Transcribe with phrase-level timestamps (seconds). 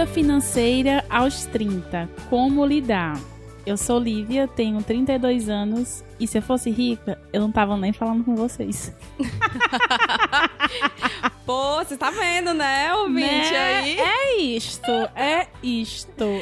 [0.00, 2.08] Vida financeira aos 30.
[2.30, 3.20] Como lidar?
[3.66, 7.92] Eu sou Lívia, tenho 32 anos e se eu fosse rica, eu não tava nem
[7.92, 8.96] falando com vocês.
[11.44, 13.78] Pô, você tá vendo, né, ouvinte Né?
[13.78, 14.00] aí?
[14.00, 16.24] É isto, é isto.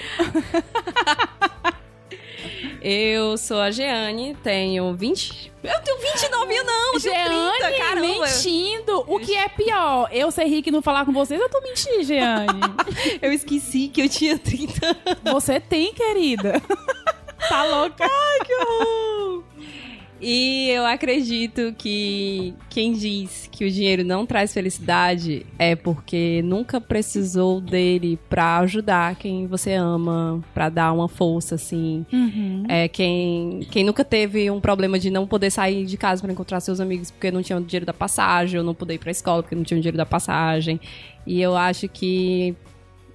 [2.80, 5.52] Eu sou a Jeane, tenho 20.
[5.62, 8.06] Eu tenho 29 anos, não, eu tenho 30, Jeane, caramba.
[8.26, 9.04] mentindo.
[9.06, 10.08] O que é pior?
[10.12, 12.60] Eu ser rica e não falar com vocês, eu tô mentindo, Jeane.
[13.20, 15.32] Eu esqueci que eu tinha 30 anos.
[15.32, 16.62] Você tem, querida.
[17.48, 18.04] Tá louca?
[18.04, 19.44] Ai, que horror!
[20.20, 26.80] E eu acredito que quem diz que o dinheiro não traz felicidade é porque nunca
[26.80, 32.04] precisou dele pra ajudar quem você ama, pra dar uma força, assim.
[32.12, 32.64] Uhum.
[32.68, 36.58] É quem, quem nunca teve um problema de não poder sair de casa pra encontrar
[36.58, 39.42] seus amigos porque não tinha o dinheiro da passagem, ou não poder ir pra escola
[39.42, 40.80] porque não tinha o dinheiro da passagem.
[41.24, 42.56] E eu acho que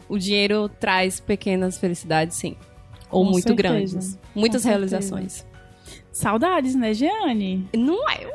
[0.08, 2.56] o dinheiro traz pequenas felicidades, sim.
[3.12, 3.68] Ou Com muito certeza.
[3.68, 4.20] grandes.
[4.34, 5.46] Muitas Com realizações.
[6.14, 7.67] Saudades, né, Jeane?
[7.75, 8.28] Não é?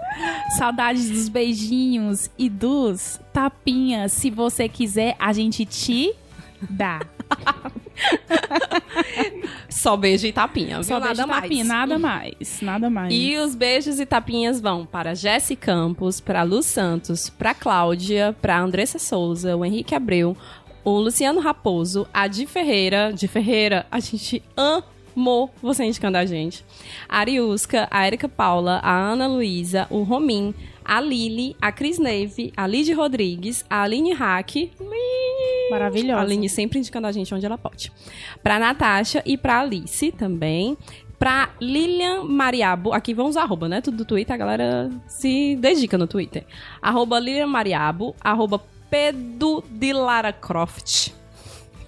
[0.58, 4.12] Saudades dos beijinhos e dos tapinhas.
[4.12, 6.12] Se você quiser, a gente te
[6.68, 7.00] dá.
[9.70, 10.84] Só beijo e tapinha, viu?
[10.84, 11.42] Só nada beijo e mais.
[11.42, 12.60] tapinha, nada mais.
[12.60, 13.14] Nada mais.
[13.14, 18.58] E os beijos e tapinhas vão para Jesse Campos, para Lu Santos, para Cláudia, para
[18.58, 20.36] Andressa Souza, o Henrique Abreu,
[20.82, 23.12] o Luciano Raposo, a Di Ferreira.
[23.12, 24.42] Di Ferreira, a gente
[25.18, 26.64] amou você indicando a gente.
[27.08, 32.52] A Ariusca, a Erika Paula, a Ana Luísa, o Romim, a Lili, a Cris Neve,
[32.56, 34.70] a Lidy Rodrigues, a Aline Hack.
[35.70, 36.20] Maravilhosa.
[36.20, 37.92] A Aline sempre indicando a gente onde ela pode.
[38.42, 40.78] Pra Natasha e pra Alice também.
[41.18, 43.80] Pra Lilian Mariabo, aqui vamos usar arroba, né?
[43.80, 46.46] Tudo do Twitter, a galera se dedica no Twitter.
[46.80, 51.12] Arroba Lilian Mariabo, arroba Pedro de Lara Croft.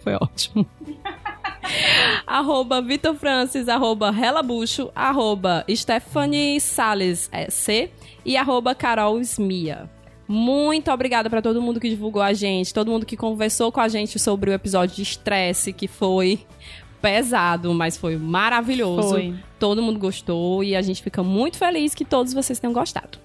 [0.02, 0.66] Foi ótimo.
[2.26, 7.90] arroba Vitor Francis, arroba Hela Bucho, arroba Stephanie Salles C
[8.24, 9.88] e arroba Carol Smia.
[10.26, 13.88] Muito obrigada pra todo mundo que divulgou a gente, todo mundo que conversou com a
[13.88, 16.46] gente sobre o episódio de estresse, que foi
[17.00, 19.10] pesado, mas foi maravilhoso.
[19.10, 19.34] Foi.
[19.58, 23.18] Todo mundo gostou e a gente fica muito feliz que todos vocês tenham gostado.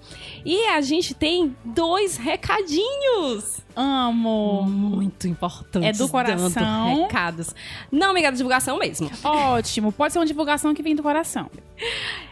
[0.44, 4.62] E a gente tem dois recadinhos Amo.
[4.64, 5.98] muito importantes.
[5.98, 7.02] É do coração?
[7.02, 7.54] Recados.
[7.90, 9.10] Não, amiga, é da divulgação mesmo.
[9.24, 9.92] Ótimo.
[9.92, 11.50] Pode ser uma divulgação que vem do coração.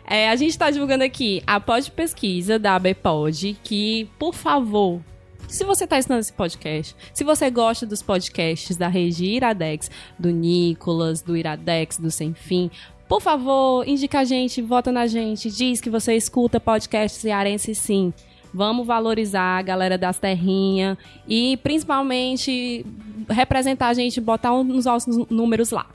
[0.07, 5.01] É, a gente está divulgando aqui a Pod Pesquisa da ABPod, que, por favor,
[5.49, 10.31] se você está estudando esse podcast, se você gosta dos podcasts da Regi Iradex, do
[10.31, 12.71] Nicolas, do Iradex, do Sem Fim,
[13.09, 18.13] por favor, indica a gente, vota na gente, diz que você escuta podcast cearense sim.
[18.53, 20.97] Vamos valorizar a galera das terrinhas
[21.27, 22.87] e, principalmente,
[23.29, 25.87] representar a gente, botar uns nossos números lá.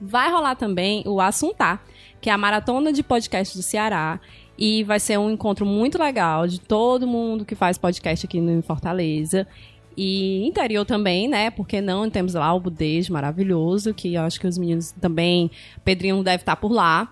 [0.00, 1.84] Vai rolar também o Assuntar,
[2.20, 4.18] que é a maratona de podcast do Ceará.
[4.60, 8.62] E vai ser um encontro muito legal de todo mundo que faz podcast aqui no
[8.62, 9.48] Fortaleza.
[9.96, 11.50] E interior também, né?
[11.50, 15.50] Porque não temos lá o Budejo maravilhoso, que eu acho que os meninos também.
[15.82, 17.10] Pedrinho deve estar por lá.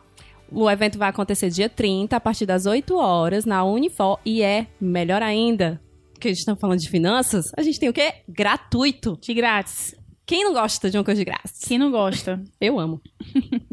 [0.53, 4.19] O evento vai acontecer dia 30, a partir das 8 horas, na Unifor.
[4.27, 5.81] E é melhor ainda,
[6.21, 8.13] que a gente está falando de finanças, a gente tem o quê?
[8.29, 9.19] Gratuito.
[9.21, 9.95] De grátis.
[10.27, 11.67] Quem não gosta de uma coisa de graça?
[11.67, 12.43] Quem não gosta?
[12.61, 13.01] Eu amo.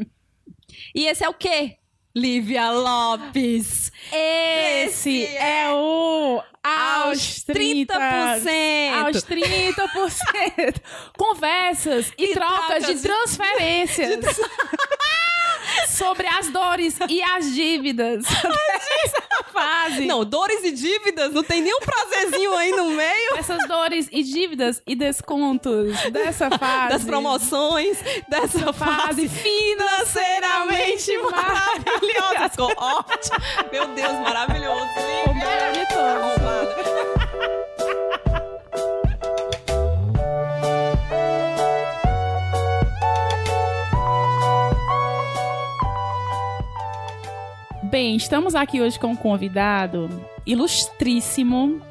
[0.95, 1.77] e esse é o quê?
[2.15, 3.91] Lívia Lopes.
[4.11, 7.87] Esse é o aos 30%.
[7.87, 9.03] 30%.
[9.03, 10.81] Aos 30%.
[11.17, 14.39] Conversas e, E trocas, trocas de de- transferências.
[15.87, 20.05] Sobre as dores e as dívidas dessa fase.
[20.05, 24.81] Não, dores e dívidas, não tem nenhum prazerzinho aí no meio Essas dores e dívidas
[24.85, 26.89] e descontos dessa fase.
[26.89, 27.97] das promoções,
[28.27, 32.49] dessa Fase fase financeiramente maravilhosa.
[32.49, 33.37] Ficou ótimo.
[33.71, 34.85] Meu Deus, maravilhoso.
[35.29, 35.75] O melhor
[47.95, 50.09] Bem, estamos aqui hoje com um convidado
[50.45, 51.81] ilustríssimo,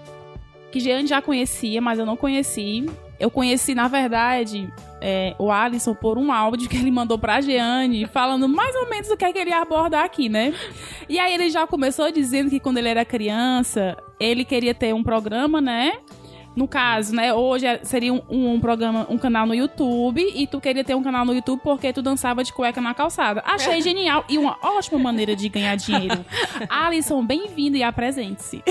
[0.71, 2.85] que Jeane já conhecia, mas eu não conheci.
[3.19, 4.71] Eu conheci, na verdade,
[5.01, 9.09] é, o Alisson por um áudio que ele mandou pra Jeane, falando mais ou menos
[9.09, 10.53] o que é que ele ia abordar aqui, né?
[11.09, 15.03] E aí ele já começou dizendo que quando ele era criança, ele queria ter um
[15.03, 15.95] programa, né?
[16.57, 20.61] No caso, né, hoje é- seria um, um programa, um canal no YouTube, e tu
[20.61, 23.43] queria ter um canal no YouTube porque tu dançava de cueca na calçada.
[23.45, 26.25] Achei genial e uma ótima maneira de ganhar dinheiro.
[26.71, 28.63] Alisson, bem-vindo e apresente-se.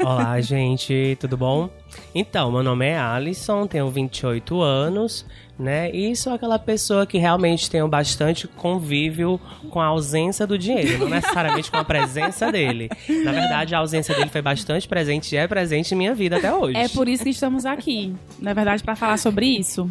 [0.00, 1.70] Olá, gente, tudo bom?
[2.14, 5.24] Então, meu nome é Alisson, tenho 28 anos,
[5.58, 5.90] né?
[5.90, 9.40] E sou aquela pessoa que realmente tenho bastante convívio
[9.70, 12.88] com a ausência do dinheiro, não necessariamente com a presença dele.
[13.24, 16.52] Na verdade, a ausência dele foi bastante presente e é presente em minha vida até
[16.52, 16.76] hoje.
[16.76, 19.88] É por isso que estamos aqui, na verdade, para falar sobre isso.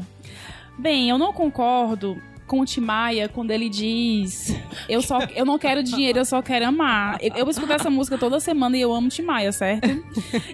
[0.78, 4.54] Bem, eu não concordo com o Timaya quando ele diz
[4.90, 7.18] eu só eu não quero dinheiro, eu só quero amar.
[7.22, 9.88] Eu, eu escuto essa música toda semana e eu amo Timaya, certo?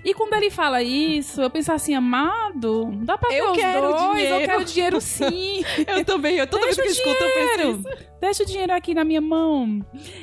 [0.04, 3.88] E quando ele fala isso, eu penso assim, amado, dá pra ter Eu os quero
[3.88, 4.36] dois, dinheiro.
[4.36, 5.64] eu quero dinheiro sim.
[5.88, 8.06] Eu também, eu toda Deixa vez que eu escuto, eu penso isso.
[8.20, 9.80] Deixa o dinheiro aqui na minha mão.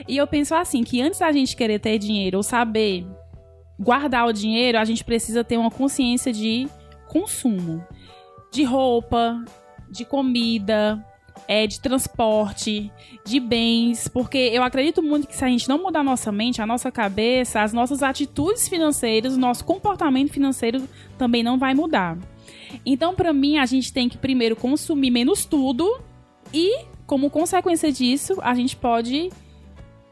[0.06, 3.06] E eu penso assim, que antes da gente querer ter dinheiro ou saber
[3.80, 6.68] guardar o dinheiro, a gente precisa ter uma consciência de
[7.08, 7.84] consumo.
[8.52, 9.42] De roupa,
[9.90, 11.02] de comida,
[11.48, 12.90] é, de transporte,
[13.24, 16.66] de bens, porque eu acredito muito que se a gente não mudar nossa mente, a
[16.66, 20.82] nossa cabeça, as nossas atitudes financeiras, o nosso comportamento financeiro
[21.18, 22.16] também não vai mudar.
[22.86, 26.00] Então, pra mim, a gente tem que primeiro consumir menos tudo
[26.52, 29.30] e, como consequência disso, a gente pode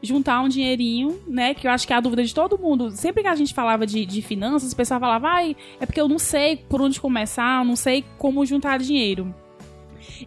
[0.03, 1.53] juntar um dinheirinho, né?
[1.53, 2.91] Que eu acho que é a dúvida de todo mundo.
[2.91, 6.07] Sempre que a gente falava de, de finanças, o pessoal falava, ai, é porque eu
[6.07, 9.33] não sei por onde começar, eu não sei como juntar dinheiro.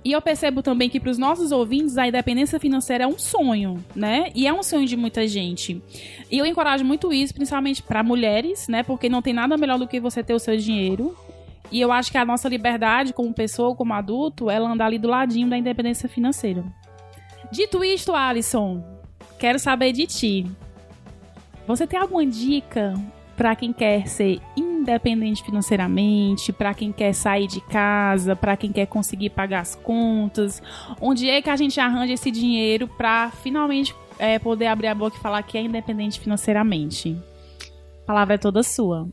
[0.05, 3.85] E eu percebo também que para os nossos ouvintes a independência financeira é um sonho,
[3.95, 4.31] né?
[4.35, 5.83] E é um sonho de muita gente.
[6.31, 8.83] E eu encorajo muito isso, principalmente para mulheres, né?
[8.83, 11.17] Porque não tem nada melhor do que você ter o seu dinheiro.
[11.71, 15.09] E eu acho que a nossa liberdade como pessoa, como adulto, ela andar ali do
[15.09, 16.65] ladinho da independência financeira.
[17.51, 18.85] Dito isto, Alisson,
[19.39, 20.47] quero saber de ti.
[21.67, 22.95] Você tem alguma dica
[23.37, 24.41] para quem quer ser
[24.85, 30.63] independente financeiramente, para quem quer sair de casa, para quem quer conseguir pagar as contas?
[31.01, 35.17] Onde é que a gente arranja esse dinheiro para finalmente é, poder abrir a boca
[35.17, 37.17] e falar que é independente financeiramente?
[38.03, 39.09] A palavra é toda sua.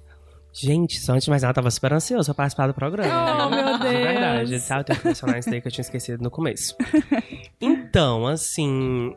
[0.54, 3.46] Gente, só antes de mais nada, eu tava super ansioso pra participar do programa.
[3.48, 4.68] Oh, meu verdade, Deus.
[4.68, 4.80] tá?
[4.80, 6.76] Eu tenho que mencionar isso daí que eu tinha esquecido no começo.
[7.62, 9.16] Então, assim.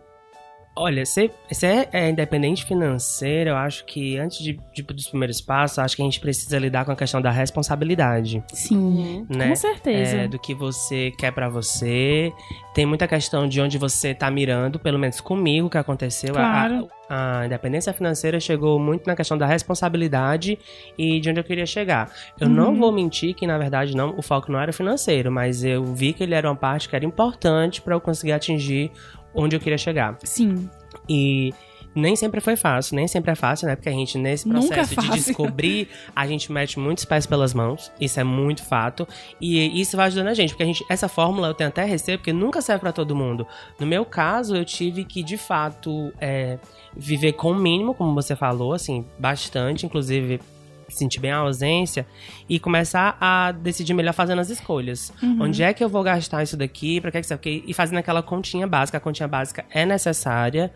[0.76, 5.78] Olha, ser, ser é, independente financeiro, eu acho que antes de, de, dos primeiros passos,
[5.78, 8.42] acho que a gente precisa lidar com a questão da responsabilidade.
[8.52, 9.50] Sim, Né?
[9.50, 10.16] com certeza.
[10.16, 12.32] É, do que você quer pra você.
[12.74, 16.30] Tem muita questão de onde você tá mirando, pelo menos comigo, que aconteceu.
[16.36, 16.88] A- Claro.
[17.08, 20.58] A, a independência financeira chegou muito na questão da responsabilidade
[20.98, 22.10] e de onde eu queria chegar.
[22.40, 22.78] Eu não Uhum.
[22.80, 26.22] vou mentir que, na verdade, não, o foco não era financeiro, mas eu vi que
[26.24, 28.90] ele era uma parte que era importante pra eu conseguir atingir
[29.34, 30.16] onde eu queria chegar.
[30.22, 30.68] Sim.
[31.08, 31.52] E
[31.94, 33.76] nem sempre foi fácil, nem sempre é fácil, né?
[33.76, 35.12] Porque a gente, nesse é processo de fácil.
[35.12, 37.92] descobrir, a gente mete muitos pés pelas mãos.
[38.00, 39.06] Isso é muito fato.
[39.40, 42.18] E isso vai ajudando a gente, porque a gente, essa fórmula eu tenho até receio,
[42.18, 43.46] porque nunca serve pra todo mundo.
[43.78, 46.58] No meu caso, eu tive que, de fato, é,
[46.96, 50.40] viver com o mínimo, como você falou, assim, bastante, inclusive.
[50.88, 52.06] Sentir bem a ausência
[52.48, 55.12] e começar a decidir melhor fazendo as escolhas.
[55.22, 55.42] Uhum.
[55.42, 57.00] Onde é que eu vou gastar isso daqui?
[57.00, 57.40] Pra que que serve?
[57.42, 58.98] Porque- E fazendo aquela continha básica.
[58.98, 60.72] A continha básica é necessária.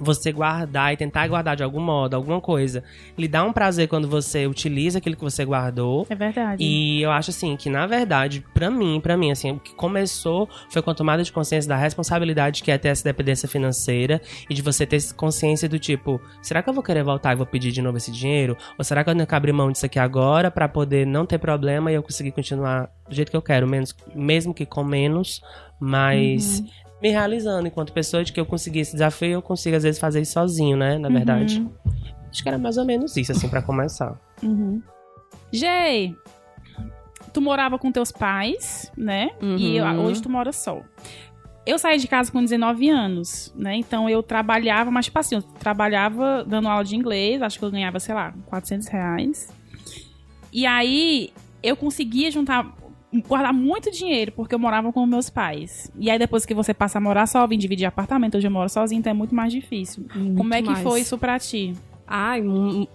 [0.00, 2.84] Você guardar e tentar guardar de algum modo, alguma coisa.
[3.16, 6.06] Lhe dá um prazer quando você utiliza aquilo que você guardou.
[6.08, 6.62] É verdade.
[6.62, 10.48] E eu acho assim que na verdade, pra mim, pra mim assim, o que começou
[10.70, 14.54] foi com a tomada de consciência da responsabilidade que é ter essa dependência financeira e
[14.54, 17.72] de você ter consciência do tipo, será que eu vou querer voltar e vou pedir
[17.72, 18.56] de novo esse dinheiro?
[18.78, 21.38] Ou será que eu tenho que abrir mão disso aqui agora pra poder não ter
[21.38, 25.40] problema e eu conseguir continuar do jeito que eu quero, menos mesmo que com menos,
[25.80, 26.62] mas
[27.02, 30.20] me realizando enquanto pessoa de que eu consegui esse desafio, eu consigo às vezes fazer
[30.20, 31.60] isso sozinho, né, na verdade.
[31.60, 31.72] Uhum.
[32.30, 34.18] Acho que era mais ou menos isso assim pra começar.
[34.42, 34.82] Uhum.
[35.52, 36.14] Gei,
[37.32, 39.30] tu morava com teus pais, né?
[39.40, 40.04] E Uhum.
[40.04, 40.80] hoje tu mora só.
[41.64, 43.76] Eu saí de casa com 19 anos, né?
[43.76, 47.70] Então eu trabalhava, mas tipo assim, eu trabalhava dando aula de inglês, acho que eu
[47.70, 49.48] ganhava, sei lá, 400 reais.
[50.52, 51.30] E aí
[51.62, 52.74] eu conseguia juntar,
[53.26, 55.90] guardar muito dinheiro, porque eu morava com meus pais.
[55.98, 58.68] E aí depois que você passa a morar só, vim dividir apartamento, hoje eu moro
[58.68, 60.04] sozinho, então é muito mais difícil.
[60.36, 60.82] Como é que mais.
[60.82, 61.74] foi isso pra ti?
[62.06, 62.42] Ai,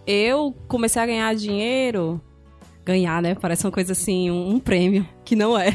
[0.07, 2.21] eu comecei a ganhar dinheiro.
[2.85, 3.33] Ganhar, né?
[3.35, 5.07] Parece uma coisa assim, um, um prêmio.
[5.23, 5.71] Que não é.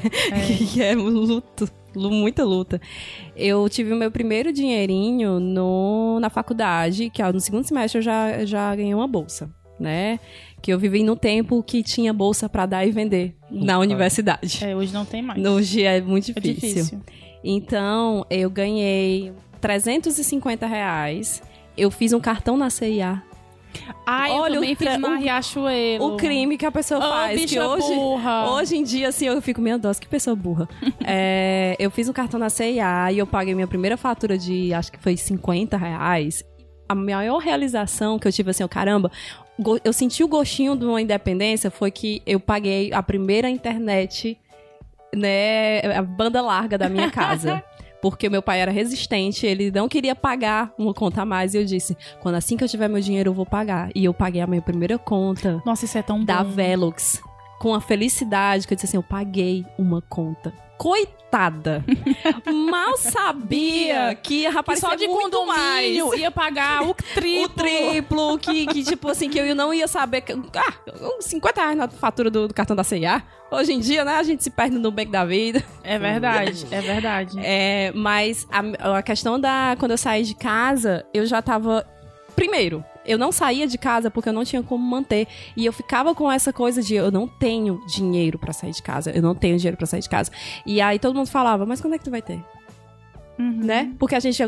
[0.73, 1.68] que é luto.
[1.95, 2.80] lu- Muita luta.
[3.35, 8.45] Eu tive o meu primeiro dinheirinho no, na faculdade, que no segundo semestre eu já,
[8.45, 9.49] já ganhei uma bolsa,
[9.80, 10.21] né?
[10.60, 13.84] Que eu vivi no tempo que tinha bolsa pra dar e vender na Opa.
[13.84, 14.64] universidade.
[14.64, 15.42] É, hoje não tem mais.
[15.44, 16.74] Hoje é muito É difícil.
[16.84, 17.00] difícil.
[17.44, 21.40] Então, eu ganhei 350 reais.
[21.76, 23.22] Eu fiz um cartão na CIA.
[24.06, 26.14] Ai, Olha, eu também o fiz na Riachuelo.
[26.14, 27.44] O crime que a pessoa Ah, faz.
[27.44, 28.50] que hoje, burra.
[28.50, 30.68] hoje em dia, assim, eu fico, meu Deus, que pessoa burra.
[31.06, 34.90] É, eu fiz um cartão na CIA e eu paguei minha primeira fatura de, acho
[34.90, 36.42] que foi 50 reais.
[36.88, 39.11] A maior realização que eu tive assim, oh, caramba,
[39.85, 44.38] eu senti o gostinho de uma independência foi que eu paguei a primeira internet,
[45.14, 47.62] né, a banda larga da minha casa.
[48.00, 51.52] Porque meu pai era resistente, ele não queria pagar uma conta a mais.
[51.52, 53.90] E eu disse: quando assim que eu tiver meu dinheiro, eu vou pagar.
[53.92, 56.50] E eu paguei a minha primeira conta Nossa, isso é tão da bom.
[56.50, 57.21] Velux.
[57.58, 60.52] Com a felicidade que eu disse assim: eu paguei uma conta.
[60.78, 61.84] Coitada!
[62.70, 65.96] Mal sabia que ia Que aparecer só de muito mais.
[66.16, 67.44] ia pagar o triplo.
[67.44, 70.20] O triplo, que, que tipo assim, que eu não ia saber.
[70.20, 70.74] Que, ah,
[71.18, 73.22] uns 50 reais na fatura do, do cartão da CIA.
[73.50, 75.64] Hoje em dia, né, a gente se perde no Nubank da vida.
[75.82, 77.38] É verdade, é verdade.
[77.42, 79.74] É, mas a, a questão da.
[79.80, 81.84] Quando eu saí de casa, eu já tava.
[82.38, 85.26] Primeiro, eu não saía de casa porque eu não tinha como manter.
[85.57, 89.11] E eu ficava com essa coisa de eu não tenho dinheiro pra sair de casa.
[89.11, 90.30] Eu não tenho dinheiro pra sair de casa.
[90.64, 92.38] E aí todo mundo falava, mas quando é que tu vai ter?
[93.37, 93.64] Uhum.
[93.64, 93.92] Né?
[93.99, 94.40] Porque a gente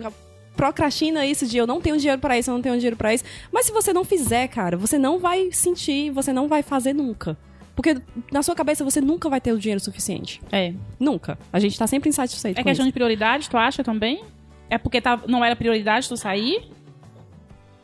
[0.54, 3.24] procrastina isso de eu não tenho dinheiro pra isso, eu não tenho dinheiro pra isso.
[3.50, 7.36] Mas se você não fizer, cara, você não vai sentir, você não vai fazer nunca.
[7.74, 7.96] Porque
[8.30, 10.40] na sua cabeça você nunca vai ter o dinheiro suficiente.
[10.52, 10.74] É.
[10.98, 11.36] Nunca.
[11.52, 12.90] A gente tá sempre insatisfeito É questão isso.
[12.90, 14.22] de prioridade, tu acha também?
[14.68, 16.70] É porque tá, não era prioridade tu sair?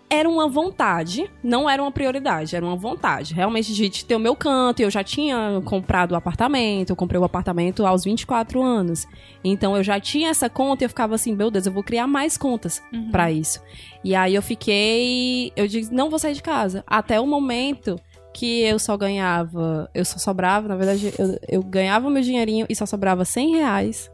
[0.09, 3.35] Era uma vontade, não era uma prioridade, era uma vontade.
[3.35, 7.25] Realmente de ter o meu canto, eu já tinha comprado o apartamento, eu comprei o
[7.25, 9.07] apartamento aos 24 anos.
[9.43, 12.07] Então eu já tinha essa conta e eu ficava assim, meu Deus, eu vou criar
[12.07, 13.11] mais contas Uhum.
[13.11, 13.61] pra isso.
[14.05, 17.99] E aí eu fiquei, eu disse, não vou sair de casa, até o momento
[18.33, 22.77] que eu só ganhava, eu só sobrava, na verdade, eu, eu ganhava meu dinheirinho e
[22.77, 24.11] só sobrava 100 reais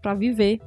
[0.00, 0.60] pra viver.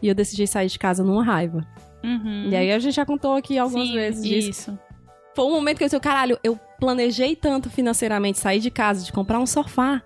[0.00, 1.66] E eu decidi sair de casa numa raiva.
[2.04, 2.48] Uhum.
[2.50, 4.50] E aí a gente já contou aqui algumas Sim, vezes disso.
[4.50, 4.78] Isso.
[5.34, 9.12] Foi um momento que eu disse, caralho, eu planejei tanto financeiramente sair de casa, de
[9.12, 10.00] comprar um sofá,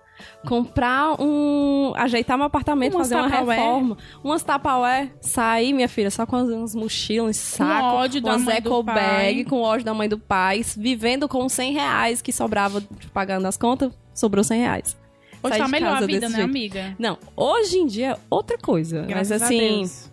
[0.47, 1.93] comprar um.
[1.95, 6.73] ajeitar meu apartamento, Umas fazer uma reforma, umas tapaué, sair, minha filha, só com uns
[6.73, 8.95] mochilas, um saco, ódio da umas mãe do eco pai.
[8.95, 12.81] bag, com ódio da mãe do pai, vivendo com 100 reais que sobrava
[13.13, 14.97] pagando as contas, sobrou 100 reais.
[15.41, 16.49] Hoje Sair tá de melhor a vida, né, jeito.
[16.49, 16.95] amiga?
[16.99, 19.03] Não, hoje em dia é outra coisa.
[19.03, 20.11] Graças mas a assim, Deus.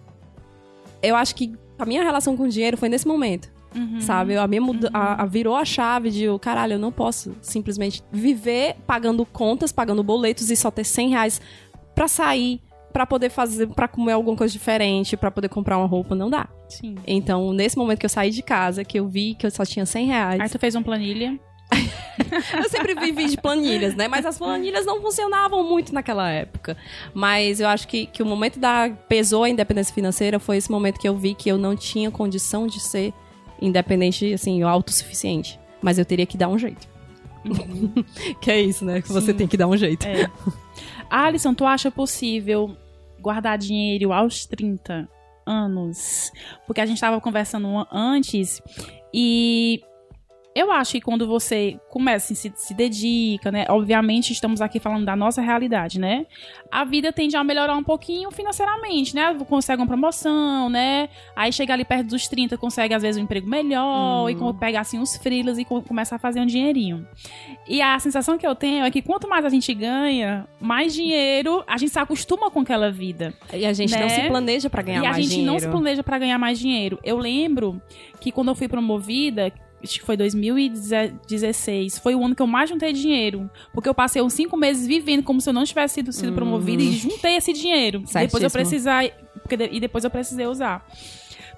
[1.02, 3.50] eu acho que a minha relação com o dinheiro foi nesse momento.
[3.74, 4.00] Uhum.
[4.00, 4.36] Sabe?
[4.36, 8.02] A minha muda- a, a virou a chave de, o caralho, eu não posso simplesmente
[8.10, 11.40] viver pagando contas, pagando boletos e só ter 100 reais
[11.94, 12.60] pra sair,
[12.92, 16.48] pra poder fazer, pra comer alguma coisa diferente, pra poder comprar uma roupa, não dá.
[16.68, 16.94] Sim.
[17.06, 19.84] Então, nesse momento que eu saí de casa, que eu vi que eu só tinha
[19.84, 21.38] 100 reais, Aí tu fez uma planilha.
[22.62, 24.08] eu sempre vivi de planilhas, né?
[24.08, 26.76] Mas as planilhas não funcionavam muito naquela época.
[27.12, 30.98] Mas eu acho que, que o momento da pesou a independência financeira foi esse momento
[30.98, 33.12] que eu vi que eu não tinha condição de ser
[33.60, 35.58] independente, assim, autossuficiente.
[35.82, 36.88] Mas eu teria que dar um jeito.
[38.40, 39.00] que é isso, né?
[39.00, 40.06] Que você tem que dar um jeito.
[40.06, 40.30] É.
[41.08, 42.76] Alisson, tu acha possível
[43.20, 45.08] guardar dinheiro aos 30
[45.44, 46.32] anos?
[46.66, 48.60] Porque a gente tava conversando antes
[49.14, 49.80] e
[50.58, 53.66] eu acho que quando você começa, se, se dedica, né?
[53.68, 56.26] Obviamente, estamos aqui falando da nossa realidade, né?
[56.70, 59.34] A vida tende a melhorar um pouquinho financeiramente, né?
[59.48, 61.08] Consegue uma promoção, né?
[61.36, 64.80] Aí chega ali perto dos 30, consegue às vezes um emprego melhor, e com- pega
[64.80, 67.06] assim uns frilas e co- começa a fazer um dinheirinho.
[67.68, 71.62] E a sensação que eu tenho é que quanto mais a gente ganha, mais dinheiro,
[71.66, 73.34] a gente se acostuma com aquela vida.
[73.52, 74.08] E a gente não Né?
[74.08, 75.52] se planeja pra ganhar e a mais gente dinheiro.
[75.52, 76.98] não se planeja pra ganhar mais dinheiro.
[77.04, 77.80] Eu lembro
[78.20, 82.68] que quando eu fui promovida, acho que foi 2016, foi o ano que eu mais
[82.70, 83.50] juntei dinheiro.
[83.72, 86.82] Porque eu passei uns cinco meses vivendo como se eu não tivesse sido, sido promovida
[86.82, 88.00] e juntei esse dinheiro.
[88.00, 88.50] Depois eu.
[88.50, 88.50] Certíssimo.
[88.50, 89.04] precisar.
[89.70, 90.84] E depois eu precisei usar.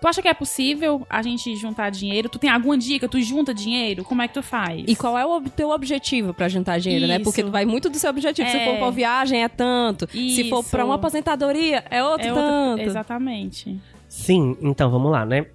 [0.00, 2.28] Tu acha que é possível a gente juntar dinheiro?
[2.28, 3.08] Tu tem alguma dica?
[3.08, 4.04] Tu junta dinheiro?
[4.04, 4.84] Como é que tu faz?
[4.86, 7.16] E qual é o teu objetivo pra juntar dinheiro, né?
[7.16, 7.24] Isso.
[7.24, 8.48] Porque vai muito do seu objetivo.
[8.48, 8.64] Se É.
[8.64, 10.08] for pra viagem, é tanto.
[10.12, 10.70] Se for Isso.
[10.70, 12.82] pra uma aposentadoria, é outro É outra- tanto.
[12.82, 13.76] Exatamente.
[14.08, 15.46] Sim, então vamos lá, né?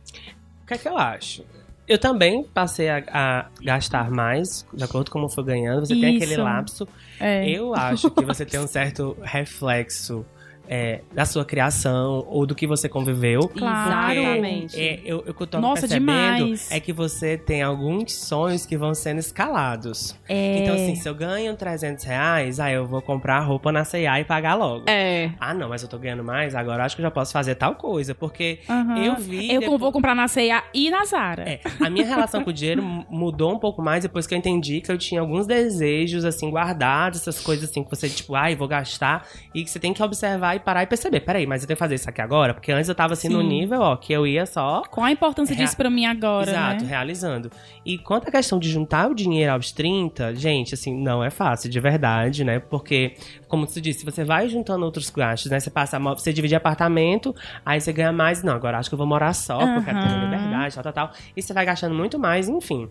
[0.63, 1.45] O que é que eu acho?
[1.87, 5.85] Eu também passei a, a gastar mais, de acordo com como eu fui ganhando.
[5.85, 6.41] Você tem aquele Isso.
[6.41, 6.87] lapso.
[7.19, 7.49] É.
[7.49, 10.25] Eu acho que você tem um certo reflexo
[10.67, 13.47] é, da sua criação ou do que você conviveu.
[13.49, 14.13] Claro.
[14.19, 14.79] Exatamente.
[14.79, 16.71] É, eu, eu que eu tô Nossa, percebendo demais.
[16.71, 20.15] é que você tem alguns sonhos que vão sendo escalados.
[20.27, 20.59] É.
[20.59, 24.23] Então, assim, se eu ganho 300 reais, aí eu vou comprar roupa na C&A e
[24.23, 24.85] pagar logo.
[24.89, 25.31] É.
[25.39, 27.75] Ah, não, mas eu tô ganhando mais, agora acho que eu já posso fazer tal
[27.75, 28.15] coisa.
[28.15, 28.97] Porque Aham.
[28.97, 29.51] eu vi...
[29.53, 31.43] Eu depois- vou comprar na C&A e na Zara.
[31.49, 34.37] É, a minha relação com o dinheiro mu- mudou um pouco mais depois que eu
[34.37, 38.55] entendi que eu tinha alguns desejos, assim, guardados, essas coisas assim, que você, tipo, ai,
[38.55, 41.19] vou gastar, e que você tem que observar e parar e perceber.
[41.21, 42.53] Peraí, mas eu tenho que fazer isso aqui agora?
[42.53, 43.47] Porque antes eu tava assim no Sim.
[43.47, 46.83] nível, ó, que eu ia só Qual a importância Rea- disso pra mim agora, Exato,
[46.83, 46.89] né?
[46.89, 47.51] realizando.
[47.85, 51.69] E quanto à questão de juntar o dinheiro aos 30, gente, assim, não é fácil,
[51.69, 52.59] de verdade, né?
[52.59, 53.15] Porque,
[53.47, 55.59] como você disse, você vai juntando outros gastos, né?
[55.59, 59.07] Você passa, você divide apartamento, aí você ganha mais, não, agora acho que eu vou
[59.07, 61.11] morar só, porque eu quero ter liberdade, tal, tal, tal.
[61.35, 62.89] E você vai gastando muito mais, enfim.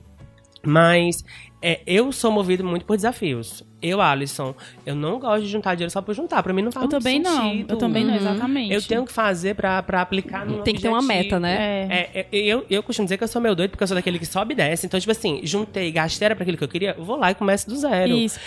[0.64, 1.24] Mas
[1.60, 3.64] é, eu sou movido muito por desafios.
[3.80, 4.54] Eu, Alisson,
[4.86, 6.40] eu não gosto de juntar dinheiro só por juntar.
[6.42, 7.42] Pra mim não faz Eu também muito não.
[7.50, 7.70] sentido.
[7.72, 8.16] Eu também não, Uhum.
[8.20, 8.72] exatamente.
[8.72, 11.88] Eu tenho que fazer pra, pra aplicar no Tem que ter uma meta, né?
[11.90, 12.10] É.
[12.14, 14.18] é, é, eu, eu costumo dizer que eu sou meio doido porque eu sou daquele
[14.20, 14.86] que sobe e desce.
[14.86, 17.34] Então, tipo assim, juntei, gastei era pra aquilo que eu queria, eu vou lá e
[17.34, 18.12] começo do zero.
[18.12, 18.38] Isso.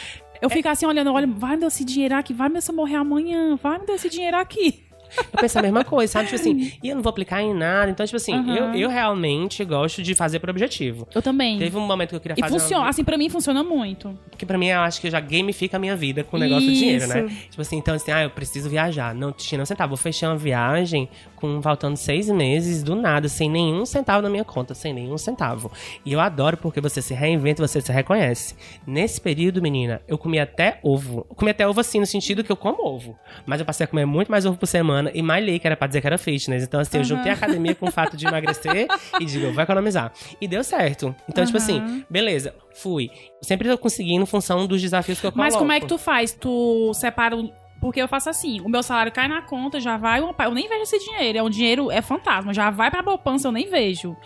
[0.42, 2.76] Eu fico assim olhando, olha, vai me dar esse dinheiro aqui, vai me se eu
[2.76, 4.85] morrer amanhã, vai me dar esse dinheiro aqui.
[5.18, 6.26] Eu penso a mesma coisa, sabe?
[6.26, 7.90] Tipo assim, e eu não vou aplicar em nada.
[7.92, 8.56] Então, tipo assim, Aham.
[8.56, 11.08] eu, eu realmente gosto de fazer por objetivo.
[11.14, 11.58] Eu também.
[11.58, 12.60] Teve um momento que eu queria E fazer.
[12.60, 12.90] funciona, Uma...
[12.90, 14.18] assim, pra mim funciona muito.
[14.30, 16.74] Porque pra mim, eu acho que já gamifica a minha vida com o negócio do
[16.74, 17.26] dinheiro, né?
[17.26, 17.36] Isso.
[17.52, 19.14] Tipo assim, então assim, ah, eu preciso viajar.
[19.16, 19.90] Não tinha um centavo.
[19.90, 21.08] Vou fechar uma viagem
[21.46, 25.72] com faltando seis meses do nada, sem nenhum centavo na minha conta, sem nenhum centavo.
[26.04, 28.56] E eu adoro porque você se reinventa, você se reconhece.
[28.86, 31.26] Nesse período, menina, eu comi até ovo.
[31.30, 33.18] Eu comi até ovo assim, no sentido que eu como ovo.
[33.46, 35.88] Mas eu passei a comer muito mais ovo por semana e malhei, que era pra
[35.88, 36.64] dizer que era fitness.
[36.64, 38.88] Então, assim, eu juntei a academia com o fato de emagrecer
[39.20, 40.12] e digo, eu vou economizar.
[40.42, 41.16] E deu certo.
[41.30, 43.10] Então, tipo assim, beleza, fui.
[43.42, 45.52] Sempre tô conseguindo em função dos desafios que eu coloco.
[45.52, 46.32] Mas como é que tu faz?
[46.32, 47.52] Tu separa o...
[47.86, 50.82] Porque eu faço assim, o meu salário cai na conta, já vai, eu nem vejo
[50.82, 54.18] esse dinheiro, é um dinheiro, é fantasma, já vai pra poupança, eu nem vejo.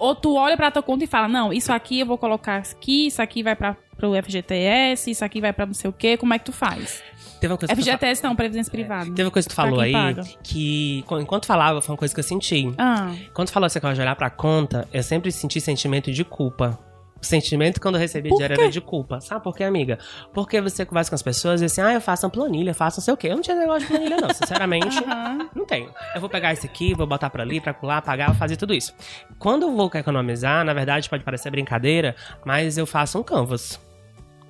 [0.00, 3.06] Ou tu olha pra tua conta e fala, não, isso aqui eu vou colocar aqui,
[3.06, 6.34] isso aqui vai pra, pro FGTS, isso aqui vai pra não sei o quê, como
[6.34, 7.04] é que tu faz?
[7.40, 9.04] Teve uma coisa que eu FGTS não, Previdência Privada.
[9.04, 10.24] Teve uma coisa que tu falou aí paga.
[10.42, 12.74] que, enquanto falava, foi uma coisa que eu senti.
[12.76, 16.24] Ah, Quando tu falou essa coisa de olhar pra conta, eu sempre senti sentimento de
[16.24, 16.76] culpa.
[17.24, 19.18] O sentimento quando eu recebi Por dinheiro era de culpa.
[19.18, 19.98] Sabe por quê, amiga?
[20.34, 23.04] Porque você conversa com as pessoas e assim, ah, eu faço uma planilha, faço não
[23.04, 23.28] sei o quê.
[23.28, 24.28] Eu não tinha negócio de planilha, não.
[24.28, 25.48] Sinceramente, aham.
[25.56, 25.90] não tenho.
[26.14, 28.74] Eu vou pegar esse aqui, vou botar pra ali, pra colar, pagar, vou fazer tudo
[28.74, 28.94] isso.
[29.38, 32.14] Quando eu vou economizar, na verdade pode parecer brincadeira,
[32.44, 33.80] mas eu faço um canvas.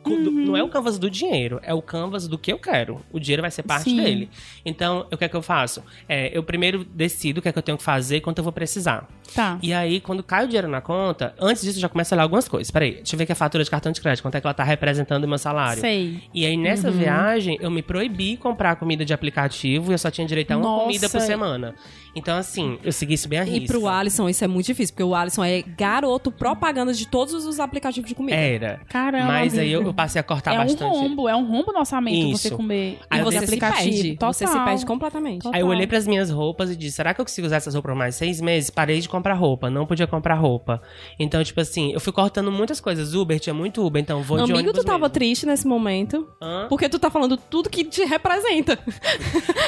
[0.05, 3.01] Do- Não é o canvas do dinheiro, é o canvas do que eu quero.
[3.11, 3.97] O dinheiro vai ser parte Sim.
[3.97, 4.29] dele.
[4.65, 5.83] Então, o que é que eu faço?
[6.09, 8.45] É, eu primeiro decido o que é que eu tenho que fazer e quanto eu
[8.45, 9.09] vou precisar.
[9.35, 9.59] Tá.
[9.63, 12.23] E aí, quando cai o dinheiro na conta, antes disso eu já começo a olhar
[12.25, 12.71] algumas coisas.
[12.71, 14.55] Peraí, deixa eu ver que a fatura de cartão de crédito, quanto é que ela
[14.55, 15.81] tá representando o meu salário.
[15.81, 16.21] Sei.
[16.35, 16.99] E aí, nessa Uhum.
[16.99, 20.65] viagem, eu me proibi comprar comida de aplicativo e eu só tinha direito a uma
[20.65, 20.85] Nossa.
[20.85, 21.75] comida por semana.
[22.17, 23.67] Então, assim, eu segui isso bem a E risca.
[23.77, 27.59] pro Alisson isso é muito difícil, porque o Alisson é garoto propaganda de todos os
[27.59, 28.37] aplicativos de comida.
[28.37, 28.81] Era.
[28.89, 29.27] Caramba.
[29.27, 30.83] Mas aí eu, eu passei a cortar é bastante.
[30.85, 32.57] um rombo, é um rombo no orçamento você Isso.
[32.57, 33.91] comer Aí E você esse se aplicativo.
[33.95, 34.13] perde.
[34.15, 34.33] Total.
[34.33, 35.49] Você se perde completamente.
[35.53, 37.93] Aí eu olhei pras minhas roupas e disse, será que eu consigo usar essas roupas
[37.93, 38.71] por mais seis meses?
[38.71, 40.81] Parei de comprar roupa, não podia comprar roupa.
[41.19, 43.15] Então, tipo assim, eu fui cortando muitas coisas.
[43.15, 45.11] Uber, tinha muito Uber, então vou de Amigo, ônibus tu tava mesmo.
[45.11, 46.67] triste nesse momento, Hã?
[46.69, 48.79] porque tu tá falando tudo que te representa.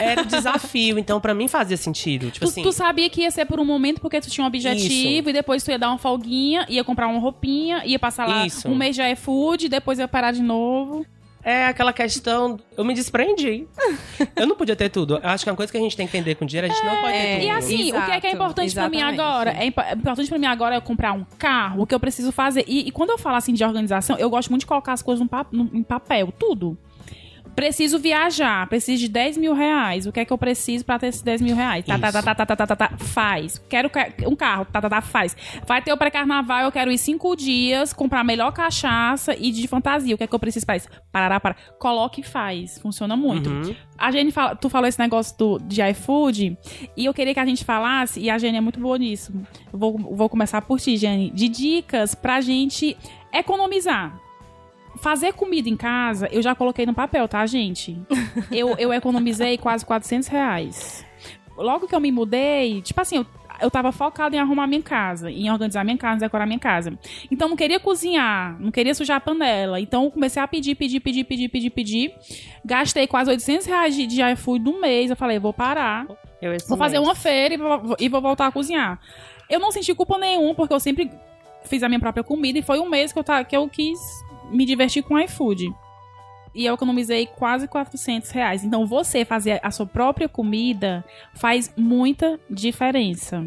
[0.01, 2.31] Era um desafio, então pra mim fazia sentido.
[2.31, 4.49] Tipo Tu, assim, tu sabia que ia ser por um momento porque tu tinha um
[4.49, 8.47] objetivo e depois tu ia dar uma folguinha, ia comprar uma roupinha, ia passar lá
[8.47, 8.69] Isso.
[8.69, 11.05] um mês de iFood, depois ia parar de novo.
[11.45, 13.67] é aquela questão, eu me desprendi.
[14.35, 15.19] eu não podia ter tudo.
[15.23, 16.75] Eu acho que é uma coisa que a gente tem que entender com dinheiro, a
[16.75, 17.45] gente não pode ter É, tudo.
[17.47, 19.21] E assim, o que é que é Exato, importante pra mim exatamente.
[19.21, 19.51] agora?
[19.53, 22.33] É impo- é importante pra mim agora é comprar um carro, o que eu preciso
[22.33, 22.65] fazer.
[22.67, 25.25] E, e quando eu falo assim de organização, eu gosto muito de colocar as coisas
[25.25, 26.77] no no- em papel, tudo.
[27.57, 30.07] Preciso viajar, preciso de 10 mil reais.
[30.07, 31.87] O que é que eu preciso pra ter esses 10 mil reais?
[31.87, 33.59] Tá, tá, tá, tá, tá, tá, tá, tá, faz.
[33.67, 33.91] Quero
[34.27, 35.35] um carro, tá, tá, tá, faz.
[35.67, 39.67] Vai ter o pré-carnaval, eu quero ir cinco dias, comprar a melhor cachaça e de
[39.67, 40.15] fantasia.
[40.15, 40.89] O que é que eu preciso pra isso?
[41.11, 41.57] Parará, para.
[41.79, 42.79] Coloque e faz.
[42.79, 43.49] Funciona muito.
[43.49, 43.75] Uhum.
[43.97, 46.59] A Jenny fala, tu falou esse negócio do, de iFood,
[46.95, 49.33] e eu queria que a gente falasse, e a Jenny é muito boa nisso.
[49.73, 52.95] Eu vou, vou começar por ti, Jenny, de dicas pra gente
[53.33, 54.26] economizar.
[55.01, 57.99] Fazer comida em casa, eu já coloquei no papel, tá, gente?
[58.51, 61.05] Eu, eu economizei quase 400 reais.
[61.57, 63.27] Logo que eu me mudei, tipo assim, eu,
[63.61, 66.97] eu tava focada em arrumar minha casa, em organizar minha casa, decorar minha casa.
[67.31, 69.81] Então não queria cozinhar, não queria sujar a panela.
[69.81, 72.15] Então eu comecei a pedir, pedir, pedir, pedir, pedir, pedir.
[72.65, 75.11] Gastei quase 800 reais de, de iFood no mês.
[75.11, 76.07] Eu falei, vou parar.
[76.69, 77.09] Vou fazer mês.
[77.09, 79.01] uma feira e vou, e vou voltar a cozinhar.
[79.49, 81.11] Eu não senti culpa nenhuma, porque eu sempre
[81.65, 82.59] fiz a minha própria comida.
[82.59, 83.99] E foi um mês que eu, que eu quis
[84.51, 85.73] me divertir com iFood.
[86.55, 88.65] E eu economizei quase 400 reais.
[88.65, 91.05] Então, você fazer a sua própria comida
[91.35, 93.45] faz muita diferença.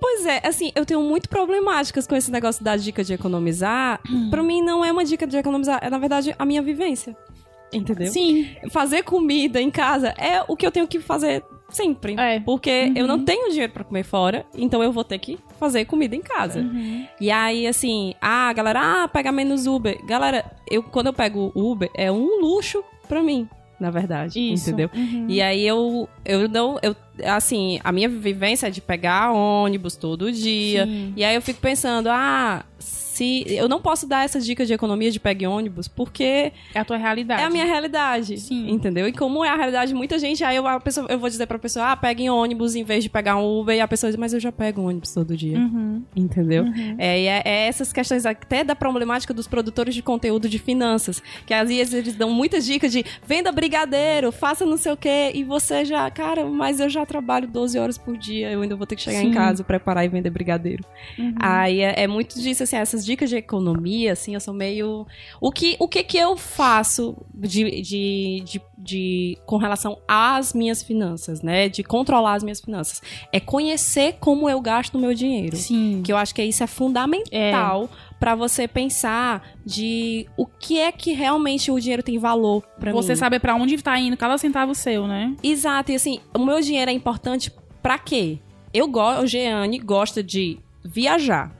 [0.00, 4.00] Pois é, assim, eu tenho muito problemáticas com esse negócio da dica de economizar.
[4.30, 7.16] Pra mim, não é uma dica de economizar, é, na verdade, a minha vivência.
[7.72, 8.06] Entendeu?
[8.12, 8.46] Sim.
[8.70, 12.14] Fazer comida em casa é o que eu tenho que fazer sempre.
[12.18, 12.38] É.
[12.40, 13.08] Porque eu Uhum.
[13.08, 16.64] não tenho dinheiro pra comer fora, então eu vou ter que fazer comida em casa.
[17.20, 19.98] E aí, assim, ah, galera, ah, pega menos Uber.
[20.06, 23.48] Galera, eu, quando eu pego Uber, é um luxo pra mim.
[23.78, 24.40] na verdade.
[24.40, 24.70] Isso.
[24.70, 24.88] Entendeu?
[24.94, 25.26] Uhum.
[25.28, 26.78] E aí eu, eu não.
[26.82, 30.86] Eu, assim, a minha vivência é de pegar ônibus todo dia.
[30.86, 31.12] Sim.
[31.16, 33.44] E aí eu fico pensando, ah, se.
[33.48, 36.98] Eu não posso dar essas dicas de economia de pegue ônibus, porque É a tua
[36.98, 37.40] realidade.
[37.40, 38.38] é a minha realidade.
[38.38, 38.68] Sim.
[38.70, 39.08] Entendeu?
[39.08, 41.46] E como é a realidade de muita gente, aí eu, a pessoa, eu vou dizer
[41.46, 44.18] pra pessoa, ah, peguem ônibus em vez de pegar um Uber, e a pessoa diz,
[44.18, 45.56] mas eu já pego ônibus todo dia.
[45.56, 46.02] Uhum.
[46.14, 46.66] Entendeu?
[46.98, 51.22] É, e é, é essas questões até da problemática dos produtores de conteúdo de finanças.
[51.46, 55.30] Que às vezes eles dão muitas dicas de venda brigadeiro, faça não sei o quê,
[55.34, 58.86] e você já, cara, mas eu já trabalho 12 horas por dia, eu ainda vou
[58.86, 59.28] ter que chegar Sim.
[59.28, 60.84] em casa, preparar e vender brigadeiro.
[61.18, 61.34] Uhum.
[61.40, 65.06] Aí é, é muito disso, assim, essas dicas de economia, assim, eu sou meio.
[65.40, 70.82] O que, o que que eu faço de, de, de, de- com relação às minhas
[70.82, 71.68] finanças, né?
[71.68, 73.00] De controlar as minhas finanças.
[73.32, 75.56] É conhecer como eu gasto o meu dinheiro.
[75.56, 76.02] Sim.
[76.04, 77.88] Que eu acho que isso é fundamental
[78.18, 82.96] pra você pensar de o que é que realmente o dinheiro tem valor pra mim.
[82.96, 85.34] Você saber pra onde tá indo cada centavo seu, né?
[85.42, 87.52] Exato, e assim, o meu dinheiro é importante
[87.82, 88.38] pra quê?
[88.72, 91.52] Eu gosto, o Jeane gosta de viajar.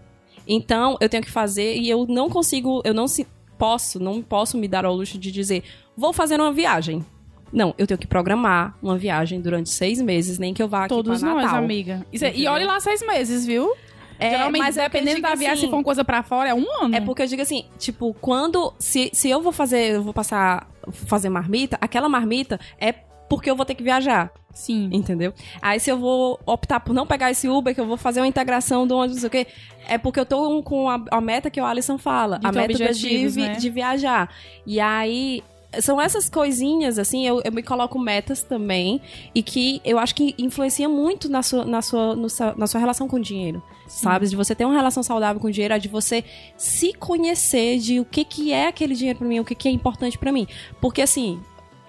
[0.47, 3.27] Então, eu tenho que fazer e eu não consigo, eu não se
[3.59, 5.63] posso, não posso me dar ao luxo de dizer,
[5.97, 7.05] vou fazer uma viagem.
[7.53, 10.89] Não, eu tenho que programar uma viagem durante seis meses, nem que eu vá aqui
[10.95, 11.59] Todos pra nós, Natal.
[11.65, 12.05] amiga.
[12.13, 13.73] Isso é- e olhe lá seis meses, viu?
[14.19, 16.49] É, Geralmente, mas é que dependendo da viagem, assim, se for uma coisa pra fora,
[16.49, 16.95] é um ano.
[16.95, 18.73] É porque eu digo assim, tipo, quando.
[18.79, 20.69] Se, se eu vou fazer, eu vou passar.
[20.93, 22.93] fazer marmita, aquela marmita é
[23.29, 24.31] porque eu vou ter que viajar.
[24.55, 24.89] Sim.
[24.91, 25.35] Entendeu?
[25.61, 28.27] Aí se eu vou optar por não pegar esse Uber, que eu vou fazer uma
[28.27, 29.47] integração do ônibus, não sei o quê,
[29.87, 32.39] é porque eu tô com a, a meta que o Alisson fala.
[32.39, 33.53] De a meta vi- né?
[33.57, 34.31] de viajar.
[34.67, 35.43] E aí.
[35.81, 39.01] São essas coisinhas, assim, eu, eu me coloco metas também,
[39.35, 43.09] e que eu acho que influencia muito na sua, na sua, no na sua relação
[43.09, 43.63] com o dinheiro.
[43.87, 44.27] Sabe?
[44.27, 46.25] De você ter uma relação saudável com o dinheiro, é de você
[46.57, 49.71] se conhecer de o que, que é aquele dinheiro pra mim, o que, que é
[49.71, 50.47] importante pra mim.
[50.81, 51.41] Porque, assim,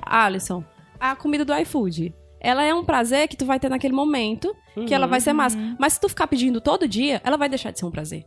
[0.01, 0.63] Alisson,
[0.99, 2.13] a comida do iFood.
[2.39, 5.57] Ela é um prazer que tu vai ter naquele momento, que ela vai ser massa.
[5.79, 8.25] Mas se tu ficar pedindo todo dia, ela vai deixar de ser um prazer.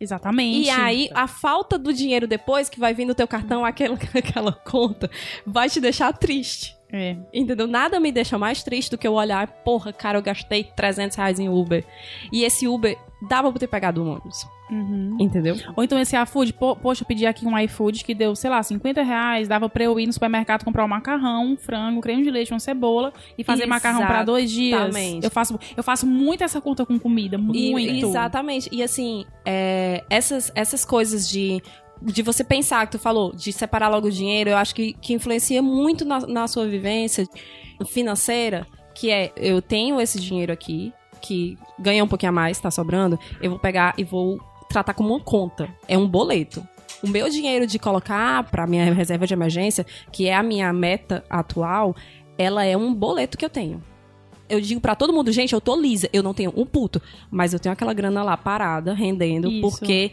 [0.00, 0.66] Exatamente.
[0.66, 4.52] E aí, a falta do dinheiro depois, que vai vir no teu cartão aquela, aquela
[4.52, 5.10] conta,
[5.46, 6.76] vai te deixar triste.
[6.90, 7.16] É.
[7.34, 7.66] Entendeu?
[7.66, 11.38] Nada me deixa mais triste do que eu olhar, porra, cara, eu gastei 300 reais
[11.38, 11.84] em Uber.
[12.32, 12.96] E esse Uber
[13.28, 14.46] dava pra ter pegado um ônibus.
[14.70, 15.16] Uhum.
[15.18, 15.56] Entendeu?
[15.76, 18.62] Ou então esse iFood, pô, poxa, eu pedi aqui um iFood que deu, sei lá,
[18.62, 22.22] 50 reais, dava pra eu ir no supermercado comprar um macarrão, um frango, um creme
[22.22, 24.80] de leite, uma cebola e fazer macarrão pra dois dias.
[24.80, 25.24] Exatamente.
[25.24, 28.06] Eu faço, eu faço muito essa conta com comida, E- muito.
[28.06, 28.68] exatamente.
[28.70, 31.62] E assim, é, essas, essas coisas de,
[32.02, 35.14] de você pensar, que tu falou, de separar logo o dinheiro, eu acho que, que
[35.14, 37.26] influencia muito na, na sua vivência
[37.86, 42.70] financeira, que é, eu tenho esse dinheiro aqui, que ganha um pouquinho a mais, tá
[42.70, 45.68] sobrando, eu vou pegar e vou tratar como uma conta.
[45.86, 46.66] É um boleto.
[47.02, 51.22] O meu dinheiro de colocar pra minha reserva de emergência, que é a minha meta
[51.30, 51.94] atual,
[52.36, 53.82] ela é um boleto que eu tenho.
[54.48, 57.00] Eu digo pra todo mundo, gente, eu tô lisa, eu não tenho um puto,
[57.30, 59.60] mas eu tenho aquela grana lá parada, rendendo, Isso.
[59.60, 60.12] porque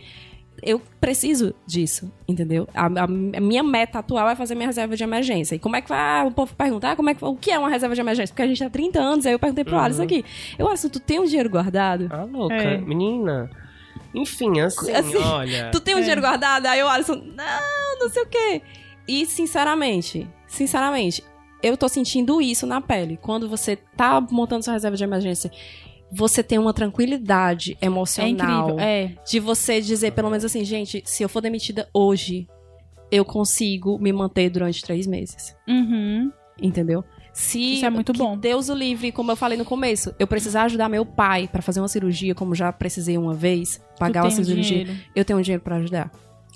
[0.62, 2.68] eu preciso disso, entendeu?
[2.74, 5.56] A, a- a minha meta atual é fazer minha reserva de emergência.
[5.56, 5.98] E como é que vai?
[6.22, 8.32] Ah, o povo pergunta, ah, como é que, o que é uma reserva de emergência?
[8.34, 9.82] Porque a gente tá há 30 anos, aí eu perguntei pro Uhum.
[9.82, 10.24] Alisson aqui.
[10.60, 12.10] Eu, Alisson, tu tem um dinheiro guardado?
[12.12, 12.56] Ah, louca.
[12.56, 12.78] É.
[12.78, 13.50] Menina.
[14.16, 15.70] Enfim, assim, Assim, olha.
[15.72, 16.02] Tu tem um É.
[16.02, 16.66] dinheiro guardado?
[16.66, 18.62] Aí o Alisson, não, não sei o quê.
[19.08, 21.24] E, sinceramente, sinceramente,
[21.62, 23.18] eu tô sentindo isso na pele.
[23.22, 25.52] Quando você tá montando sua reserva de emergência,
[26.12, 28.32] você tem uma tranquilidade É emocional.
[28.70, 28.80] incrível.
[28.80, 29.16] É.
[29.30, 32.48] De você dizer, pelo menos assim, gente, se eu for demitida hoje,
[33.12, 35.56] eu consigo me manter durante três meses.
[35.68, 36.32] Uhum.
[36.62, 37.04] Entendeu?
[37.38, 38.38] Se Isso é muito bom.
[38.38, 41.82] Deus o livre, como eu falei no começo, eu precisar ajudar meu pai pra fazer
[41.82, 44.94] uma cirurgia, como já precisei uma vez, pagar uma cirurgia, dinheiro.
[45.14, 46.10] eu tenho um dinheiro pra ajudar.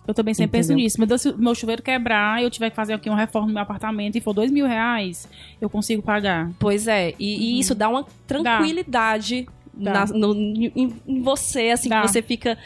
[0.07, 0.83] Eu também sempre penso Entendeu?
[0.85, 0.97] nisso.
[0.97, 3.61] Meu Deus, meu chuveiro quebrar e eu tiver que fazer aqui uma reforma no meu
[3.61, 5.27] apartamento e for dois mil reais,
[5.59, 6.49] eu consigo pagar.
[6.57, 9.83] Pois é, e, e isso dá uma tranquilidade Uhum.
[9.83, 9.93] Dá.
[9.93, 12.01] na- no- em, em você, assim, Dá.
[12.01, 12.57] que você fica.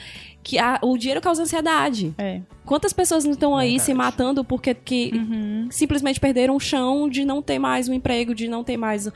[0.41, 2.13] Que a- o dinheiro causa ansiedade.
[2.17, 2.41] É.
[2.65, 5.67] Quantas pessoas não estão aí se matando porque que Uhum.
[5.69, 9.10] simplesmente perderam o chão de não ter mais um emprego, de não ter mais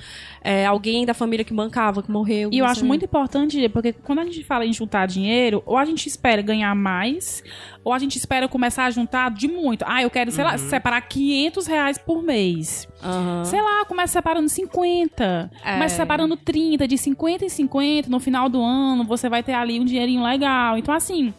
[0.43, 2.49] é, alguém da família que bancava, que morreu.
[2.51, 2.87] E eu acho sei.
[2.87, 6.73] muito importante, porque quando a gente fala em juntar dinheiro, ou a gente espera ganhar
[6.75, 7.43] mais,
[7.83, 9.83] ou a gente espera começar a juntar de muito.
[9.87, 12.87] Ah, eu quero, sei lá, separar 500 reais por mês.
[13.03, 13.45] Aham.
[13.45, 15.49] Sei lá, começa separando 50.
[15.63, 15.73] É.
[15.73, 19.79] Começa separando 30, de 50 em 50, no final do ano, você vai ter ali
[19.79, 20.77] um dinheirinho legal.
[20.77, 21.33] Então, assim,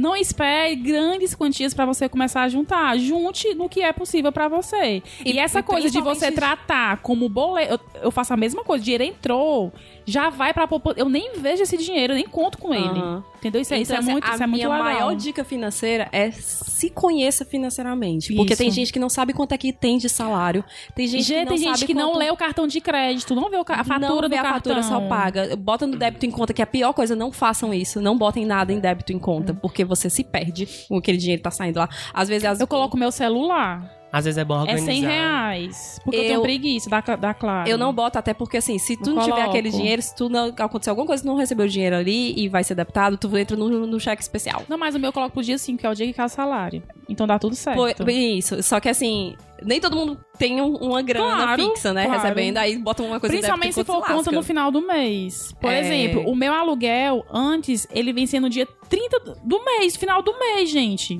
[0.00, 2.96] não espere grandes quantias pra você começar a juntar.
[2.98, 5.02] Junte no que é possível pra você.
[5.24, 7.74] E, E- essa e coisa de você tratar como boleto.
[7.94, 9.72] Eu, eu faço a mesma coisa, dinheiro entrou,
[10.10, 10.68] já vai pra.
[10.96, 12.98] Eu nem vejo esse dinheiro, nem conto com ele.
[12.98, 13.24] Aham.
[13.38, 13.60] Entendeu?
[13.62, 14.84] Isso, é- isso é Então, assim, muito, a isso é muito minha legal.
[14.84, 18.34] maior dica financeira é se conheça financeiramente.
[18.34, 18.62] Porque Isso.
[18.62, 20.62] tem gente que não sabe quanto é que tem de salário.
[20.94, 23.34] Tem gente Gente, que não tem gente que não quanto- lê o cartão de crédito,
[23.34, 24.74] não vê o ca- a não fatura vê do a cartão.
[24.74, 25.56] fatura, só paga.
[25.56, 27.16] Bota no débito em conta, que é a pior coisa.
[27.16, 28.00] Não façam isso.
[28.00, 31.44] Não botem nada em débito em conta, porque você se perde com aquele dinheiro que
[31.44, 31.88] tá saindo lá.
[32.12, 32.44] Às vezes...
[32.46, 32.60] As...
[32.60, 33.99] Eu coloco meu celular.
[34.12, 34.86] Às vezes é bom É organizar.
[34.92, 36.00] 100 reais.
[36.04, 37.68] Porque eu, Eu- tenho preguiça da, da Claro.
[37.68, 40.28] Eu não boto, até porque assim, se tu Não não, tiver aquele dinheiro, se tu
[40.28, 43.36] não acontecer alguma coisa, tu não recebeu o dinheiro ali e vai ser debitado, tu
[43.36, 44.62] entra no, no cheque especial.
[44.68, 46.26] Não, mas o meu eu coloco pro dia 5, que é o dia que cai
[46.26, 46.82] o salário.
[47.08, 47.76] Então dá tudo certo.
[48.04, 48.62] Pô, isso.
[48.62, 52.06] Só que assim, nem todo mundo tem um- uma grana Claro, fixa, né?
[52.06, 52.20] claro.
[52.22, 55.52] Recebendo, aí bota uma coisa Principalmente se for conta no final do mês.
[55.60, 55.80] Por É.
[55.80, 60.68] exemplo, o meu aluguel, antes, ele vencia no dia 30 do mês, final do mês,
[60.70, 61.16] gente.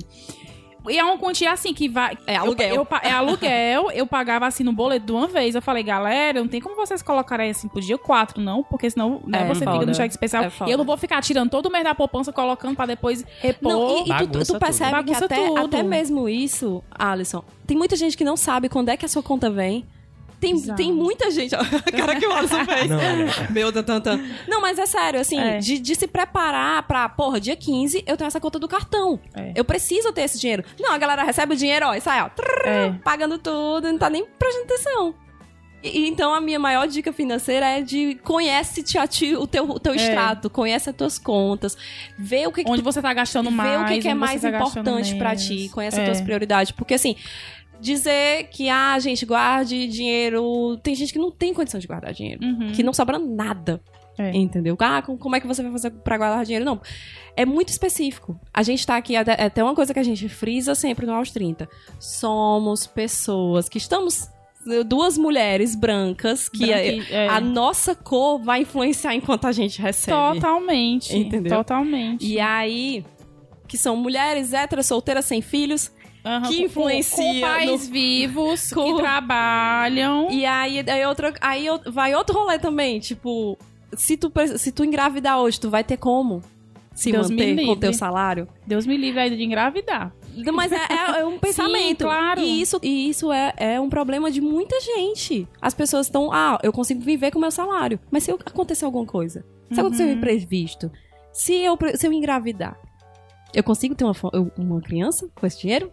[0.89, 2.17] E é uma quantia assim que vai.
[2.25, 2.75] É aluguel.
[2.75, 5.53] Eu, eu é aluguel, eu pagava assim no boleto de uma vez.
[5.55, 9.21] Eu falei, galera, não tem como vocês colocarem assim pro dia 4, não, porque senão
[9.25, 9.85] né, É, você fica foda.
[9.85, 10.43] no cheque especial.
[10.45, 13.71] É e eu não vou ficar tirando todo mês da poupança, colocando pra depois repor.
[13.71, 15.05] Não, e, e tu- tu, percebe tudo.
[15.05, 15.57] que até, tudo.
[15.59, 19.21] até mesmo isso, Alisson, tem muita gente que não sabe quando é que a sua
[19.23, 19.85] conta vem.
[20.41, 20.75] Tem, Exato.
[20.75, 21.53] tem muita gente.
[21.55, 21.59] A
[21.95, 22.89] cara que o Alisson fez.
[22.89, 23.47] Não, olha.
[23.51, 24.19] Meu tan, tan, tan.
[24.47, 25.59] Não, mas é sério, assim, É.
[25.59, 29.19] De, de se preparar pra, porra, dia 15 eu tenho essa conta do cartão.
[29.35, 29.53] É.
[29.55, 30.63] Eu preciso ter esse dinheiro.
[30.79, 32.91] Não, a galera recebe o dinheiro, ó, e sai, ó, trrr, É.
[33.03, 35.15] pagando tudo, não tá nem prestando atenção.
[35.83, 39.63] E- e então a minha maior dica financeira é de conhece-te a ti, o teu,
[39.69, 39.95] o teu É.
[39.95, 41.77] extrato, conhece as tuas contas,
[42.17, 43.81] vê o que, que Onde tu você tá gastando Vê mais.
[43.81, 45.45] o que, que é mais tá importante pra menos.
[45.45, 46.03] ti, conhece É.
[46.03, 46.71] as tuas prioridades.
[46.71, 47.15] Porque assim,
[47.81, 50.77] dizer que, ah, gente, guarde dinheiro.
[50.83, 52.43] Tem gente que não tem condição de guardar dinheiro.
[52.43, 52.71] Uhum.
[52.71, 53.81] Que não sobra nada.
[54.17, 54.29] É.
[54.35, 54.77] Entendeu?
[54.79, 56.63] Ah, com- como é que você vai fazer pra guardar dinheiro?
[56.65, 56.79] Não.
[57.35, 58.39] É muito específico.
[58.53, 61.31] A gente tá aqui, até, até uma coisa que a gente frisa sempre no Aos
[61.31, 61.67] 30.
[61.99, 64.29] Somos pessoas que estamos.
[64.85, 67.27] Duas mulheres brancas que a, Branqui- é.
[67.29, 70.15] a nossa cor vai influenciar enquanto a gente recebe.
[70.35, 71.17] Totalmente.
[71.17, 71.57] Entendeu?
[71.57, 72.23] Totalmente.
[72.27, 73.03] E aí,
[73.67, 75.91] que são mulheres héteras, solteiras, sem filhos.
[76.23, 80.29] Aham, que com- influencia Com, pais vivos Com- que trabalham.
[80.31, 82.99] E aí, aí, outra, aí vai outro rolê também.
[82.99, 83.57] Tipo,
[83.93, 86.41] se tu, se tu engravidar hoje, tu vai ter como
[86.93, 88.47] se Deus me manter com o teu salário?
[88.67, 90.13] Deus me livre aí de engravidar.
[90.53, 92.03] Mas é, é- é um pensamento.
[92.05, 92.39] claro.
[92.39, 95.47] E isso, e isso é, é um problema de muita gente.
[95.61, 97.99] As pessoas estão, ah, eu consigo viver com o meu salário.
[98.11, 100.09] Mas se acontecer alguma coisa, se acontecer Uhum.
[100.09, 100.91] um imprevisto,
[101.33, 102.77] se eu, se eu engravidar,
[103.53, 104.13] eu consigo ter uma,
[104.57, 105.91] uma criança com esse dinheiro?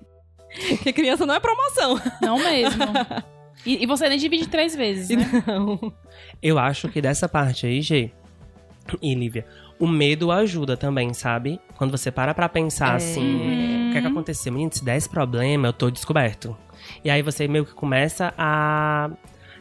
[0.68, 2.00] Porque criança não é promoção.
[2.22, 2.84] Não mesmo.
[3.66, 5.44] e, e você nem divide três vezes, né?
[5.46, 5.92] Não.
[6.42, 8.11] Eu acho que dessa parte aí, G
[9.02, 9.44] e Lívia,
[9.78, 11.61] o medo ajuda também, sabe?
[11.76, 12.96] Quando você para pra pensar É.
[12.96, 14.52] assim, o que é que aconteceu?
[14.52, 16.56] Menino, se der esse problema, eu tô descoberto.
[17.04, 19.11] E aí você meio que começa a,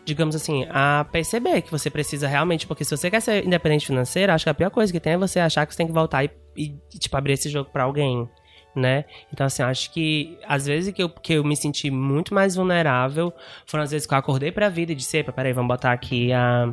[0.06, 4.32] digamos assim, a perceber que você precisa realmente, porque se você quer ser independente financeiro,
[4.32, 6.24] acho que a pior coisa que tem é você achar que você tem que voltar
[6.24, 8.28] e, e, tipo, abrir esse jogo pra alguém.
[8.78, 9.06] Né?
[9.34, 13.34] Então, assim, acho que às vezes que eu, que eu me senti muito mais vulnerável
[13.66, 16.32] foram as vezes que eu acordei pra vida e disse, epa, peraí, vamos botar aqui
[16.32, 16.72] a,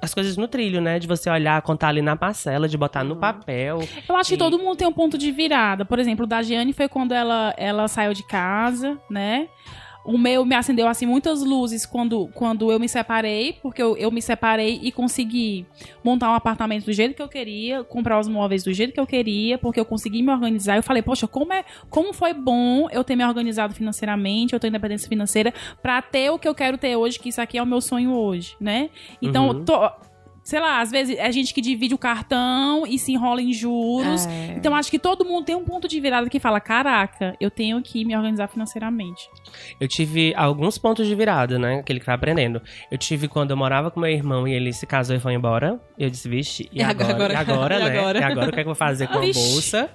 [0.00, 0.98] as coisas no trilho, né?
[0.98, 3.80] De você olhar, contar ali na parcela, de botar no papel.
[4.08, 5.84] Eu acho que E- todo mundo tem um ponto de virada.
[5.84, 9.46] Por exemplo, o da Giane foi quando ela, ela saiu de casa, né?
[10.04, 14.10] O meu me acendeu assim muitas luzes quando, quando eu me separei, porque eu, eu
[14.10, 15.64] me separei e consegui
[16.02, 19.06] montar um apartamento do jeito que eu queria, comprar os móveis do jeito que eu
[19.06, 20.76] queria, porque eu consegui me organizar.
[20.76, 24.68] Eu falei, poxa, como é, como foi bom eu ter me organizado financeiramente, eu ter
[24.68, 27.66] independência financeira pra ter o que eu quero ter hoje, que isso aqui é o
[27.66, 28.90] meu sonho hoje, né?
[29.20, 29.64] Então, Uhum.
[29.64, 29.90] tô-
[30.42, 34.26] sei lá, às vezes é gente que divide o cartão e se enrola em juros.
[34.26, 34.54] É.
[34.56, 37.80] Então acho que todo mundo tem um ponto de virada que fala: caraca, eu tenho
[37.82, 39.28] que me organizar financeiramente.
[39.80, 41.76] Eu tive alguns pontos de virada, né?
[41.80, 42.60] Aquele que vai aprendendo.
[42.90, 45.80] Eu tive quando eu morava com meu irmão e ele se casou e foi embora.
[45.98, 47.12] Eu disse, vixe, e E agora?
[47.12, 47.32] agora?
[47.32, 47.98] E agora, E né?
[47.98, 48.18] agora?
[48.18, 49.40] E agora o que é que eu vou fazer com a Vixe.
[49.52, 49.90] bolsa?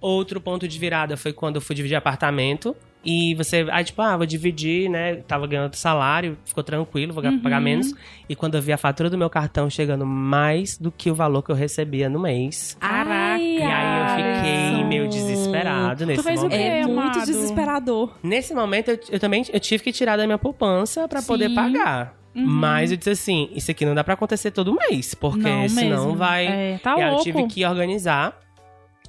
[0.00, 2.76] Outro ponto de virada foi quando eu fui dividir apartamento.
[3.04, 5.16] E você, aí tipo, ah, vou dividir, né?
[5.16, 7.38] Tava ganhando salário, ficou tranquilo, vou Uhum.
[7.40, 7.92] pagar menos.
[8.28, 11.42] E quando eu vi a fatura do meu cartão chegando mais do que o valor
[11.42, 12.76] que eu recebia no mês.
[12.80, 13.42] Caraca.
[13.42, 16.58] E aí eu fiquei meio desesperado nesse fez o momento.
[16.60, 16.64] quê?
[16.66, 17.26] É muito amado.
[17.26, 18.10] desesperador.
[18.22, 21.26] Nesse momento, eu, eu também eu tive que tirar da minha poupança pra Sim.
[21.26, 22.14] poder pagar.
[22.34, 22.44] Uhum.
[22.46, 26.04] Mas eu disse assim, isso aqui não dá pra acontecer todo mês, porque Não senão
[26.06, 26.16] mesmo.
[26.16, 26.46] vai...
[26.46, 28.36] É, tá e aí eu tive que organizar,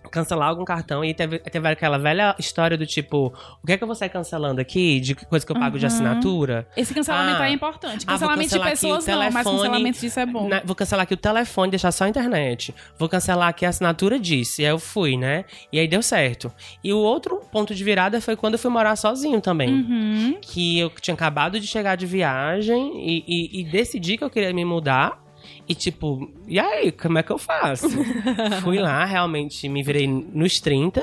[0.09, 3.83] cancelar algum cartão, e teve, teve aquela velha história do tipo, o que é que
[3.83, 5.91] eu vou sair cancelando aqui, de coisa que eu pago de Uhum.
[5.91, 6.67] assinatura?
[6.75, 8.03] Esse cancelamento Ah, aí é importante.
[8.07, 10.47] ah, Cancelamento de aqui o pessoas não, mas telefone, cancelamento disso é bom.
[10.47, 12.73] Na- vou cancelar aqui o telefone, deixar só a internet.
[12.97, 14.61] Vou cancelar aqui a assinatura disso.
[14.61, 15.45] E aí eu fui, né?
[15.71, 16.51] E aí deu certo.
[16.83, 20.37] E o outro ponto de virada foi quando eu fui morar sozinho também Uhum.
[20.41, 24.53] que eu tinha acabado de chegar de viagem e, e- e decidi que eu queria
[24.53, 25.23] me mudar.
[25.67, 27.89] E tipo, e aí, como é que eu faço?
[28.61, 31.01] Fui lá, realmente me virei nos 30.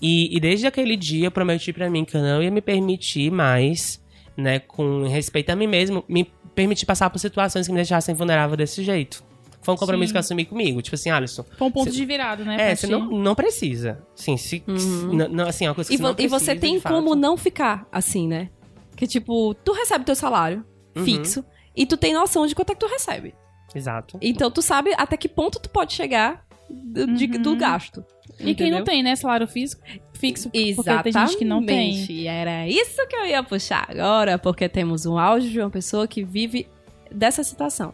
[0.00, 3.30] E, e desde aquele dia eu prometi pra mim que eu não ia me permitir
[3.30, 4.02] mais,
[4.36, 8.56] né, com respeito a mim mesmo, me permitir passar por situações que me deixassem vulnerável
[8.56, 9.22] desse jeito.
[9.60, 10.12] Foi um compromisso Sim.
[10.12, 10.80] que eu assumi comigo.
[10.80, 11.44] Tipo assim, Alisson.
[11.58, 12.70] Foi um ponto Cê- de virada, né?
[12.70, 14.02] É, você não, não precisa.
[14.14, 15.12] Sim, se, Uhum.
[15.28, 17.36] não, assim, é uma coisa que E, vo- não e você precisa, tem como não
[17.36, 18.48] ficar assim, né?
[18.96, 20.64] Que tipo, tu recebe teu salário
[20.96, 21.04] Uhum.
[21.04, 21.44] fixo
[21.76, 23.34] e tu tem noção de quanto é que tu recebe.
[23.74, 24.18] Exato.
[24.22, 27.42] Então tu sabe até que ponto tu pode chegar do, de- Uhum.
[27.42, 28.04] do gasto.
[28.40, 31.02] E quem não tem, né, salário físico, fixo, porque Exatamente.
[31.12, 32.04] tem gente que não tem.
[32.10, 36.06] E era isso que eu ia puxar agora, porque temos um áudio de uma pessoa
[36.06, 36.68] que vive
[37.10, 37.92] dessa situação.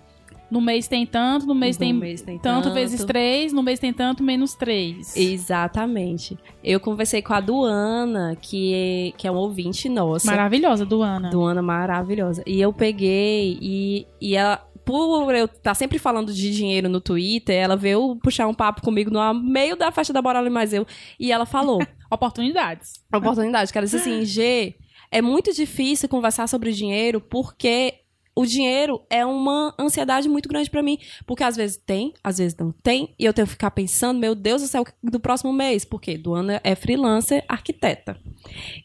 [0.50, 2.74] No mês tem tanto, no mês, No tem, mês tem tanto, tanto.
[2.74, 5.16] vezes três, no mês tem tanto, menos três.
[5.16, 6.38] Exatamente.
[6.62, 10.26] Eu conversei com a Duana, que é, que é um ouvinte nossa.
[10.26, 11.30] Maravilhosa, Duana.
[11.30, 12.42] Duana maravilhosa.
[12.46, 17.56] E eu peguei e, e ela, por eu estar sempre falando de dinheiro no Twitter,
[17.56, 20.86] ela veio puxar um papo comigo no meio da festa da Borala mais eu.
[21.18, 22.92] E ela falou: Oportunidades.
[23.10, 24.76] a oportunidade, que ela disse assim: G,
[25.10, 28.03] é muito difícil conversar sobre dinheiro porque
[28.36, 30.98] o dinheiro é uma ansiedade muito grande pra mim.
[31.26, 34.34] Porque às vezes tem, às vezes não tem, e eu tenho que ficar pensando, meu
[34.34, 35.84] Deus do céu, do próximo mês.
[35.84, 38.18] Porque Duana é freelancer arquiteta.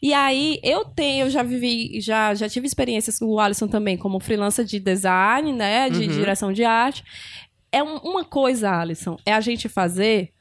[0.02, 3.96] E aí eu tenho, eu já vivi, já, já tive experiências com o Alisson também,
[3.96, 5.90] como freelancer de design, né?
[5.90, 6.08] De Uhum.
[6.08, 7.02] direção de arte.
[7.72, 10.32] É um- uma coisa, Alisson, é a gente fazer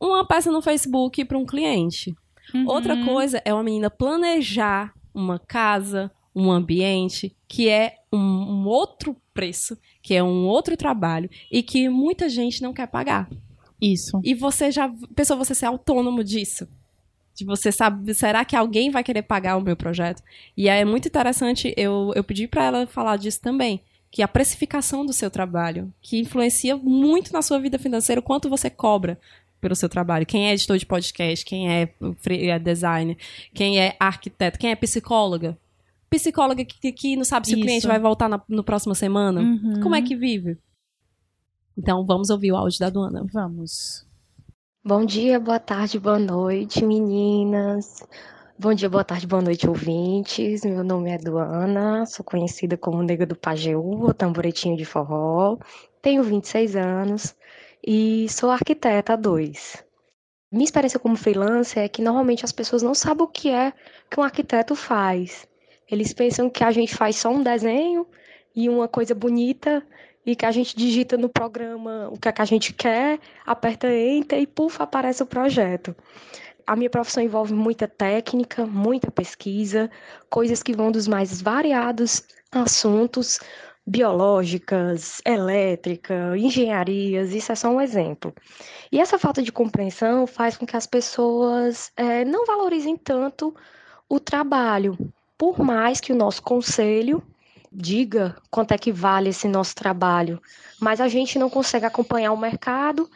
[0.00, 2.14] uma peça no Facebook para um cliente.
[2.54, 2.66] Uhum.
[2.68, 9.16] Outra coisa é uma menina planejar uma casa, um ambiente, que é um, um outro
[9.32, 13.28] preço, que é um outro trabalho e que muita gente não quer pagar.
[13.80, 14.20] Isso.
[14.24, 16.66] E você já pensou você ser autônomo disso?
[17.34, 20.22] De você sabe, será que alguém vai querer pagar o meu projeto?
[20.56, 25.04] E é muito interessante, eu, eu pedi para ela falar disso também, que a precificação
[25.04, 29.18] do seu trabalho, que influencia muito na sua vida financeira, o quanto você cobra
[29.60, 30.24] pelo seu trabalho.
[30.26, 31.92] Quem é editor de podcast, quem é,
[32.28, 33.16] é designer,
[33.52, 35.58] quem é arquiteto, quem é psicóloga.
[36.18, 37.60] Psicóloga que, que não sabe se Isso.
[37.60, 39.40] o cliente vai voltar na no próxima semana.
[39.40, 39.80] Uhum.
[39.82, 40.58] Como é que vive?
[41.76, 43.26] Então vamos ouvir o áudio da Duana.
[43.32, 44.06] Vamos.
[44.84, 48.06] Bom dia, boa tarde, boa noite, meninas.
[48.56, 50.64] Bom dia, boa tarde, boa noite, ouvintes.
[50.64, 55.58] Meu nome é Duana, sou conhecida como Nega do Pajeú, ou Tamboretinho de Forró.
[56.00, 57.34] Tenho 26 anos
[57.84, 59.82] e sou arquiteta há dois.
[60.52, 63.72] Minha experiência como freelancer é que normalmente as pessoas não sabem o que é
[64.08, 65.48] que um arquiteto faz.
[65.90, 68.06] Eles pensam que a gente faz só um desenho
[68.54, 69.84] e uma coisa bonita
[70.24, 73.92] e que a gente digita no programa o que, é que a gente quer, aperta
[73.92, 75.94] enter e puf, aparece o projeto.
[76.66, 79.90] A minha profissão envolve muita técnica, muita pesquisa,
[80.30, 83.38] coisas que vão dos mais variados assuntos,
[83.86, 88.34] biológicas, elétrica, engenharias, isso é só um exemplo.
[88.90, 93.54] E essa falta de compreensão faz com que as pessoas eh, não valorizem tanto
[94.08, 94.96] o trabalho,
[95.44, 97.22] por mais que o nosso conselho
[97.70, 100.40] diga quanto é que vale esse nosso trabalho,
[100.80, 103.10] mas a gente não consegue acompanhar o mercado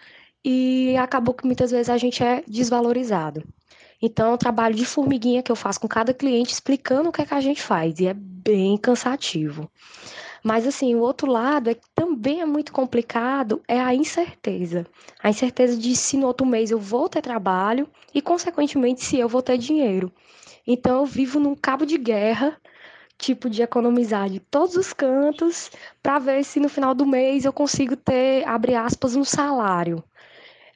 [0.44, 3.42] e acabou que muitas vezes a gente é desvalorizado.
[4.02, 7.22] Então, é um trabalho de formiguinha que eu faço com cada cliente explicando o que
[7.22, 9.70] é que a gente faz e é bem cansativo.
[10.44, 14.86] Mas assim, o outro lado é que também é muito complicado é a incerteza.
[15.22, 19.30] A incerteza de se no outro mês eu vou ter trabalho e consequentemente se eu
[19.30, 20.12] vou ter dinheiro.
[20.68, 22.60] Então eu vivo num cabo de guerra
[23.18, 25.70] tipo de economizar de todos os cantos
[26.02, 30.02] para ver se no final do mês eu consigo ter, abre aspas, um salário.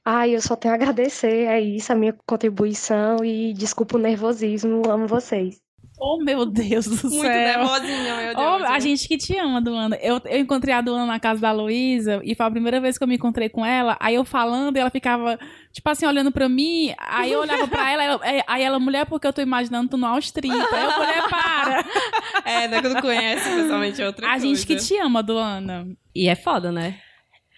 [0.05, 4.83] Ai, eu só tenho a agradecer, é isso, a minha contribuição e desculpa o nervosismo,
[4.91, 5.62] amo vocês.
[6.05, 7.31] Oh, meu Deus do Muito céu.
[7.31, 9.97] nervosinha, meu Oh, a gente que te ama, Duana.
[10.03, 13.05] Eu, eu encontrei a Duana na casa da Luísa e foi a primeira vez que
[13.05, 13.97] eu me encontrei com ela.
[14.01, 15.39] Aí eu falando e ela ficava,
[15.73, 16.93] tipo assim, olhando pra mim.
[16.99, 19.97] Aí eu olhava pra ela, ela- é, aí ela, mulher, porque eu tô imaginando tu
[19.97, 20.57] no aos 30.
[20.57, 21.85] Aí eu, mulher, para.
[22.45, 24.47] É, né, quando conhece pessoalmente é outra a coisa.
[24.47, 25.87] gente que te ama, Duana.
[26.15, 26.97] E é foda, né?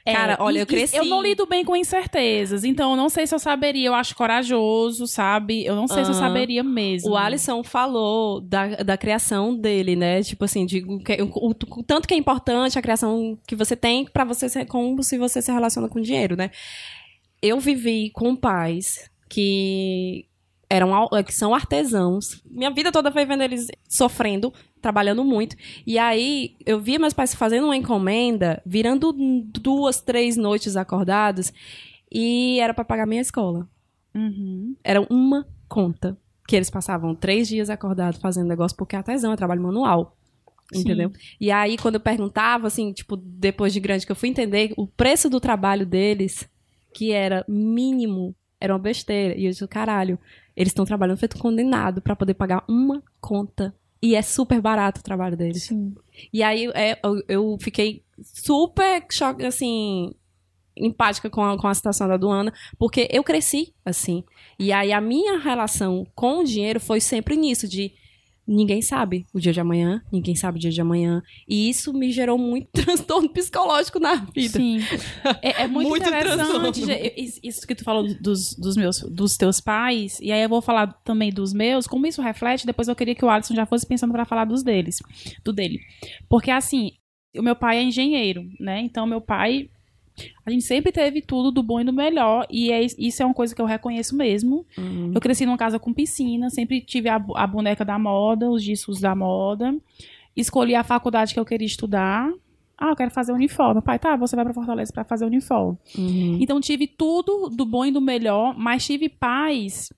[0.07, 0.97] É, Cara, olha, e- eu cresci.
[0.97, 3.89] Eu não lido bem com incertezas, então eu não sei se eu saberia.
[3.89, 5.65] Eu acho corajoso, sabe?
[5.65, 7.11] Eu não sei se eu saberia mesmo.
[7.13, 10.23] O Alisson falou da, da criação dele, né?
[10.23, 11.01] Tipo assim, de, o,
[11.49, 15.03] o- o tanto que é importante a criação que você tem pra você ser como
[15.03, 16.51] se você se relaciona com dinheiro, né?
[17.41, 20.27] Eu vivi com pais que
[20.69, 22.43] eram au- que são artesãos.
[22.49, 25.57] Minha vida toda foi vendo eles sofrendo, trabalhando muito.
[25.87, 31.53] E aí eu via meus pais fazendo uma encomenda, virando duas, três noites acordados,
[32.11, 33.69] e era pra pagar minha escola.
[34.15, 34.77] Uhum.
[34.85, 36.17] Era uma conta.
[36.47, 40.15] Que eles passavam três dias acordados fazendo negócio, porque artesão é trabalho manual.
[40.73, 40.81] Sim.
[40.81, 41.11] Entendeu?
[41.41, 44.87] E aí, quando eu perguntava, assim, tipo, depois de grande que eu fui entender, o
[44.87, 46.47] preço do trabalho deles,
[46.95, 49.35] que era mínimo, era uma besteira.
[49.39, 50.19] E eu disse, caralho,
[50.57, 53.75] eles estão trabalhando feito condenado pra poder pagar uma conta.
[54.01, 55.65] E é super barato o trabalho deles.
[55.65, 55.95] Sim.
[56.33, 60.15] E aí é, eu, eu fiquei super choque, assim,
[60.77, 64.25] empática com a, com a situação da Duana, porque eu cresci assim.
[64.59, 67.93] E aí a minha relação com o dinheiro foi sempre nisso, de
[68.47, 71.23] ninguém sabe o dia de amanhã, ninguém sabe o dia de amanhã.
[71.49, 74.59] E isso me gerou muito transtorno psicológico na vida.
[74.59, 74.81] Sim.
[75.43, 76.81] É, é muito, Muito interessante
[77.43, 80.93] isso que tu falou dos, dos meus, dos teus pais, e aí eu vou falar
[81.05, 84.13] também dos meus, como isso reflete, depois eu queria que o Alisson já fosse pensando
[84.13, 84.99] pra falar dos deles,
[85.45, 85.81] do dele.
[86.29, 86.93] Porque assim,
[87.37, 88.81] o meu pai é engenheiro, né?
[88.81, 89.69] Então meu pai
[90.45, 93.35] a gente sempre teve tudo do bom e do melhor, e é, isso é uma
[93.35, 94.65] coisa que eu reconheço mesmo.
[94.79, 95.13] Uhum.
[95.15, 99.01] Eu cresci numa casa com piscina, sempre tive a, a boneca da moda, os discos
[99.01, 99.75] da moda.
[100.37, 102.33] Escolhi a faculdade que eu queria estudar.
[102.77, 103.81] Ah, eu quero fazer uniforme.
[103.81, 105.79] Pai, tá, você vai pra Fortaleza pra fazer uniforme.
[105.97, 106.39] Uhum.
[106.41, 109.89] Então tive tudo do bom e do melhor, mas tive pais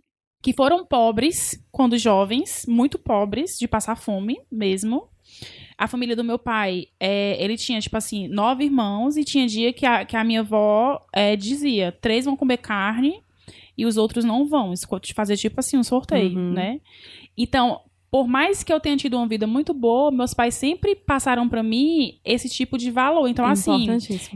[0.43, 5.09] que foram pobres quando jovens, muito pobres, de passar fome mesmo.
[5.79, 9.73] A família do meu pai, é, ele tinha, tipo assim, nove irmãos e tinha dia
[9.73, 13.21] que a, que a minha avó é, dizia: três vão comer carne
[13.77, 14.73] e os outros não vão.
[14.73, 16.53] Esco- Fazer, tipo assim, um sorteio, Uhum.
[16.53, 16.81] né?
[17.37, 17.81] Então,
[18.17, 21.63] por mais que eu tenha tido uma vida muito boa, meus pais sempre passaram pra
[21.63, 23.29] mim esse tipo de valor.
[23.29, 23.89] Então, assim,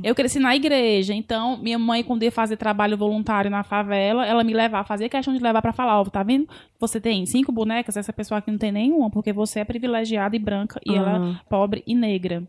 [0.05, 4.45] eu cresci na igreja, então minha mãe, quando ia fazer trabalho voluntário na favela, ela
[4.45, 6.47] me levava, fazia questão de levar pra falar, ó, tá vendo?
[6.79, 10.39] Você tem cinco bonecas, essa pessoa aqui não tem nenhuma, porque você é privilegiada e
[10.39, 11.39] branca e ela Aham.
[11.41, 12.43] é pobre e negra.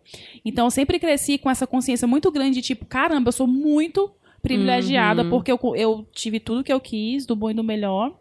[0.43, 4.11] Então eu sempre cresci com essa consciência muito grande de tipo, caramba, eu sou muito
[4.41, 5.29] privilegiada Uhum.
[5.29, 8.11] porque eu, eu tive tudo que eu quis, do bom e do melhor.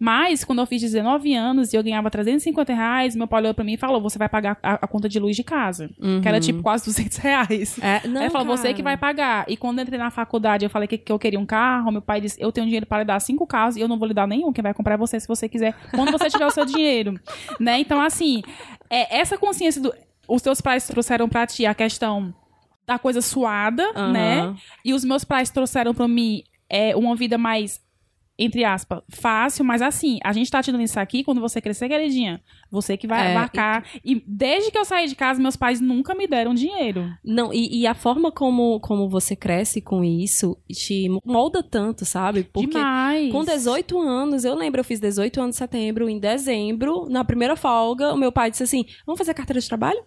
[0.00, 3.64] Mas, quando eu fiz 19 anos e eu ganhava 350 reais, meu pai olhou pra
[3.64, 5.90] mim e falou: Você vai pagar a, a conta de luz de casa.
[6.22, 6.40] Que era Uhum.
[6.40, 7.76] tipo quase 200 reais.
[7.82, 8.74] É, não, Aí ele falou, você cara.
[8.74, 9.44] que vai pagar.
[9.48, 11.90] E quando eu entrei na faculdade, eu falei que, que eu queria um carro.
[11.90, 14.06] Meu pai disse, eu tenho dinheiro para lhe dar cinco carros e eu não vou
[14.06, 14.52] lhe dar nenhum.
[14.52, 15.74] Quem vai comprar é você, se você quiser.
[15.90, 17.14] Quando você tiver o seu dinheiro.
[17.58, 17.80] Né?
[17.80, 18.42] Então, assim,
[18.88, 19.92] é, essa consciência do...
[20.28, 22.32] Os teus pais trouxeram pra ti a questão
[22.88, 24.12] da coisa suada, Aham.
[24.12, 24.56] né?
[24.82, 27.80] E os meus pais trouxeram pra mim é, uma vida mais,
[28.38, 29.62] entre aspas, fácil.
[29.62, 32.40] Mas assim, a gente tá te dando isso aqui quando você crescer, queridinha.
[32.70, 33.84] Você que vai É, abarcar.
[34.02, 37.10] E desde que eu saí de casa, meus pais nunca me deram dinheiro.
[37.22, 42.42] Não, e, e a forma como, como você cresce com isso te molda tanto, sabe?
[42.44, 43.30] Porque Demais.
[43.30, 47.54] com 18 anos, eu lembro, eu fiz 18 anos em setembro, em dezembro, na primeira
[47.54, 50.00] folga, o meu pai disse assim: vamos fazer carteira de trabalho?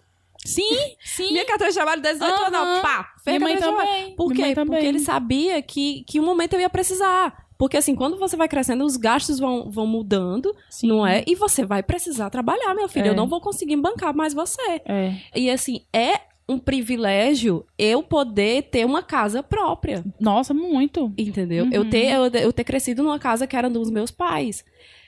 [0.44, 1.32] Sim, sim.
[1.32, 2.56] Minha carteira de trabalho, 18 Aham.
[2.56, 3.12] anos, pá!
[3.22, 4.16] Fez Minha mãe também.
[4.16, 4.54] Por Minha quê?
[4.54, 4.72] também.
[4.72, 7.46] Porque ele sabia que, que um momento eu ia precisar.
[7.56, 10.88] Porque assim, quando você vai crescendo, os gastos vão, vão mudando, Sim.
[10.88, 11.22] não é?
[11.28, 13.06] E você vai precisar trabalhar, meu filho.
[13.06, 13.08] É.
[13.10, 14.82] Eu não vou conseguir bancar mais você.
[14.84, 15.14] É.
[15.34, 20.04] E assim, é um privilégio eu poder ter uma casa própria.
[20.18, 21.12] Nossa, muito.
[21.16, 21.66] Entendeu?
[21.66, 21.70] Uhum.
[21.72, 24.64] Eu, ter, eu, eu ter crescido numa casa que era dos meus pais.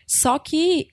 [0.06, 0.88] Só que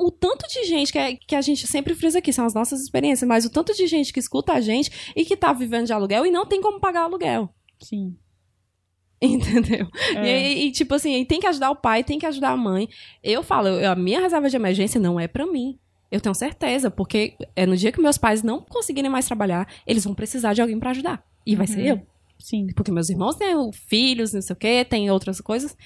[0.00, 2.80] o tanto de gente que, é- que a gente sempre frisa aqui, são as nossas
[2.80, 5.92] experiências, mas o tanto de gente que escuta a gente e que tá vivendo de
[5.92, 7.48] aluguel e não tem como pagar aluguel.
[7.80, 8.16] Sim.
[9.22, 9.86] Entendeu?
[10.16, 10.52] É.
[10.52, 12.88] E, e, tipo assim, tem que ajudar o pai, tem que ajudar a mãe.
[13.22, 15.78] Eu falo, eu- a minha reserva de emergência não é pra mim.
[16.10, 20.04] Eu tenho certeza, porque é no dia que meus pais não conseguirem mais trabalhar, eles
[20.04, 21.22] vão precisar de alguém pra ajudar.
[21.46, 21.86] E vai ser Uhum.
[21.86, 22.06] eu.
[22.38, 22.66] Sim.
[22.74, 25.76] Porque meus irmãos têm filhos, não sei o quê, tem outras coisas.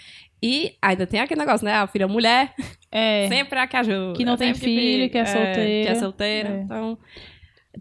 [0.46, 1.72] E ainda tem aquele negócio, né?
[1.72, 2.52] A filha mulher,
[2.92, 3.26] É.
[3.32, 4.12] sempre é a que ajuda.
[4.14, 5.86] Que não tem filho, que é solteira.
[5.86, 6.48] Que é solteira.
[6.50, 6.60] É.
[6.60, 6.98] Então,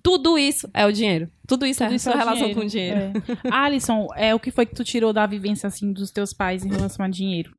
[0.02, 1.30] tudo isso é o dinheiro.
[1.46, 2.60] Tudo isso é a Tudo sua é relação dinheiro.
[2.62, 3.00] com o dinheiro.
[3.00, 3.50] É.
[3.52, 6.70] Alisson, é, o que foi que tu tirou da vivência, assim, dos teus pais em
[6.70, 7.54] relação a dinheiro?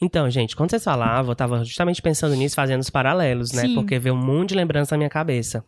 [0.00, 3.62] Então, gente, quando vocês falavam, eu tava justamente pensando nisso, fazendo os paralelos, né?
[3.62, 3.74] Sim.
[3.74, 5.64] Porque veio um monte de lembrança na minha cabeça.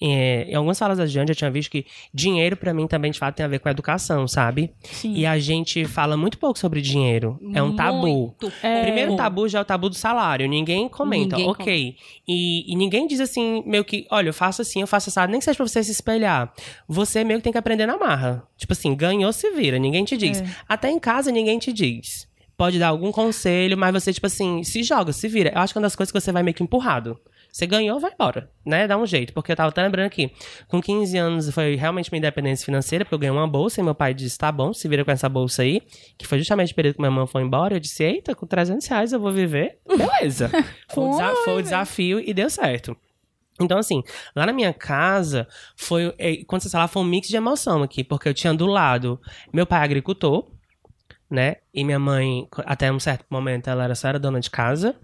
[0.00, 1.84] É, em algumas falas da Jane, eu tinha visto que
[2.14, 4.72] dinheiro, pra mim, também, de fato, tem a ver com educação, sabe?
[4.84, 5.14] Sim.
[5.14, 7.38] E a gente fala muito pouco sobre dinheiro.
[7.52, 8.34] É um tabu.
[8.62, 8.78] É.
[8.78, 10.48] O primeiro tabu já é o tabu do salário.
[10.48, 11.96] Ninguém comenta, Ninguém ok.
[12.26, 15.40] E, e ninguém diz assim, meio que, olha, eu faço assim, eu faço assado, nem
[15.40, 16.52] que seja pra você se espelhar.
[16.86, 18.44] Você meio que tem que aprender na marra.
[18.56, 20.40] Tipo assim, ganhou, se vira, ninguém te diz.
[20.40, 20.46] É.
[20.68, 22.27] Até em casa ninguém te diz.
[22.58, 25.52] Pode dar algum conselho, mas você, tipo assim, se joga, se vira.
[25.54, 27.16] Eu acho que é uma das coisas que você vai meio que empurrado.
[27.52, 28.86] Você ganhou, vai embora, né?
[28.88, 29.32] Dá um jeito.
[29.32, 30.30] Porque eu tava até lembrando aqui,
[30.66, 33.94] com 15 anos foi realmente minha independência financeira, porque eu ganhei uma bolsa e meu
[33.94, 35.80] pai disse, tá bom, se vira com essa bolsa aí.
[36.18, 37.76] Que foi justamente o período que minha mãe foi embora.
[37.76, 39.78] Eu disse, eita, com 300 reais eu vou viver.
[39.86, 40.50] Beleza.
[40.90, 42.94] foi, o desa- foi o desafio e deu certo.
[43.60, 44.02] Então, assim,
[44.36, 45.46] lá na minha casa,
[45.76, 46.12] foi.
[46.18, 49.20] eh, Quando você fala, foi um mix de emoção aqui, porque eu tinha do lado
[49.52, 50.48] meu pai é agricultor,
[51.30, 51.56] né?
[51.72, 54.96] E minha mãe, até um certo momento, ela era só era dona de casa.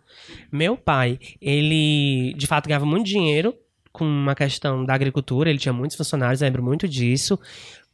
[0.50, 3.54] Meu pai, ele de fato ganhava muito dinheiro,
[3.92, 7.38] com uma questão da agricultura, ele tinha muitos funcionários, lembro muito disso,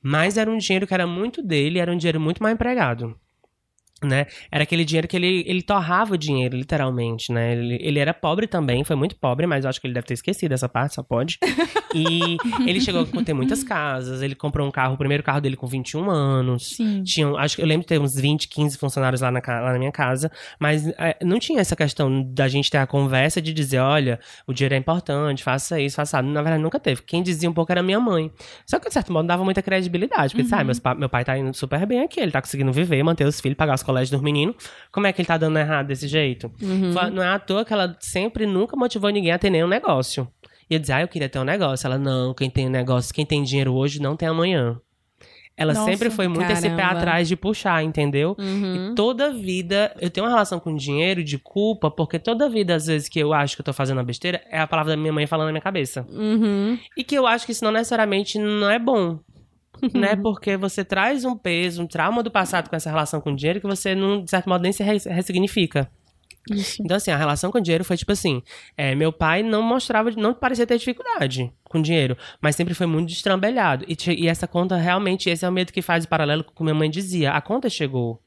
[0.02, 3.14] mas era um dinheiro que era muito dele, era um dinheiro muito mal empregado
[4.02, 4.26] né?
[4.50, 7.52] Era aquele dinheiro que ele, ele torrava o dinheiro, literalmente, né?
[7.52, 10.14] Ele, ele era pobre também, foi muito pobre, mas eu acho que ele deve ter
[10.14, 11.38] esquecido essa parte, só pode.
[11.94, 12.36] E
[12.66, 15.66] ele chegou a ter muitas casas, ele comprou um carro, o primeiro carro dele com
[15.66, 16.76] 21 anos.
[16.76, 17.02] Sim.
[17.02, 19.78] Tinha, acho que eu lembro de ter uns 20, 15 funcionários lá na, lá na
[19.78, 23.78] minha casa, mas é, não tinha essa questão da gente ter a conversa de dizer,
[23.78, 26.28] olha, o dinheiro é importante, faça isso, faça isso.
[26.28, 27.02] Na verdade, nunca teve.
[27.02, 28.30] Quem dizia um pouco era minha mãe.
[28.66, 31.54] Só que, de certo modo, dava muita credibilidade, porque, sabe, meus meu pai tá indo
[31.54, 34.56] super bem aqui, ele tá conseguindo viver, manter os filhos, pagar os colégios dos meninos.
[34.92, 36.50] Como é que ele tá dando errado desse jeito?
[36.94, 40.26] Fa- Não é à toa que ela sempre nunca motivou ninguém a ter nenhum negócio.
[40.68, 41.86] E eu dizia, ah, eu queria ter um negócio.
[41.86, 44.78] Ela, não, quem tem negócio, quem tem dinheiro hoje não tem amanhã.
[45.56, 46.98] Ela Nossa, sempre foi muito esse pé caramba.
[47.00, 48.34] atrás de puxar, entendeu?
[48.38, 48.92] Uhum.
[48.92, 52.86] E toda vida, eu tenho uma relação com dinheiro de culpa, porque toda vida, às
[52.86, 55.12] vezes, que eu acho que eu tô fazendo uma besteira, é a palavra da minha
[55.12, 56.06] mãe falando na minha cabeça.
[56.08, 56.78] Uhum.
[56.96, 59.18] E que eu acho que isso não necessariamente não é bom.
[59.94, 60.16] Né?
[60.16, 63.60] Porque você traz um peso, um trauma do passado com essa relação com o dinheiro
[63.60, 65.90] que você, não, de certo modo, nem se res- ressignifica.
[66.48, 66.82] Isso.
[66.82, 68.42] Então, assim, a relação com o dinheiro foi tipo assim:
[68.76, 73.08] é, meu pai não mostrava, não parecia ter dificuldade com dinheiro, mas sempre foi muito
[73.08, 73.84] destrambelhado.
[73.86, 76.54] E, e essa conta, realmente, esse é o medo que faz o paralelo com o
[76.54, 77.30] que minha mãe dizia.
[77.32, 78.20] A conta chegou.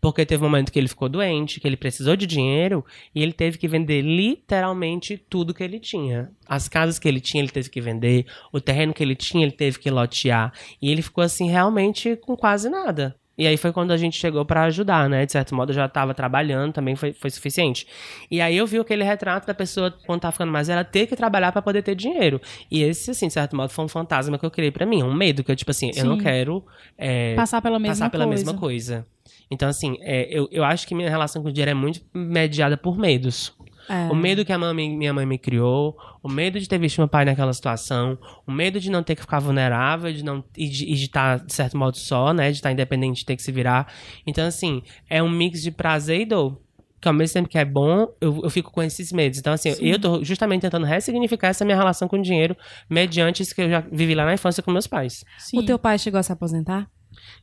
[0.00, 3.32] Porque teve um momento que ele ficou doente, que ele precisou de dinheiro, e ele
[3.32, 6.30] teve que vender literalmente tudo que ele tinha.
[6.46, 9.52] As casas que ele tinha, ele teve que vender, o terreno que ele tinha, ele
[9.52, 10.52] teve que lotear.
[10.80, 13.14] E ele ficou, assim, realmente com quase nada.
[13.38, 15.24] E aí foi quando a gente chegou pra ajudar, né?
[15.24, 17.86] De certo modo, eu já tava trabalhando, também foi, foi suficiente.
[18.28, 21.14] E aí eu vi aquele retrato da pessoa, quando tá ficando mais velha, ter que
[21.14, 22.40] trabalhar pra poder ter dinheiro.
[22.68, 25.04] E esse, assim, de certo modo, foi um fantasma que eu criei pra mim.
[25.04, 26.22] Um medo que eu, tipo assim, eu não Sim.
[26.24, 26.64] quero
[26.98, 28.44] é, Passar pela mesma passar pela coisa.
[28.44, 29.06] mesma coisa.
[29.50, 32.76] Então, assim, é, eu, eu acho que minha relação com o dinheiro é muito mediada
[32.76, 33.54] por medos.
[33.88, 34.08] É.
[34.10, 37.08] O medo que a mãe, minha mãe me criou, o medo de ter visto meu
[37.08, 40.92] pai naquela situação, o medo de não ter que ficar vulnerável de não, e de
[40.92, 42.50] estar, de certo modo, só, né?
[42.50, 43.92] De estar independente, de ter que se virar.
[44.26, 46.60] Então, assim, é um mix de prazer e dor.
[47.00, 49.38] Que ao mesmo tempo que é bom, eu, eu fico com esses medos.
[49.38, 52.56] Então, assim, eu tô justamente tentando ressignificar essa minha relação com o dinheiro
[52.90, 55.24] mediante isso que eu já vivi lá na infância com meus pais.
[55.38, 55.58] Sim.
[55.60, 56.90] O teu pai chegou a se aposentar?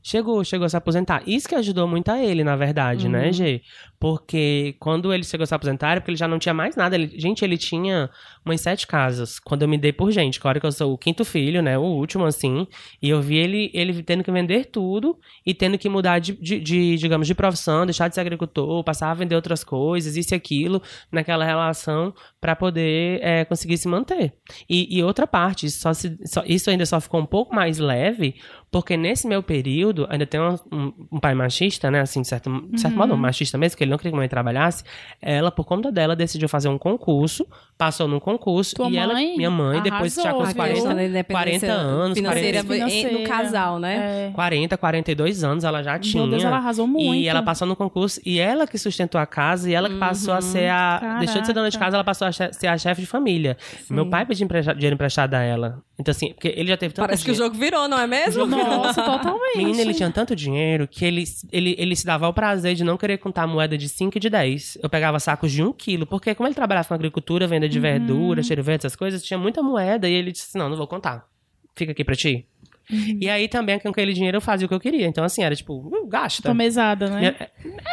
[0.08, 1.24] Chegou, chegou a se aposentar.
[1.26, 3.62] Isso que ajudou muito a ele, na verdade, né, Gê?
[4.00, 6.96] Porque quando ele chegou a se aposentar, era porque ele já não tinha mais nada.
[6.96, 8.08] Ele- gente, ele tinha
[8.46, 9.40] umas sete casas.
[9.40, 11.76] Quando eu me dei por gente, hora que eu sou o quinto filho, né?
[11.76, 12.68] O último, assim.
[13.02, 16.60] E eu vi ele, ele tendo que vender tudo e tendo que mudar de, de-
[16.60, 20.38] de, digamos, de profissão, deixar de ser agricultor, passar a vender outras coisas, isso e
[20.38, 24.34] aquilo, naquela relação, para poder é, conseguir se manter.
[24.70, 28.36] E, e outra parte, só se- só- isso ainda só ficou um pouco mais leve,
[28.72, 32.02] porque nesse meu período, ainda tem um, um- um pai machista, né?
[32.02, 34.28] Assim, de certo, de certo modo, machista mesmo, que ele não queria que a mãe
[34.28, 34.84] trabalhasse.
[35.22, 37.48] Ela, por conta dela, decidiu fazer um concurso,
[37.78, 40.56] passou num concurso, Tua e ela, mãe minha mãe, depois já com arrasou, os viu?
[40.58, 44.28] 40, questão da independência 40 anos, financeira, 40, em- no casal, né?
[44.28, 44.32] É.
[44.34, 46.22] 40, 42 anos ela já tinha.
[46.24, 47.16] Meu Deus, ela arrasou muito.
[47.16, 50.34] E ela passou no concurso e ela que sustentou a casa e ela que passou
[50.34, 50.98] a ser a.
[51.00, 51.20] Caraca.
[51.20, 53.58] Deixou de ser dona de casa, ela passou a ser a chefe de família.
[53.90, 55.82] Meu pai pediu dinheiro emprestado a ela.
[55.98, 57.54] Então, assim, porque ele já teve tanto Parece que o dinheiro.
[57.54, 58.46] jogo virou, não é mesmo?
[58.68, 59.58] Nossa, totalmente.
[59.58, 62.98] Menino, ele tinha tanto dinheiro que ele, ele, ele se dava o prazer de não
[62.98, 64.80] querer contar moeda de 5 e de 10.
[64.82, 68.42] Eu pegava sacos de 1 quilo, porque como ele trabalhava com agricultura, venda de verdura,
[68.44, 71.28] cheiro verde, essas coisas, tinha muita moeda e ele disse: assim, não, não vou contar.
[71.76, 72.48] Fica aqui pra ti.
[72.90, 75.08] E aí também com aquele dinheiro eu fazia o que eu queria.
[75.08, 76.44] Então, assim, era tipo, uh, gasta.
[76.50, 77.36] Tô mesada, né?
[77.40, 77.50] É-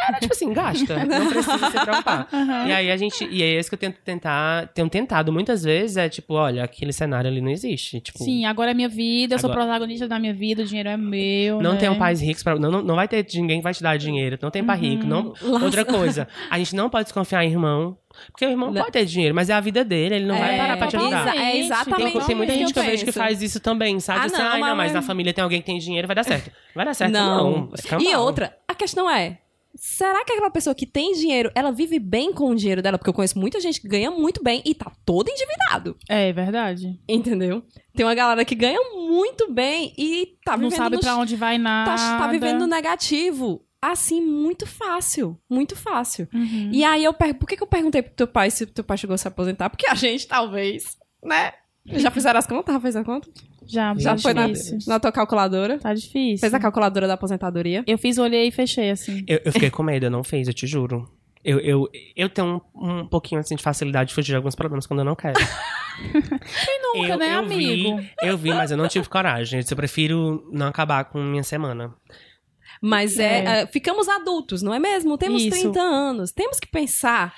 [0.07, 1.03] Era tipo assim, gasta.
[1.05, 2.27] Não precisa se preocupar.
[2.67, 3.25] E aí a gente.
[3.25, 4.67] E é isso que eu tento tentar.
[4.67, 5.97] Tenho tentado muitas vezes.
[5.97, 7.99] É tipo, olha, aquele cenário ali não existe.
[7.99, 10.89] Tipo, Sim, agora é minha vida, eu sou Agora- protagonista da minha vida, o dinheiro
[10.89, 11.61] é meu.
[11.61, 11.77] Não né?
[11.79, 12.57] tem um pais ricos pra.
[12.57, 14.37] Não, não, não vai ter ninguém que vai te dar dinheiro.
[14.41, 15.05] Não tem pai rico.
[15.05, 15.33] Não,
[15.63, 17.97] outra coisa, a gente não pode desconfiar em irmão.
[18.31, 18.81] Porque o irmão Não.
[18.81, 20.95] pode ter dinheiro, mas é a vida dele, ele não vai É, parar pra te
[20.97, 21.35] ajudar.
[21.35, 24.19] é exatamente Tem, tem muita isso gente que eu vejo que faz isso também, sabe?
[24.19, 26.15] Ah, assim, não, "Ai, não, mas- mas na família tem alguém que tem dinheiro, vai
[26.15, 26.51] dar certo.
[26.75, 27.69] Vai dar certo, não.
[27.91, 28.01] Não.
[28.01, 29.39] E outra, a questão é.
[29.75, 32.95] Será que aquela pessoa que tem dinheiro, ela vive bem com o dinheiro dela?
[32.99, 35.97] Porque eu conheço muita gente que ganha muito bem e tá todo endividado.
[36.07, 36.99] É verdade.
[37.09, 37.63] Entendeu?
[37.95, 41.35] Tem uma galera que ganha muito bem e tá não vivendo sabe no pra onde
[41.35, 41.89] vai nada.
[41.95, 43.65] tá, tá vivendo no negativo.
[43.91, 45.37] Assim, muito fácil.
[45.49, 46.27] Muito fácil.
[46.33, 46.69] Uhum.
[46.71, 48.97] E aí eu pergunto, por que, que eu perguntei pro teu pai se teu pai
[48.97, 49.69] chegou a se aposentar?
[49.69, 51.51] Porque a gente, talvez, né?
[51.85, 52.73] Já fizeram as contas?
[52.73, 53.29] Já fez a conta?
[53.65, 54.77] Já, Já foi na, difícil.
[54.87, 55.77] na tua calculadora?
[55.79, 56.39] Tá difícil.
[56.39, 57.83] Fez a calculadora da aposentadoria?
[57.85, 59.25] Eu fiz, olhei e fechei, assim.
[59.27, 61.05] Eu, eu fiquei com medo, eu não fiz, eu te juro.
[61.43, 64.87] Eu, eu, eu tenho um, um pouquinho assim de facilidade de fugir de alguns problemas
[64.87, 65.37] quando eu não quero.
[66.95, 67.97] Nunca, eu, né, eu amigo?
[67.97, 69.59] Vi, eu vi, mas eu não tive coragem.
[69.69, 71.93] Eu prefiro não acabar com minha semana.
[72.85, 73.61] Mas é, É.
[73.61, 75.17] é, ficamos adultos, não é mesmo?
[75.17, 75.51] Temos Isso.
[75.51, 76.31] 30 anos.
[76.33, 77.33] Temos que pensar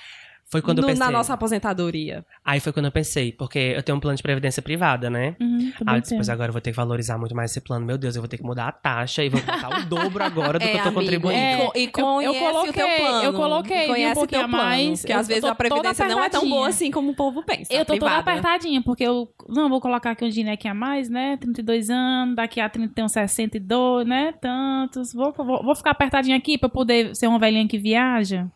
[0.48, 1.04] Foi quando eu no- pensei.
[1.04, 2.24] na nossa aposentadoria.
[2.44, 5.34] Aí foi quando eu pensei, porque eu tenho um plano de previdência privada, né?
[5.40, 6.34] Uhum, Ah, também eu disse, pois tenho.
[6.34, 7.84] agora eu vou ter que valorizar muito mais esse plano.
[7.84, 10.58] Meu Deus, eu vou ter que mudar a taxa e vou botar o dobro agora
[10.58, 11.72] do É, que eu tô amigo, contribuindo.
[11.74, 13.24] E, co- e eu conhece coloquei- o teu plano.
[13.24, 14.64] eu coloquei, E viu, um conhece o pouquinho teu a plano.
[14.64, 15.00] mais.
[15.00, 17.42] Porque Eu às vezes a previdência toda não é tão boa assim como o povo
[17.42, 17.72] pensa.
[17.72, 18.30] Eu tô toda privada.
[18.30, 21.36] apertadinha, porque eu não vou colocar aqui um dinheiro aqui a mais, né?
[21.38, 24.32] 32 anos, daqui a 30 tem uns 62, né?
[24.40, 25.12] Tantos.
[25.12, 28.46] Vou, vou, vou ficar apertadinha aqui pra poder ser uma velhinha que viaja.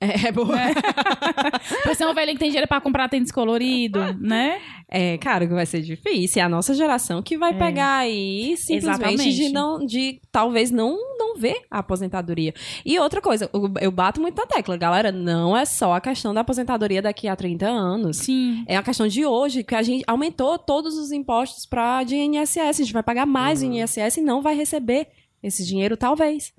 [0.00, 0.56] É, boa.
[1.82, 4.60] Pra ser uma velhinha que tem dinheiro pra comprar tênis colorido, né?
[4.88, 6.40] É, cara, que vai ser difícil.
[6.40, 7.54] É a nossa geração que vai É.
[7.58, 9.36] pegar aí simplesmente Exatamente.
[9.36, 12.54] de não, de talvez não, não ver a aposentadoria.
[12.86, 16.32] E outra coisa, eu, eu bato muito na tecla, galera, não é só a questão
[16.32, 18.18] da aposentadoria daqui a 30 anos.
[18.18, 18.64] Sim.
[18.68, 22.56] É a questão de hoje, que a gente aumentou todos os impostos para de INSS.
[22.58, 23.72] A gente vai pagar mais Uhum.
[23.74, 25.08] INSS e não vai receber
[25.42, 26.52] esse dinheiro, talvez.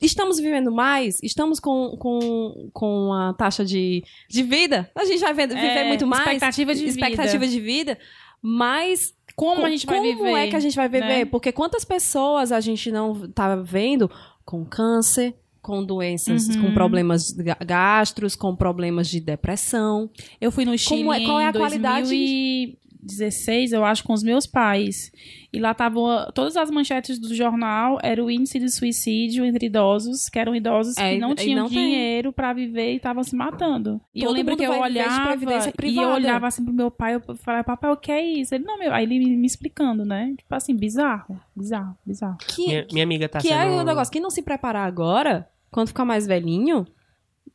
[0.00, 1.18] Estamos vivendo mais?
[1.22, 4.90] Estamos com, com, com a taxa de, de vida?
[4.94, 6.22] A gente vai ver- viver É, muito mais?
[6.22, 7.52] expectativa de expectativa vida.
[7.52, 7.98] de vida.
[8.42, 10.32] Mas Como co- a gente vai como viver?
[10.38, 11.06] é que a gente vai viver?
[11.06, 11.24] né?
[11.24, 14.10] Porque quantas pessoas a gente não tá vendo
[14.44, 16.62] com câncer, com doenças, Uhum.
[16.66, 20.10] com problemas ga- gastros, com problemas de depressão.
[20.38, 22.76] Eu fui no Chile Como é- qual é a qualidade?
[23.04, 25.12] 2016, eu acho, com os meus pais.
[25.52, 30.28] E lá estavam todas as manchetes do jornal, era o índice de suicídio entre idosos,
[30.28, 34.00] que eram idosos É, que não tinham não dinheiro pra viver e estavam se matando.
[34.14, 35.36] E eu Todo lembro mundo que eu olhava
[35.84, 38.54] e eu olhava assim pro meu pai, eu falava, papai, o que é isso?
[38.54, 40.34] Ele, não, meu, aí ele me, me explicando, né?
[40.36, 42.36] Tipo assim, bizarro, bizarro, bizarro.
[42.38, 43.60] Que, Minha, minha amiga tá que sendo...
[43.60, 46.86] é o negócio, quem não se preparar agora, quando ficar mais velhinho,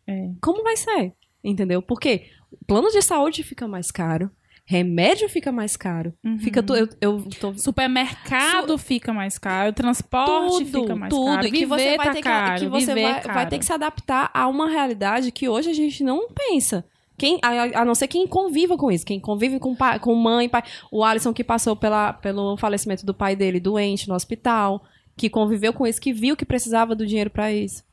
[0.08, 0.30] É.
[0.42, 1.14] como vai ser?
[1.44, 1.82] Entendeu?
[1.82, 2.28] Porque
[2.68, 4.30] plano de saúde fica mais caro,
[4.70, 6.14] remédio fica mais caro.
[6.24, 6.38] Uhum.
[6.38, 11.48] Fica tu, eu, eu tô Supermercado fica mais caro, transporte tudo, fica mais tudo, caro,
[11.48, 13.34] e que você vai tá ter caro, que, que você vai, é caro.
[13.34, 16.86] vai ter que se adaptar a uma realidade que hoje a gente não pensa.
[17.18, 20.48] Quem, a, a não ser quem conviva com isso, quem convive com, pai, com mãe,
[20.48, 20.62] pai.
[20.92, 24.84] O Alisson que passou pela, pelo falecimento do pai dele doente no hospital,
[25.18, 27.84] que conviveu com isso, que viu que precisava do dinheiro pra isso.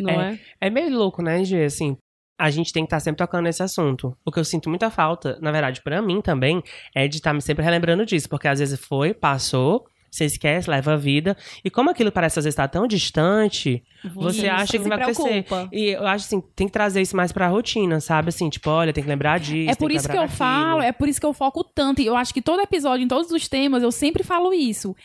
[0.00, 0.38] Não é?
[0.60, 1.64] É meio louco, né, Gê?
[1.64, 1.96] Assim,
[2.42, 4.16] a gente tem que estar sempre tocando nesse assunto.
[4.24, 6.60] O que eu sinto muita falta, na verdade, pra mim também,
[6.92, 8.28] é de estar me sempre relembrando disso.
[8.28, 11.36] Porque às vezes foi, passou, você esquece, leva a vida.
[11.64, 13.80] E como aquilo parece às vezes estar tão distante,
[14.12, 15.44] você Isso, acha que vai acontecer.
[15.70, 18.30] E eu acho assim, tem que trazer isso mais pra rotina, sabe?
[18.30, 19.70] Assim, tipo, olha, tem que lembrar disso.
[19.70, 20.36] É por isso que eu lembrar daquilo.
[20.36, 22.02] falo, é por isso que eu foco tanto.
[22.02, 24.96] E eu acho que todo episódio, em todos os temas, eu sempre falo isso.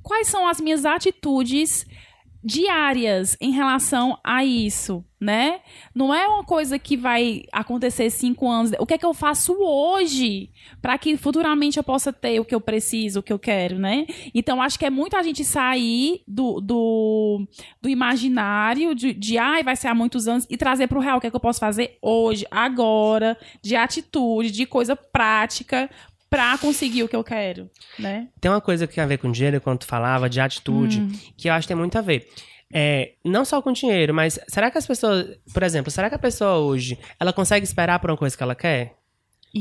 [0.00, 1.84] Quais são as minhas atitudes
[2.44, 5.60] diárias em relação a isso, né?
[5.94, 8.72] Não é uma coisa que vai acontecer cinco anos.
[8.78, 10.50] O que é que eu faço hoje
[10.82, 14.06] para que futuramente eu possa ter o que eu preciso, o que eu quero, né?
[14.34, 17.48] Então acho que é muito a gente sair do, do,
[17.80, 21.16] do imaginário de, de ai, vai ser há muitos anos e trazer para o real
[21.16, 25.88] o que é que eu posso fazer hoje, agora, de atitude, de coisa prática
[26.34, 28.28] pra conseguir o que eu quero, né?
[28.40, 31.12] Tem uma coisa que tem a ver com dinheiro, quando tu falava, de atitude, Hum.
[31.36, 32.28] que eu acho que tem muito a ver.
[32.72, 36.18] É, não só com dinheiro, mas será que as pessoas, por exemplo, será que a
[36.18, 38.94] pessoa hoje, ela consegue esperar por uma coisa que ela quer?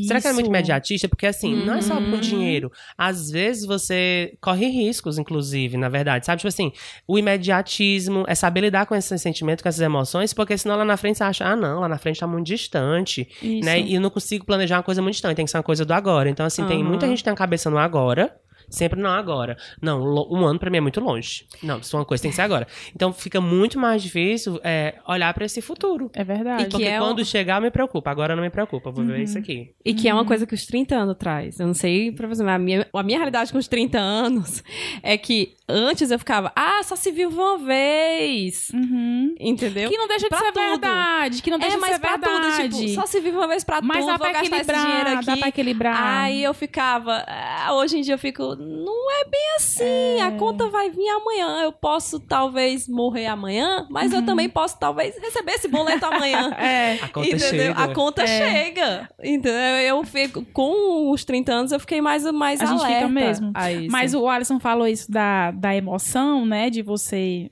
[0.01, 0.51] Será que é muito Isso.
[0.51, 1.07] imediatista?
[1.07, 2.09] Porque assim, não é só Uhum.
[2.09, 2.71] por dinheiro.
[2.97, 6.25] Às vezes você corre riscos, inclusive, na verdade.
[6.25, 6.71] Sabe, tipo assim,
[7.07, 10.97] o imediatismo é saber lidar com esse sentimento, com essas emoções, porque senão lá na
[10.97, 13.63] frente você acha, ah, não, lá na frente tá muito distante, Isso.
[13.65, 13.79] né?
[13.81, 15.93] E eu não consigo planejar uma coisa muito distante, tem que ser uma coisa do
[15.93, 16.29] agora.
[16.29, 16.87] Então, assim, tem Aham.
[16.89, 18.35] muita gente que tem a cabeça no agora.
[18.74, 19.55] Sempre não agora.
[19.82, 20.01] Não,
[20.32, 21.45] um ano pra mim é muito longe.
[21.61, 22.67] Não, se uma coisa tem que ser agora.
[22.95, 26.09] Então fica muito mais difícil é, olhar pra esse futuro.
[26.13, 26.63] É verdade.
[26.63, 28.09] E que Porque é quando o- chegar, me preocupa.
[28.09, 28.89] Agora não me preocupa.
[28.89, 29.21] Eu vou ver Uhum.
[29.24, 29.71] isso aqui.
[29.86, 31.59] E que é uma coisa que os 30 anos traz.
[31.59, 34.63] Eu não sei, pra você, mas a minha, a minha realidade com os 30 anos
[35.03, 38.69] é que antes eu ficava, ah, só se vive uma vez.
[38.74, 39.36] Uhum.
[39.39, 39.89] Entendeu?
[39.89, 40.61] Que não deixa de Pra ser tudo.
[40.61, 41.41] verdade.
[41.41, 42.69] Que não deixa é, de mas ser pra verdade.
[42.69, 44.91] tudo, tipo, só se vive uma vez pra Mas tudo, vou pra gastar esse dinheiro
[44.93, 45.26] equilibrar, aqui.
[45.26, 46.03] dá pra equilibrar.
[46.24, 50.68] Aí eu ficava, ah, hoje em dia eu fico, não é bem assim, a conta
[50.70, 55.68] vai vir amanhã, eu posso talvez morrer amanhã, mas eu também posso talvez receber esse
[55.68, 56.51] boleto amanhã.
[56.57, 56.93] É.
[57.01, 57.49] A conta Entendeu?
[57.49, 57.74] chega.
[57.84, 58.28] A conta É.
[58.28, 59.09] chega.
[59.24, 59.53] Entendeu?
[59.53, 63.51] Eu fico, com os 30 anos, eu fiquei mais, mais A gente fica alerta mesmo.
[63.53, 63.91] a isso.
[63.91, 66.70] Mas o Alisson falou isso da, da emoção, né?
[66.70, 67.49] De você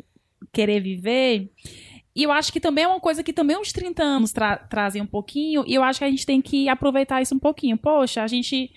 [0.52, 1.50] querer viver.
[2.16, 5.02] E eu acho que também é uma coisa que também uns 30 anos tra- trazem
[5.02, 5.64] um pouquinho.
[5.66, 7.78] E eu acho que a gente tem que aproveitar isso um pouquinho.
[7.78, 8.70] Poxa, a gente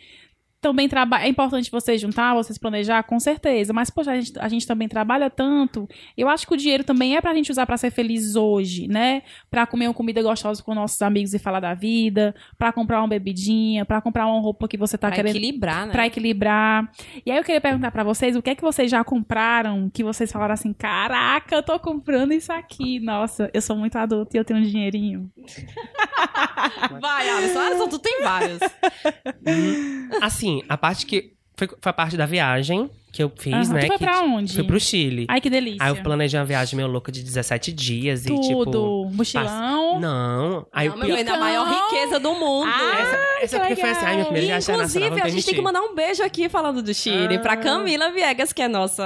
[0.65, 1.25] também trabalha.
[1.25, 3.71] É importante você juntar, você se planejar, com certeza.
[3.75, 5.87] Mas, poxa, a gente, a gente também trabalha tanto.
[6.17, 9.23] Eu acho que o dinheiro também é pra gente usar pra ser feliz hoje, né?
[9.51, 12.35] Pra comer uma comida gostosa com nossos amigos e falar da vida.
[12.57, 13.85] Pra comprar uma bebidinha.
[13.85, 15.93] Pra comprar uma roupa que você tá pra querendo equilibrar, né?
[15.93, 16.91] Pra equilibrar.
[17.27, 20.03] E aí eu queria perguntar pra vocês, o que é que vocês já compraram que
[20.03, 23.01] vocês falaram assim, caraca, eu tô comprando isso aqui.
[23.01, 25.31] Nossa, eu sou muito adulto e eu tenho um dinheirinho.
[27.03, 27.59] Vai, Alisson.
[27.59, 28.61] Alisson, tu tem vários.
[29.47, 30.09] Hum,
[30.59, 31.33] assim, a parte que.
[31.57, 33.75] Foi, foi a parte da viagem que eu fiz, Aham.
[33.75, 33.81] né?
[33.83, 34.53] Tu foi que pra onde?
[34.55, 35.27] Fui pro Chile.
[35.29, 35.79] Ai, que delícia.
[35.81, 38.65] Aí eu planejei uma viagem meio louca de 17 dias e tipo.
[38.65, 39.09] Tudo.
[39.13, 40.01] Mochilão.
[40.01, 40.67] Não.
[40.73, 41.17] Aí Não, o meu pior.
[41.17, 42.67] bem, da maior riqueza do mundo.
[42.69, 45.47] Ah, Essa, essa que porque foi assim, ai, minha primeira viagem inclusive, não a gente
[45.47, 47.39] tem que mandar um beijo aqui falando do Chile Ah.
[47.39, 49.05] pra Camila Viegas, que é nossa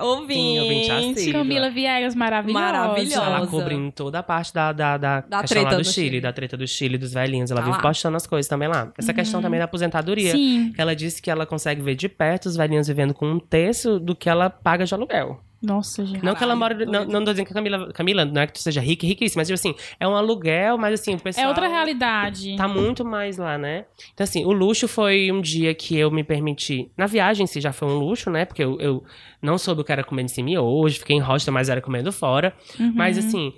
[0.00, 0.34] ouvinte.
[0.36, 1.32] Sim, ouvinte assídua.
[1.40, 2.60] Camila Viegas, maravilhosa.
[2.64, 3.22] Maravilhosa.
[3.26, 6.06] Ela cobrindo toda a parte da, da, da, Da questão lá treta do, do Chile,
[6.08, 6.20] Chile.
[6.20, 7.50] da treta do Chile, dos velhinhos.
[7.50, 7.82] Ela Tá vive lá.
[7.82, 8.92] postando as coisas também lá.
[8.98, 10.32] Essa questão também da aposentadoria.
[10.32, 10.72] Sim.
[10.76, 14.14] Ela disse que ela consegue ver de perto os velhinhos vivendo com um terço do
[14.14, 15.40] que ela paga de aluguel.
[15.62, 16.22] Nossa, gente.
[16.22, 16.74] não que ela mora.
[16.74, 16.92] doido.
[16.92, 17.92] Não, não tô dizendo que a Camila.
[17.92, 20.76] Camila, não é que tu seja rica e riquíssima, mas tipo assim, é um aluguel,
[20.78, 21.46] mas assim, o pessoal.
[21.46, 22.56] É outra realidade.
[22.56, 23.86] Tá muito mais lá, né?
[24.12, 26.90] Então, assim, o luxo foi um dia que eu me permiti.
[26.96, 28.44] Na viagem em si já foi um luxo, né?
[28.44, 29.04] Porque eu, eu
[29.40, 32.12] não soube o que era comer em cima hoje, fiquei em hostel, mas era comendo
[32.12, 32.54] fora.
[32.78, 32.92] Uhum.
[32.94, 33.52] Mas, assim,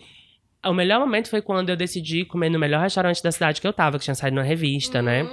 [0.65, 3.73] o melhor momento foi quando eu decidi comer no melhor restaurante da cidade que eu
[3.73, 5.29] tava, que tinha saído na revista, né?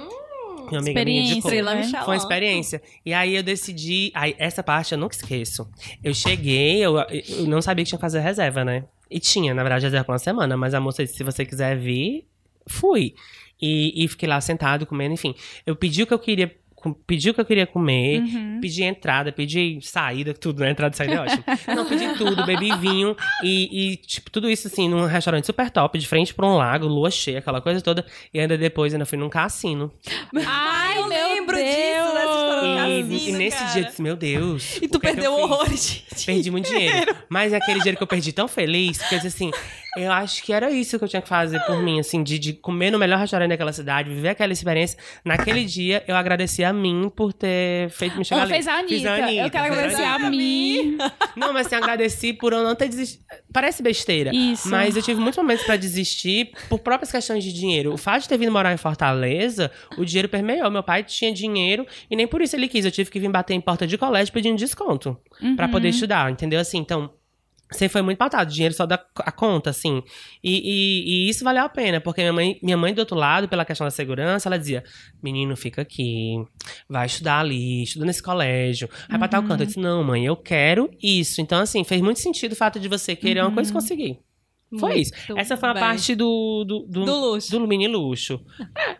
[0.70, 1.74] Minha amiga minha Experiência, indicou.
[1.74, 2.04] Né?
[2.04, 2.82] Foi uma experiência.
[3.04, 4.10] E aí eu decidi.
[4.14, 5.68] Aí, essa parte eu nunca esqueço.
[6.02, 8.84] Eu cheguei, eu, eu não sabia que tinha que fazer reserva, né?
[9.10, 12.26] E tinha, na verdade, reserva uma semana, mas a moça disse: se você quiser vir,
[12.66, 13.14] fui.
[13.60, 15.34] E, e fiquei lá sentado, comendo, enfim.
[15.64, 16.54] Eu pedi o que eu queria.
[17.06, 18.58] Pedi o que eu queria comer, Uhum.
[18.60, 20.70] pedi entrada, pedi saída, tudo, né?
[20.70, 21.44] Entrada e saída é ótimo.
[21.74, 25.98] Não, pedi tudo, bebi vinho e, e, tipo, tudo isso assim, num restaurante super top,
[25.98, 28.06] de frente pra um lago, lua cheia, aquela coisa toda.
[28.32, 29.90] E ainda depois ainda fui num cassino.
[30.46, 31.66] Ai, eu meu lembro Deus.
[31.66, 33.70] disso, dessa história do E, cassino, e nesse cara.
[33.72, 34.76] dia eu disse, meu Deus.
[34.82, 35.44] E tu é perdeu eu fiz?
[35.50, 36.04] horrores.
[36.16, 37.16] de Perdi muito dinheiro.
[37.28, 39.50] Mas é aquele dinheiro que eu perdi tão feliz, porque eu disse assim,
[39.96, 42.52] eu acho que era isso que eu tinha que fazer por mim, assim, de, de
[42.52, 44.98] comer no melhor restaurante daquela cidade, viver aquela experiência.
[45.24, 48.52] Naquele dia, eu agradeci a mim por ter feito me chegar Ela ali.
[48.54, 48.94] fez a Anitta.
[48.94, 50.26] Fiz a Anitta, eu quero a agradecer Anitta.
[50.26, 50.98] a mim.
[51.36, 53.24] Não, mas assim, agradeci por eu não ter desistido.
[53.52, 54.30] Parece besteira.
[54.34, 54.68] Isso.
[54.70, 57.92] Mas eu tive muitos momentos pra desistir por próprias questões de dinheiro.
[57.92, 60.70] O fato de ter vindo morar em Fortaleza, o dinheiro permeou.
[60.70, 62.84] Meu pai tinha dinheiro e nem por isso ele quis.
[62.84, 65.16] Eu tive que vir bater em porta de colégio pedindo desconto
[65.56, 65.70] pra Uhum.
[65.72, 66.60] poder estudar, entendeu?
[66.60, 67.10] Assim, então.
[67.72, 70.02] Sempre foi muito pautado, dinheiro só da a conta, assim.
[70.42, 73.48] E, e- e isso valeu a pena, porque minha mãe, minha mãe, do outro lado,
[73.48, 74.84] pela questão da segurança, ela dizia:
[75.22, 76.36] Menino, fica aqui,
[76.88, 79.62] vai estudar ali, estuda nesse colégio, vai pra tal canto.
[79.62, 81.40] Eu disse: Não, mãe, eu quero isso.
[81.40, 84.18] Então, assim, fez muito sentido o fato de você querer uma coisa e conseguir.
[84.80, 85.12] Foi Muito isso.
[85.36, 85.80] Essa foi a bem.
[85.80, 87.50] parte do, do, do, Do luxo.
[87.52, 88.40] do mini luxo.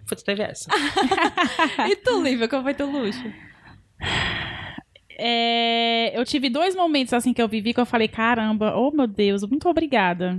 [0.07, 0.71] Foi, teve essa.
[1.91, 3.21] E tu, Lívia, qual foi teu luxo?
[5.19, 9.07] É, eu tive dois momentos assim que eu vivi que eu falei, caramba, oh meu
[9.07, 10.39] Deus, muito obrigada.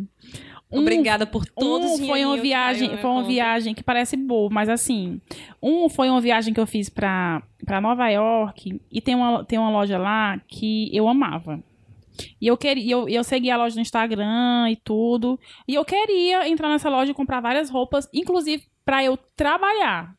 [0.70, 3.28] Um- Obrigada por todos os um foi uma viagem, na foi uma conta.
[3.30, 5.22] viagem que parece boa, mas assim,
[5.64, 9.58] um foi uma viagem que eu fiz pra, pra Nova York e tem uma, tem
[9.58, 11.64] uma loja lá que eu amava.
[12.42, 16.50] E eu queria, eu, eu segui a loja no Instagram e tudo, e eu queria
[16.50, 20.14] entrar nessa loja e comprar várias roupas, inclusive pra eu trabalhar.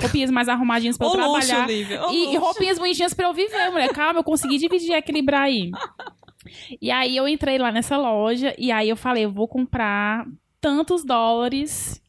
[0.00, 1.68] Roupinhas mais arrumadinhas pra eu luxo, trabalhar.
[1.68, 2.38] Ô, E, e luxo.
[2.40, 3.92] roupinhas bonitinhas pra eu viver, mulher.
[3.92, 5.70] Calma, eu consegui dividir e equilibrar aí.
[6.80, 10.26] E aí eu entrei lá nessa loja e aí eu falei, eu vou comprar
[10.60, 12.00] tantos dólares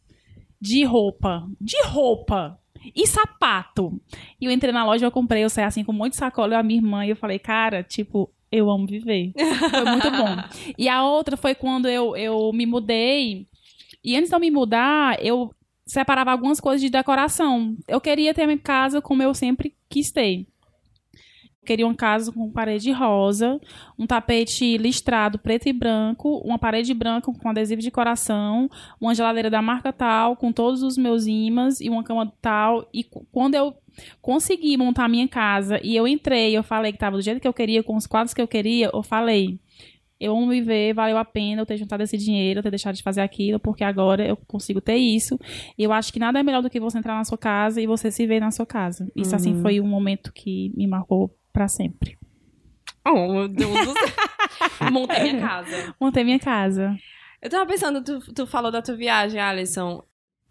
[0.59, 1.45] de roupa.
[1.59, 2.57] De roupa.
[2.95, 4.01] E sapato.
[4.39, 6.55] E eu entrei na loja, eu comprei, eu saí assim com um monte de sacola,
[6.55, 9.31] eu a minha irmã, e eu falei, cara, tipo, eu amo viver.
[9.69, 10.35] Foi muito bom.
[10.77, 13.47] E a outra foi quando eu, eu me mudei.
[14.03, 15.53] E antes de eu me mudar, eu
[15.85, 17.75] separava algumas coisas de decoração.
[17.87, 20.45] Eu queria ter minha casa como eu sempre quis ter.
[21.61, 23.59] Eu queria uma casa com parede rosa,
[23.97, 28.69] um tapete listrado preto e branco, uma parede branca com adesivo de coração,
[28.99, 32.85] uma geladeira da marca tal, com todos os meus imãs e uma cama tal.
[32.93, 33.73] E quando eu
[34.21, 37.53] consegui montar minha casa e eu entrei, eu falei que tava do jeito que eu
[37.53, 39.57] queria, com os quadros que eu queria, eu falei,
[40.23, 43.03] eu amo viver, valeu a pena eu ter juntado esse dinheiro, eu ter deixado de
[43.03, 45.37] fazer aquilo, porque agora eu consigo ter isso.
[45.77, 47.87] E eu acho que nada é melhor do que você entrar na sua casa e
[47.87, 49.09] você se ver na sua casa.
[49.15, 52.17] Isso, assim, foi um momento que me marcou pra sempre.
[53.05, 54.89] Oh, meu Deus do céu.
[54.91, 55.95] Montei minha casa.
[55.99, 56.95] Montei minha casa.
[57.41, 60.01] Eu tava pensando, tu, tu falou da tua viagem, Alisson.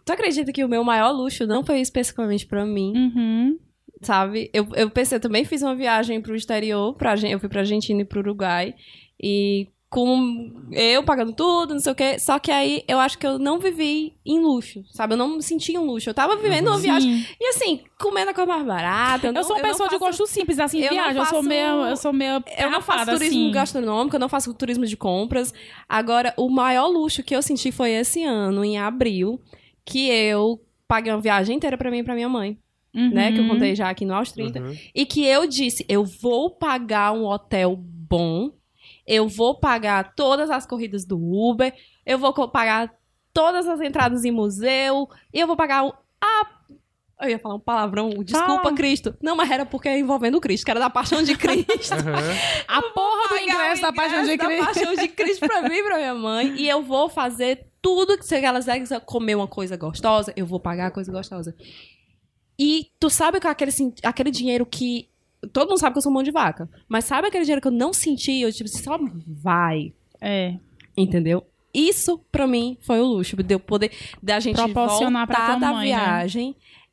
[0.05, 3.59] Tu acredita que o meu maior luxo não foi especificamente pra mim, Uhum.
[4.03, 4.51] sabe?
[4.53, 8.03] Eu, eu pensei, eu também fiz uma viagem pro exterior, pra, eu fui pra Argentina
[8.03, 8.75] e pro Uruguai.
[9.23, 12.19] E com eu pagando tudo, não sei o quê.
[12.19, 15.13] Só que aí eu acho que eu não vivi em luxo, sabe?
[15.13, 16.09] Eu não me senti em luxo.
[16.09, 17.19] Eu tava vivendo uma viagem.
[17.19, 17.27] Sim.
[17.39, 19.27] E assim, comendo a coisa mais barata.
[19.27, 21.19] Eu, não- sou uma pessoa de faço- gosto simples, assim, eu não viagem.
[21.19, 21.85] Eu sou faço- meio.
[21.85, 22.43] Eu sou meio.
[22.59, 23.51] Eu não faço turismo assim.
[23.53, 25.53] gastronômico, eu não faço turismo de compras.
[25.87, 29.39] Agora, o maior luxo que eu senti foi esse ano, em abril,
[29.85, 30.59] que eu
[30.89, 32.57] paguei uma viagem inteira pra mim e pra minha mãe,
[32.95, 33.31] né?
[33.31, 33.49] Que eu Uhum.
[33.51, 34.59] contei já aqui no Aos 30.
[34.59, 34.75] Uhum.
[34.95, 38.51] E que eu disse, eu vou pagar um hotel bom,
[39.07, 41.75] eu vou pagar todas as corridas do Uber,
[42.05, 42.93] eu vou pagar
[43.33, 45.95] todas as entradas em museu, e eu vou pagar o.
[46.21, 46.47] A...
[47.21, 48.75] Eu ia falar um palavrão, desculpa, Fala.
[48.75, 49.17] Cristo.
[49.23, 51.95] Não, mas era porque é envolvendo o Cristo, que era da paixão de Cristo.
[52.67, 54.67] A porra do ingresso o da Paixão de ingresso Cristo.
[54.67, 56.55] Da paixão de Cristo pra mim e pra minha mãe.
[56.57, 60.59] E eu vou fazer tudo que se elas quiserem comer uma coisa gostosa, eu vou
[60.59, 61.55] pagar a coisa gostosa.
[62.59, 65.09] E tu sabe que aquele, assim, aquele dinheiro que.
[65.53, 66.69] Todo mundo sabe que eu sou mão de vaca.
[66.89, 68.41] Mas sabe aquele dinheiro que eu não senti?
[68.41, 69.93] Eu, tipo, só vai.
[70.21, 70.57] É.
[70.97, 71.45] Entendeu?
[71.75, 73.37] Isso, pra mim, foi o luxo.
[73.37, 73.91] De eu poder.
[74.23, 76.29] Da gente Proporcionar pra voltar tua da mãe, né?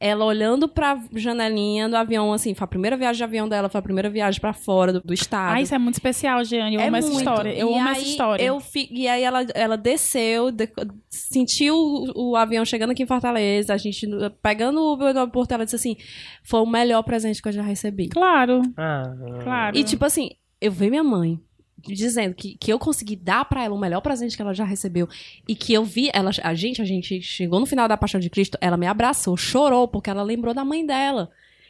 [0.02, 3.80] Ela olhando pra janelinha do avião, assim, foi a primeira viagem de avião dela, foi
[3.80, 5.56] a primeira viagem pra fora do, do estado.
[5.56, 6.76] Ah, isso é muito especial, Jeane.
[6.76, 7.20] Eu É amo essa muito.
[7.20, 7.50] história.
[7.54, 8.44] Eu E amo aí, essa história.
[8.44, 10.70] Eu fi- e aí ela, ela desceu, de-
[11.10, 14.08] sentiu o, o avião chegando aqui em Fortaleza, a gente
[14.42, 15.98] pegando o Uber no aeroporto, ela disse assim,
[16.44, 18.08] foi o melhor presente que eu já recebi.
[18.08, 19.04] Claro, Ah,
[19.44, 19.78] claro.
[19.78, 20.30] E tipo assim,
[20.62, 21.38] eu vi minha mãe
[21.80, 25.08] dizendo que, que eu consegui dar pra ela o melhor presente que ela já recebeu
[25.48, 28.30] e que eu vi ela a gente a gente chegou no final da Paixão de
[28.30, 31.30] Cristo ela me abraçou chorou porque ela lembrou da mãe dela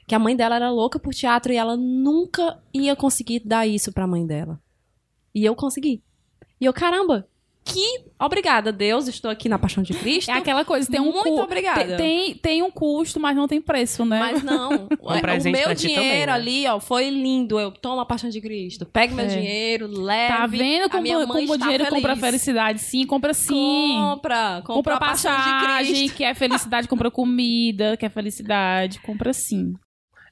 [0.09, 3.93] que a mãe dela era louca por teatro e ela nunca ia conseguir dar isso
[3.93, 4.59] pra mãe dela.
[5.35, 6.01] E eu consegui.
[6.59, 7.27] E eu caramba
[7.73, 11.23] que obrigada Deus estou aqui na Paixão de Cristo É aquela coisa, tem um Muito
[11.23, 11.95] cu- obrigada.
[11.97, 14.19] Tem, tem um custo, mas não tem preço, né?
[14.19, 16.31] Mas não, o presente meu pra ti dinheiro também, né?
[16.31, 17.59] ali, ó, foi lindo.
[17.59, 18.87] Eu tomo a paixão de Cristo.
[19.13, 19.27] Meu É.
[19.27, 20.33] dinheiro, leve.
[20.37, 21.95] Tá vendo a como, minha mãe como o dinheiro feliz.
[22.01, 22.79] compra felicidade?
[22.81, 23.93] Sim, compra sim.
[23.97, 29.73] Compra, compra, Compra a paixão de passagem, quer felicidade, compra comida, quer felicidade, compra sim.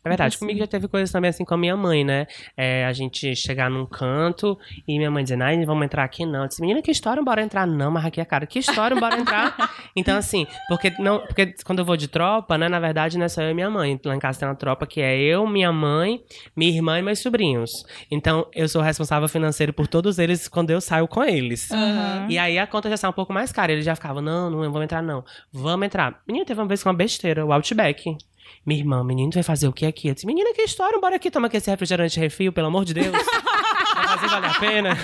[0.08, 0.40] É verdade, Assim.
[0.40, 2.28] comigo já teve coisas também assim com a minha mãe, né?
[2.56, 6.26] É, a gente chegar num canto e minha mãe dizendo, ai, não vamos entrar aqui
[6.26, 6.44] não.
[6.44, 7.68] Eu disse, menina, que história, bora entrar.
[7.68, 9.56] Não, mas aqui é cara, que história, bora entrar.
[9.96, 13.30] então, assim, porque, não, porque quando eu vou de tropa, né, na verdade, não é
[13.30, 14.00] só eu e minha mãe.
[14.06, 16.22] Lá em casa tem uma tropa que é eu, minha mãe,
[16.56, 17.86] minha irmã e meus sobrinhos.
[18.10, 21.70] Então, eu sou responsável financeiro por todos eles quando eu saio com eles.
[21.72, 22.28] Aham.
[22.30, 23.72] E aí a conta já sai um pouco mais cara.
[23.72, 25.24] Eles já ficavam, não, não vamos entrar, não.
[25.52, 26.22] Vamos entrar.
[26.28, 28.18] Menina, teve uma vez com uma besteira, o Outback.
[28.66, 30.08] Minha irmã, menino, tu vai fazer o que aqui?
[30.10, 32.94] Eu disse, menina, que história, bora aqui tomar aqui esse refrigerante refil, pelo amor de
[32.94, 33.12] Deus.
[33.96, 34.98] Vai fazer valer a pena.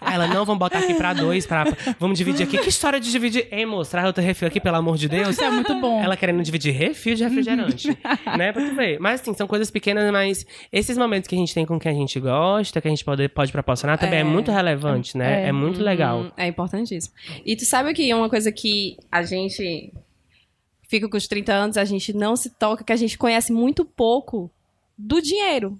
[0.00, 1.64] Aí Ela, não, vamos botar aqui pra dois, pra,
[1.98, 2.58] vamos dividir aqui.
[2.58, 3.46] Que história de dividir?
[3.50, 5.28] Ei, moço, traz outro refil aqui, pelo amor de Deus.
[5.30, 6.00] Isso é muito bom.
[6.02, 7.88] Ela querendo dividir refil de refrigerante.
[8.36, 8.52] né?
[8.52, 8.98] Pra tu ver.
[9.00, 11.94] Mas, assim, são coisas pequenas, mas esses momentos que a gente tem com quem a
[11.94, 14.24] gente gosta, que a gente pode, pode proporcionar, também é, É.
[14.24, 15.44] muito relevante, né?
[15.44, 15.48] É.
[15.48, 16.20] É, muito legal.
[16.20, 17.14] Hum, É importantíssimo.
[17.44, 19.92] E tu sabe que é uma coisa que a gente
[20.88, 23.84] fica com os 30 anos, a gente não se toca, que a gente conhece muito
[23.84, 24.50] pouco
[24.96, 25.78] do dinheiro.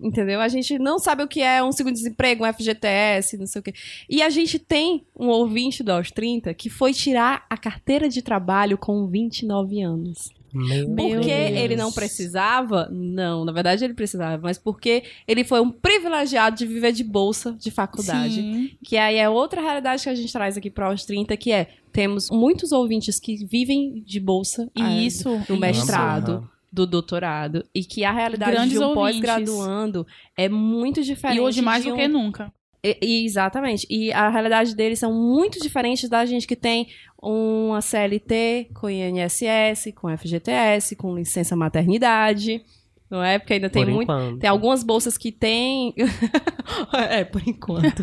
[0.00, 0.40] Entendeu?
[0.40, 3.74] A gente não sabe o que é um segundo-desemprego, um FGTS, não sei o quê.
[4.08, 8.22] E a gente tem um ouvinte do Aos 30 que foi tirar a carteira de
[8.22, 10.32] trabalho com 29 anos.
[10.52, 11.58] Meu Porque Deus.
[11.60, 12.88] ele não precisava?
[12.92, 17.52] Não, na verdade ele precisava, mas porque ele foi um privilegiado de viver de bolsa
[17.58, 18.34] de faculdade.
[18.34, 18.70] Sim.
[18.84, 21.68] Que aí é outra realidade que a gente traz aqui para os 30, que é
[21.92, 25.28] temos muitos ouvintes que vivem de bolsa E ah, isso.
[25.46, 25.56] do isso.
[25.58, 31.36] mestrado, do doutorado, e que a realidade Grandes de um pós-graduando é muito diferente.
[31.36, 32.52] E hoje mais do um- que nunca.
[32.84, 33.86] e- exatamente.
[33.90, 36.88] E a realidade deles são muito diferentes da gente que tem
[37.22, 42.64] uma CLT com INSS, com FGTS, com licença maternidade.
[43.08, 43.38] Não é?
[43.38, 44.10] Porque ainda tem Por muito.
[44.10, 44.38] enquanto.
[44.40, 45.94] Tem algumas bolsas que tem.
[47.10, 48.02] é, por enquanto.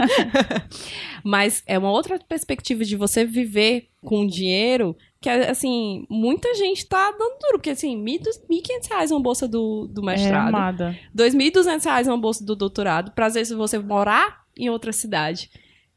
[1.24, 7.10] Mas é uma outra perspectiva de você viver com dinheiro que, assim, muita gente tá
[7.12, 7.54] dando duro.
[7.54, 10.50] Porque, assim, 1.500 reais uma bolsa do, do É, mestrado.
[10.50, 10.98] amada.
[11.18, 13.12] 2.200 reais uma bolsa do doutorado.
[13.12, 15.50] Pra às vezes você morar em outra cidade.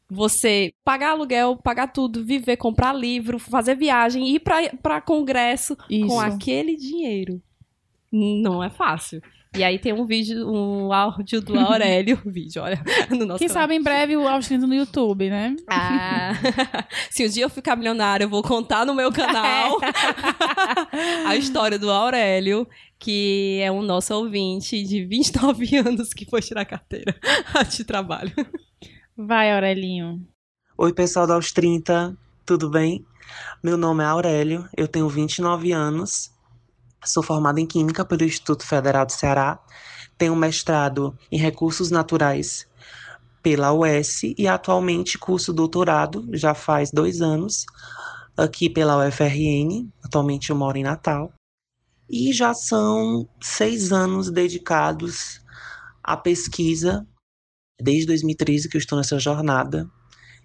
[0.09, 6.07] Você pagar aluguel, pagar tudo, viver, comprar livro, fazer viagem, ir pra, pra congresso Isso.
[6.07, 7.41] com aquele dinheiro.
[8.11, 9.21] Não é fácil.
[9.55, 13.63] E aí tem um vídeo, um áudio do Aurélio, vídeo, olha, no nosso Quem canal.
[13.63, 15.55] sabe em breve o Austin no YouTube, né?
[15.67, 16.31] Ah,
[17.09, 19.77] se um dia eu ficar milionária, eu vou contar no meu canal
[21.27, 26.65] a história do Aurélio, que é um nosso ouvinte de 29 anos que foi tirar
[26.65, 27.15] carteira
[27.69, 28.33] de trabalho.
[29.15, 30.27] Vai, Aurelinho.
[30.75, 33.05] Oi, pessoal da Aos 30, tudo bem?
[33.61, 36.31] Meu nome é Aurélio, eu tenho 29 anos,
[37.05, 39.59] sou formado em Química pelo Instituto Federal do Ceará,
[40.17, 42.67] tenho mestrado em Recursos Naturais
[43.43, 47.67] pela UES e atualmente curso doutorado, já faz dois anos,
[48.35, 51.31] aqui pela UFRN, atualmente eu moro em Natal,
[52.09, 55.39] e já são seis anos dedicados
[56.03, 57.07] à pesquisa,
[57.81, 59.89] desde 2013 que eu estou nessa jornada,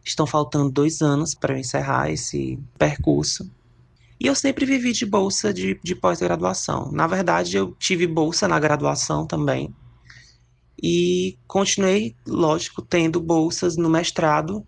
[0.05, 3.51] Estão faltando dois anos para eu encerrar esse percurso.
[4.19, 6.91] E eu sempre vivi de bolsa de, de pós-graduação.
[6.91, 9.75] Na verdade, eu tive bolsa na graduação também.
[10.83, 14.65] E continuei, lógico, tendo bolsas no mestrado.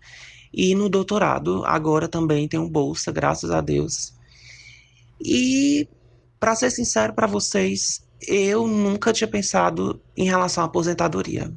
[0.53, 4.13] E no doutorado, agora também tenho bolsa, graças a Deus.
[5.19, 5.87] E,
[6.39, 11.51] para ser sincero para vocês, eu nunca tinha pensado em relação à aposentadoria.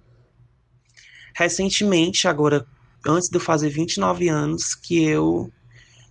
[1.35, 2.67] Recentemente, agora,
[3.07, 5.53] antes de eu fazer 29 anos, que eu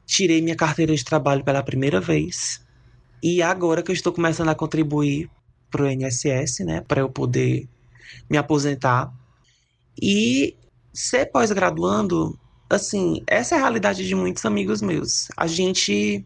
[0.05, 2.61] tirei minha carteira de trabalho pela primeira vez.
[3.21, 5.29] E agora que eu estou começando a contribuir
[5.71, 7.67] para o INSS, né, para eu poder
[8.29, 9.11] me aposentar.
[9.99, 10.55] E
[10.93, 12.37] ser pós-graduando,
[12.69, 15.29] assim, essa é a realidade de muitos amigos meus.
[15.37, 16.25] A gente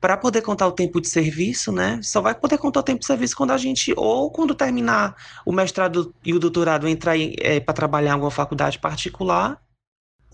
[0.00, 2.00] para poder contar o tempo de serviço, né?
[2.02, 5.52] Só vai poder contar o tempo de serviço quando a gente, ou quando terminar o
[5.52, 9.60] mestrado e o doutorado, entrar é, para trabalhar em alguma faculdade particular,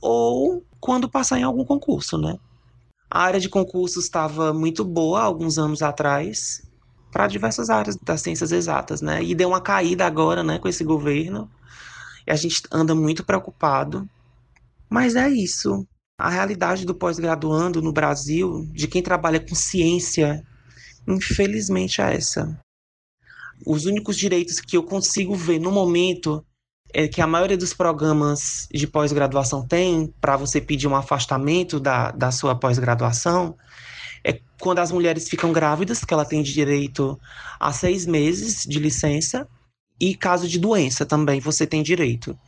[0.00, 2.38] ou quando passar em algum concurso, né?
[3.10, 6.62] A área de concursos estava muito boa alguns anos atrás,
[7.10, 9.22] para diversas áreas das ciências exatas, né?
[9.22, 11.50] E deu uma caída agora, né, com esse governo.
[12.26, 14.08] E a gente anda muito preocupado.
[14.88, 15.86] Mas é isso.
[16.18, 20.42] A realidade do pós-graduando no Brasil, de quem trabalha com ciência,
[21.06, 22.58] infelizmente é essa.
[23.66, 26.44] Os únicos direitos que eu consigo ver no momento
[26.94, 32.10] é que a maioria dos programas de pós-graduação tem para você pedir um afastamento da,
[32.10, 33.56] da sua pós-graduação
[34.24, 37.18] é quando as mulheres ficam grávidas, que ela tem direito
[37.60, 39.46] a seis meses de licença,
[40.00, 42.38] e caso de doença também você tem direito.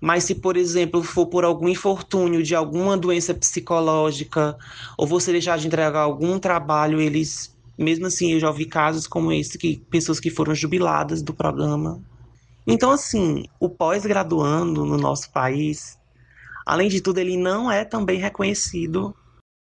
[0.00, 4.56] Mas se, por exemplo, for por algum infortúnio de alguma doença psicológica,
[4.96, 9.32] ou você deixar de entregar algum trabalho, eles, mesmo assim, eu já ouvi casos como
[9.32, 12.00] esse, que pessoas que foram jubiladas do programa.
[12.66, 15.98] Então, assim, o pós-graduando no nosso país,
[16.64, 19.14] além de tudo, ele não é também reconhecido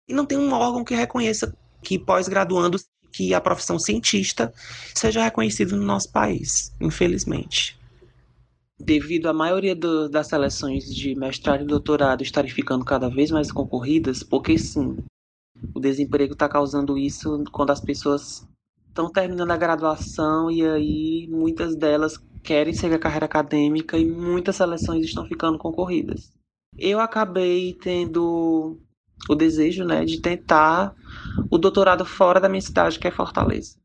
[0.07, 2.77] e não tem um órgão que reconheça que pós-graduando
[3.11, 4.53] que a profissão cientista
[4.93, 7.78] seja reconhecida no nosso país, infelizmente
[8.79, 13.51] devido à maioria do, das seleções de mestrado e doutorado estarem ficando cada vez mais
[13.51, 14.97] concorridas, porque sim,
[15.73, 18.47] o desemprego está causando isso quando as pessoas
[18.87, 24.55] estão terminando a graduação e aí muitas delas querem seguir a carreira acadêmica e muitas
[24.55, 26.31] seleções estão ficando concorridas.
[26.77, 28.79] Eu acabei tendo
[29.27, 30.95] o desejo, né, de tentar
[31.51, 33.77] o doutorado fora da minha cidade, que é Fortaleza.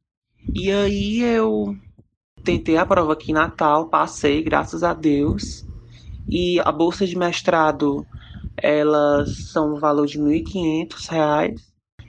[0.55, 1.77] E aí eu
[2.45, 5.67] tentei a prova aqui em Natal, passei, graças a Deus.
[6.29, 8.07] E a bolsa de mestrado,
[8.57, 11.61] elas são no valor de R$ 1.500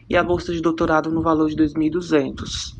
[0.10, 2.76] e a bolsa de doutorado no valor de R$ 2.200.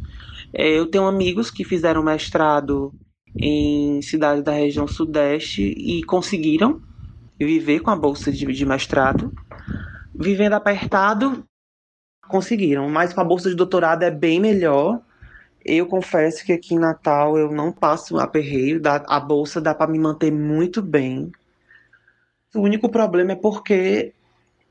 [0.54, 2.94] É, eu tenho amigos que fizeram mestrado
[3.38, 6.82] em cidades da região sudeste e conseguiram
[7.38, 9.34] viver com a bolsa de, de mestrado.
[10.14, 11.44] Vivendo apertado,
[12.28, 15.02] conseguiram, mas com a bolsa de doutorado é bem melhor
[15.66, 19.98] eu confesso que aqui em Natal eu não passo aperreio, a bolsa dá para me
[19.98, 21.32] manter muito bem.
[22.54, 24.14] O único problema é porque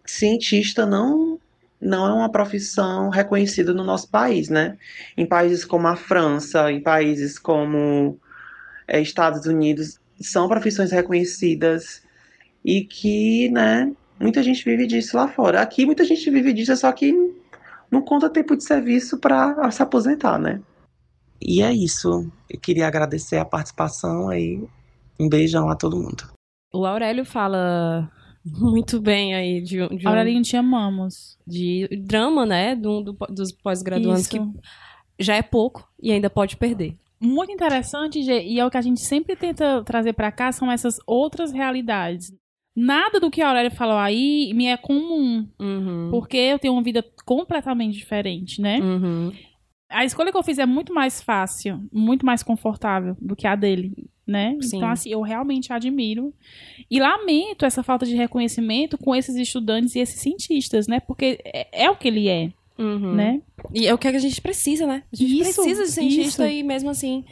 [0.07, 1.41] cientista não
[1.81, 4.79] não é uma profissão reconhecida no nosso país, né?
[5.17, 8.19] Em países como a França, em países como
[8.89, 12.03] é, Estados Unidos, são profissões reconhecidas
[12.65, 15.61] e que, né, muita gente vive disso lá fora.
[15.61, 17.13] Aqui muita gente vive disso, só que
[17.91, 20.61] não conta tempo de serviço para se aposentar, né?
[21.45, 22.31] E é isso.
[22.49, 24.63] Eu queria agradecer a participação aí.
[25.21, 26.33] Um beijão a todo mundo.
[26.73, 28.11] O Aurélio fala
[28.45, 31.39] muito bem aí de, de um, Aurelinho, te amamos.
[31.47, 32.75] De drama, né?
[32.75, 34.39] Do, do dos pós-graduandos que
[35.19, 36.97] já é pouco e ainda pode perder.
[37.21, 40.97] Muito interessante, e é o que a gente sempre tenta trazer para cá, são essas
[41.07, 42.35] outras realidades.
[42.77, 46.09] Nada do que a Aurélia falou aí me é comum, uhum.
[46.11, 48.79] porque eu tenho uma vida completamente diferente, né?
[48.81, 49.33] Uhum
[49.95, 53.55] a escolha que eu fiz é muito mais fácil, muito mais confortável do que a
[53.55, 53.93] dele,
[54.27, 54.57] né?
[54.61, 54.79] Sim.
[54.79, 56.35] Então, assim, eu realmente admiro.
[56.91, 60.99] E lamento essa falta de reconhecimento com esses estudantes e esses cientistas, né?
[60.99, 62.51] Porque é, é o que ele é.
[62.77, 63.15] Uhum.
[63.15, 63.41] Né?
[63.73, 65.05] E é o que a gente precisa, né?
[65.13, 66.57] A gente isso, precisa de cientista isso.
[66.57, 67.25] e mesmo assim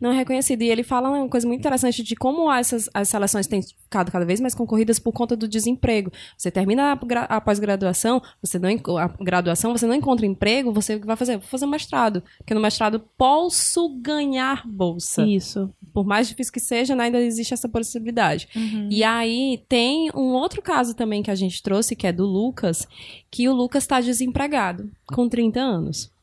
[0.00, 0.62] não é reconhecido.
[0.62, 3.60] E ele fala uma coisa muito interessante de como essas as seleções têm
[3.96, 6.12] ficado cada vez mais concorridas por conta do desemprego.
[6.36, 8.68] Você termina a, a pós-graduação, você não
[8.98, 12.60] a graduação, você não encontra emprego, você vai fazer, vou fazer um mestrado, porque no
[12.60, 15.24] mestrado posso ganhar bolsa.
[15.24, 15.70] Isso.
[15.92, 18.48] Por mais difícil que seja, né, ainda existe essa possibilidade.
[18.54, 18.88] Uhum.
[18.90, 22.86] E aí tem um outro caso também que a gente trouxe, que é do Lucas,
[23.30, 26.15] que o Lucas está desempregado com 30 anos.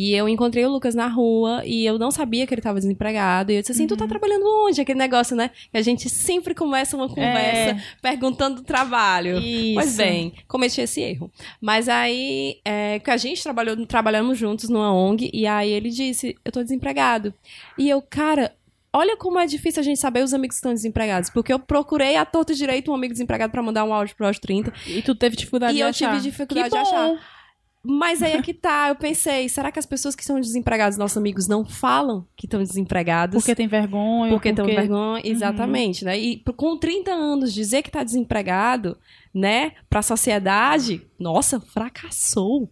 [0.00, 3.50] E eu encontrei o Lucas na rua e eu não sabia que ele estava desempregado.
[3.50, 3.88] E eu disse assim: uhum.
[3.88, 4.08] tu tá uhum.
[4.08, 4.80] trabalhando onde?
[4.80, 5.50] Aquele negócio, né?
[5.72, 7.82] Que a gente sempre começa uma conversa é.
[8.00, 9.40] perguntando do trabalho.
[9.40, 9.74] Isso.
[9.74, 11.28] Pois bem, cometi esse erro.
[11.60, 16.36] Mas aí, é, que a gente trabalhou, trabalhamos juntos numa ONG, e aí ele disse:
[16.44, 17.34] eu tô desempregado.
[17.76, 18.54] E eu, cara,
[18.90, 21.28] Olha como é difícil a gente saber os amigos que estão desempregados.
[21.28, 24.38] Porque eu procurei a torta direito um amigo desempregado pra mandar um áudio pro Aos
[24.38, 24.72] 30.
[24.86, 26.12] E tu teve dificuldade E de eu achar.
[26.12, 27.37] tive dificuldade de achar.
[27.82, 31.16] Mas aí é que tá, eu pensei, será que as pessoas que estão desempregadas, nossos
[31.16, 33.40] amigos, não falam que estão desempregados?
[33.40, 34.32] Porque tem vergonha.
[34.32, 36.18] Porque estão vergonha, exatamente, né?
[36.18, 38.98] E com 30 anos, dizer que tá desempregado,
[39.32, 42.70] né, pra sociedade, nossa, fracassou.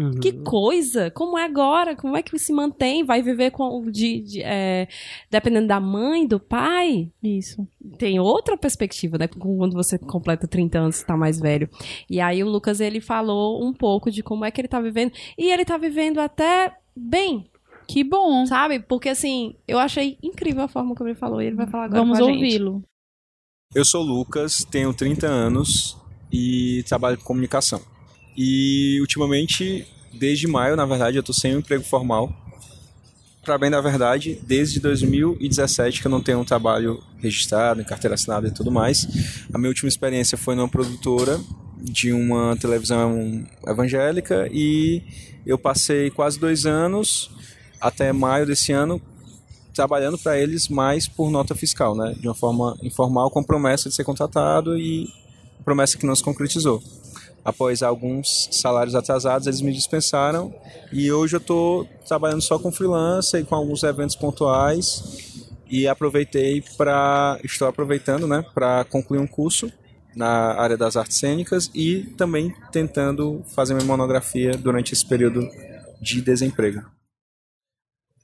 [0.00, 0.12] Uhum.
[0.20, 1.10] Que coisa!
[1.10, 1.94] Como é agora?
[1.94, 3.04] Como é que se mantém?
[3.04, 4.88] Vai viver com de, de, é,
[5.30, 7.10] dependendo da mãe, do pai?
[7.22, 7.66] Isso.
[7.98, 9.28] Tem outra perspectiva, né?
[9.28, 11.68] Quando você completa 30 anos, tá mais velho.
[12.08, 15.12] E aí o Lucas, ele falou um pouco de como é que ele tá vivendo.
[15.36, 17.46] E ele tá vivendo até bem,
[17.86, 18.46] Que bom.
[18.46, 18.80] sabe?
[18.80, 21.42] Porque assim, eu achei incrível a forma como ele falou.
[21.42, 22.36] E ele vai falar agora Vamos com a gente.
[22.42, 22.82] ouvi-lo.
[23.74, 25.96] Eu sou o Lucas, tenho 30 anos
[26.32, 27.80] e trabalho com comunicação.
[28.36, 32.32] E ultimamente, desde maio, na verdade, eu tô sem um emprego formal.
[33.42, 38.14] Para bem da verdade, desde 2017 que eu não tenho um trabalho registrado, em carteira
[38.14, 39.06] assinada e tudo mais.
[39.52, 41.40] A minha última experiência foi numa produtora
[41.82, 45.02] de uma televisão evangélica e
[45.46, 47.30] eu passei quase dois anos,
[47.80, 49.00] até maio desse ano,
[49.74, 52.14] trabalhando para eles mais por nota fiscal, né?
[52.18, 55.08] De uma forma informal, com promessa de ser contratado e
[55.64, 56.82] promessa que não se concretizou.
[57.44, 60.54] Após alguns salários atrasados, eles me dispensaram
[60.92, 66.62] e hoje eu estou trabalhando só com freelancer e com alguns eventos pontuais e aproveitei
[66.76, 69.72] para estou aproveitando, né, para concluir um curso
[70.14, 75.48] na área das artes cênicas e também tentando fazer minha monografia durante esse período
[76.00, 76.82] de desemprego.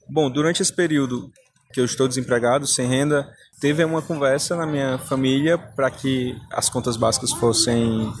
[0.09, 1.31] Bom, durante esse período
[1.73, 6.69] que eu estou desempregado, sem renda, teve uma conversa na minha família para que as
[6.69, 8.11] contas básicas fossem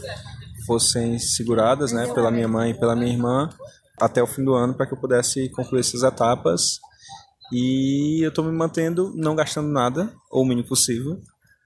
[0.67, 3.49] fossem seguradas, né, pela minha mãe e pela minha irmã
[3.99, 6.79] até o fim do ano para que eu pudesse concluir essas etapas.
[7.51, 11.17] E eu estou me mantendo não gastando nada, ou o mínimo possível,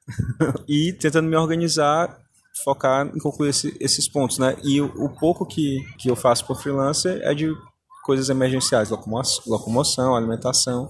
[0.70, 2.18] e tentando me organizar,
[2.64, 4.56] focar em concluir esse- esses pontos, né?
[4.64, 7.52] E o, o pouco que, que eu faço por freelancer é de
[8.04, 10.88] coisas emergenciais, locomo- locomoção, alimentação,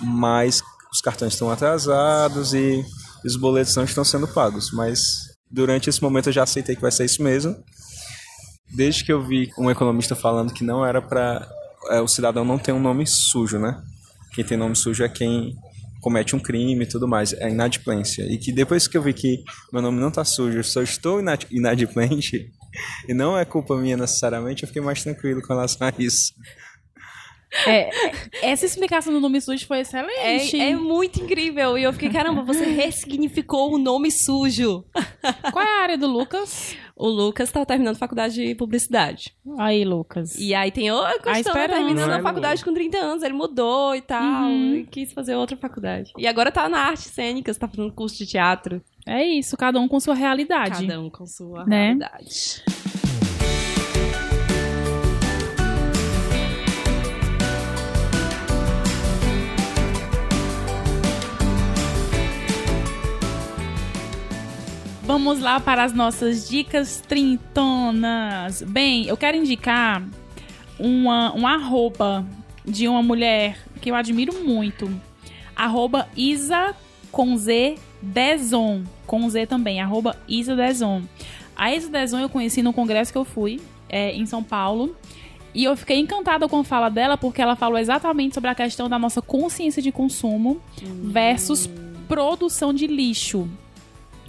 [0.00, 0.62] mas
[0.92, 2.84] os cartões estão atrasados e
[3.24, 4.70] os boletos não estão sendo pagos.
[4.72, 5.00] Mas
[5.52, 7.54] durante esse momento eu já aceitei que vai ser isso mesmo.
[8.74, 11.46] Desde que eu vi um economista falando que não era para
[12.02, 13.82] o cidadão não ter um nome sujo, né?
[14.34, 15.54] Quem tem nome sujo é quem
[16.00, 18.24] comete um crime e tudo mais, é inadimplência.
[18.24, 21.20] E que depois que eu vi que meu nome não tá sujo, eu só estou
[21.20, 22.50] inad- inadimplente,
[23.08, 26.32] e não é culpa minha necessariamente, eu fiquei mais tranquilo com relação a isso.
[27.66, 27.90] É,
[28.42, 30.58] essa explicação do nome sujo foi excelente.
[30.60, 31.76] É, é muito incrível.
[31.76, 34.84] E eu fiquei, caramba, você ressignificou o nome sujo.
[35.52, 36.74] Qual é a área do Lucas?
[36.96, 39.34] O Lucas tá terminando faculdade de publicidade.
[39.58, 40.36] Aí, Lucas.
[40.38, 41.68] E aí tem outra questão, esperança.
[41.80, 43.22] terminando Não é a faculdade com 30 anos.
[43.22, 44.76] Ele mudou e tal, Uhum.
[44.76, 46.12] e quis fazer outra faculdade.
[46.16, 48.80] E agora tá na artes cênicas, tá fazendo curso de teatro.
[49.06, 50.86] É isso, cada um com sua realidade.
[50.86, 51.86] Cada um com sua Né?
[51.86, 52.62] realidade.
[65.04, 68.62] Vamos lá para as nossas dicas trintonas.
[68.62, 70.00] Bem, eu quero indicar
[70.78, 72.24] uma, um arroba
[72.64, 74.88] de uma mulher que eu admiro muito.
[75.56, 76.74] Arroba Isa
[77.10, 78.84] com Z Dezon.
[79.04, 81.02] Com Z também, arroba Isa Dezon.
[81.56, 84.96] A Isa Dezon eu conheci no congresso que eu fui, é, em São Paulo.
[85.52, 88.88] E eu fiquei encantada com a fala dela, porque ela falou exatamente sobre a questão
[88.88, 91.68] da nossa consciência de consumo versus
[92.08, 93.48] produção de lixo.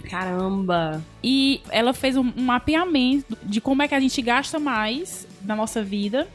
[0.08, 1.02] Caramba.
[1.22, 5.54] E ela fez um, um mapeamento de como é que a gente gasta mais na
[5.54, 6.26] nossa vida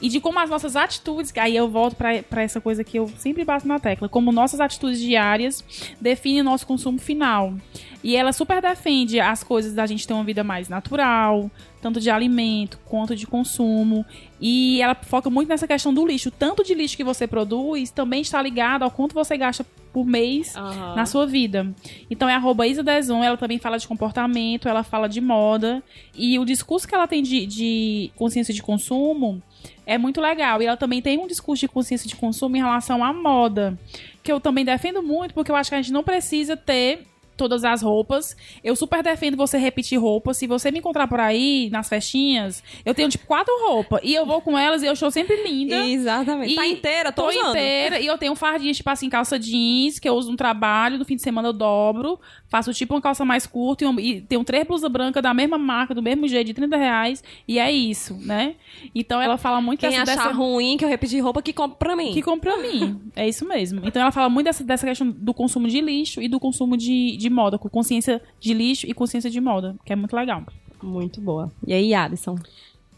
[0.00, 3.44] e de como as nossas atitudes, aí eu volto pra essa coisa que eu sempre
[3.44, 5.64] bato na tecla, como nossas atitudes diárias
[6.00, 7.54] definem nosso consumo final.
[8.02, 11.50] E ela super defende as coisas da gente ter uma vida mais natural,
[11.84, 14.06] tanto de alimento quanto de consumo.
[14.40, 16.30] E ela foca muito nessa questão do lixo.
[16.30, 20.56] Tanto de lixo que você produz também está ligado ao quanto você gasta por mês
[20.56, 20.94] Aham.
[20.94, 21.74] na sua vida.
[22.10, 25.82] Então é arroba Isa Dezon, ela também fala de comportamento, ela fala de moda.
[26.14, 29.42] E o discurso que ela tem de, de consciência de consumo
[29.84, 30.62] é muito legal.
[30.62, 33.78] E ela também tem um discurso de consciência de consumo em relação à moda.
[34.22, 37.06] Que eu também defendo muito, porque eu acho que a gente não precisa ter
[37.36, 38.36] todas as roupas.
[38.62, 40.36] Eu super defendo você repetir roupas.
[40.36, 44.00] Se você me encontrar por aí, nas festinhas, eu tenho, tipo, quatro roupas.
[44.02, 45.76] E eu vou com elas e eu estou sempre linda.
[45.86, 46.52] Exatamente.
[46.52, 47.50] E tá inteira, tô, Tô usando.
[47.50, 48.00] inteira.
[48.00, 50.98] E eu tenho fardinhas, tipo assim, calça jeans, que eu uso no trabalho.
[50.98, 52.20] No fim de semana eu dobro.
[52.54, 53.82] Faço, tipo, uma calça mais curta.
[53.82, 56.76] E, um- e tenho três blusas brancas da mesma marca, do mesmo jeito, de 30
[56.76, 57.20] reais.
[57.48, 58.54] E é isso, né?
[58.94, 61.76] Então ela fala muito Quem dessa, achar dessa- ruim que eu repeti roupa, que compra
[61.76, 62.12] pra mim.
[62.12, 63.00] que compra pra mim.
[63.16, 63.80] É isso mesmo.
[63.84, 67.16] Então ela fala muito dessa, dessa questão do consumo de lixo e do consumo de,
[67.16, 70.44] de moda, com consciência de lixo e consciência de moda, que é muito legal.
[70.80, 71.50] Muito boa.
[71.66, 72.36] E aí, Alisson?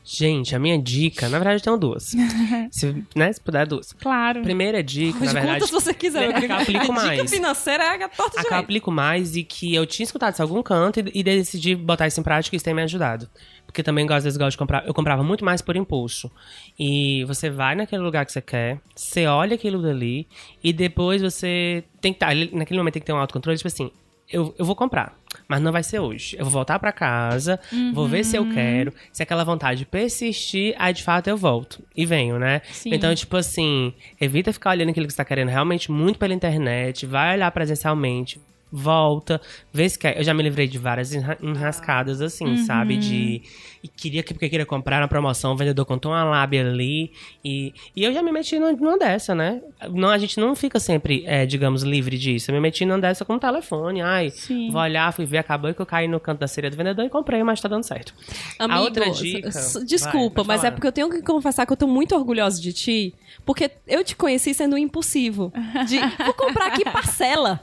[0.08, 2.14] Gente, a minha dica, na verdade, eu tenho duas.
[2.70, 3.92] se, né, se puder, duas.
[3.92, 4.40] Claro.
[4.42, 5.58] Primeira dica, na Pode verdade.
[5.58, 6.30] quantas você quiser.
[6.30, 7.30] É, que eu aplico Dica mais.
[7.30, 10.32] financeira é a torta A de que eu aplico mais e que eu tinha escutado
[10.32, 12.82] isso em algum canto e, e decidi botar isso em prática e isso tem me
[12.82, 13.28] ajudado.
[13.66, 14.86] Porque também às vezes gosto de comprar.
[14.86, 16.30] Eu comprava muito mais por impulso.
[16.78, 20.28] E você vai naquele lugar que você quer, você olha aquilo dali
[20.62, 22.32] e depois você tem que estar.
[22.52, 23.90] Naquele momento tem que ter um autocontrole, tipo assim.
[24.28, 25.16] Eu, eu vou comprar,
[25.48, 26.36] mas não vai ser hoje.
[26.38, 27.58] Eu vou voltar pra casa,
[27.92, 28.92] vou ver se eu quero.
[29.12, 31.82] Se aquela vontade persistir, aí de fato eu volto.
[31.96, 32.62] E venho, né?
[32.70, 32.94] Sim.
[32.94, 37.06] Então, tipo assim, evita ficar olhando aquilo que você tá querendo realmente muito pela internet,
[37.06, 38.40] vai olhar presencialmente,
[38.76, 39.40] volta,
[39.72, 40.18] vê se quer.
[40.18, 42.96] Eu já me livrei de várias enra- enrascadas, assim, sabe?
[42.98, 43.42] De.
[43.82, 47.12] E queria que porque queria comprar na promoção, o vendedor contou uma lábia ali.
[47.44, 49.62] E, e eu já me meti numa, numa dessa, né?
[49.90, 52.50] Não, a gente não fica sempre, é, digamos, livre disso.
[52.50, 54.02] Eu me meti numa dessa com o telefone.
[54.02, 54.70] Ai, Sim.
[54.70, 57.08] vou olhar, fui ver, acabou que eu caí no canto da seria do vendedor e
[57.08, 58.12] comprei, mas tá dando certo.
[58.58, 59.50] Amigo, a outra dica.
[59.50, 60.72] Vai, Desculpa, pode mas é falar.
[60.72, 63.14] porque eu tenho que confessar que eu tô muito orgulhosa de ti.
[63.44, 65.52] Porque eu te conheci sendo impulsivo.
[65.86, 67.60] De, vou comprar aqui parcela.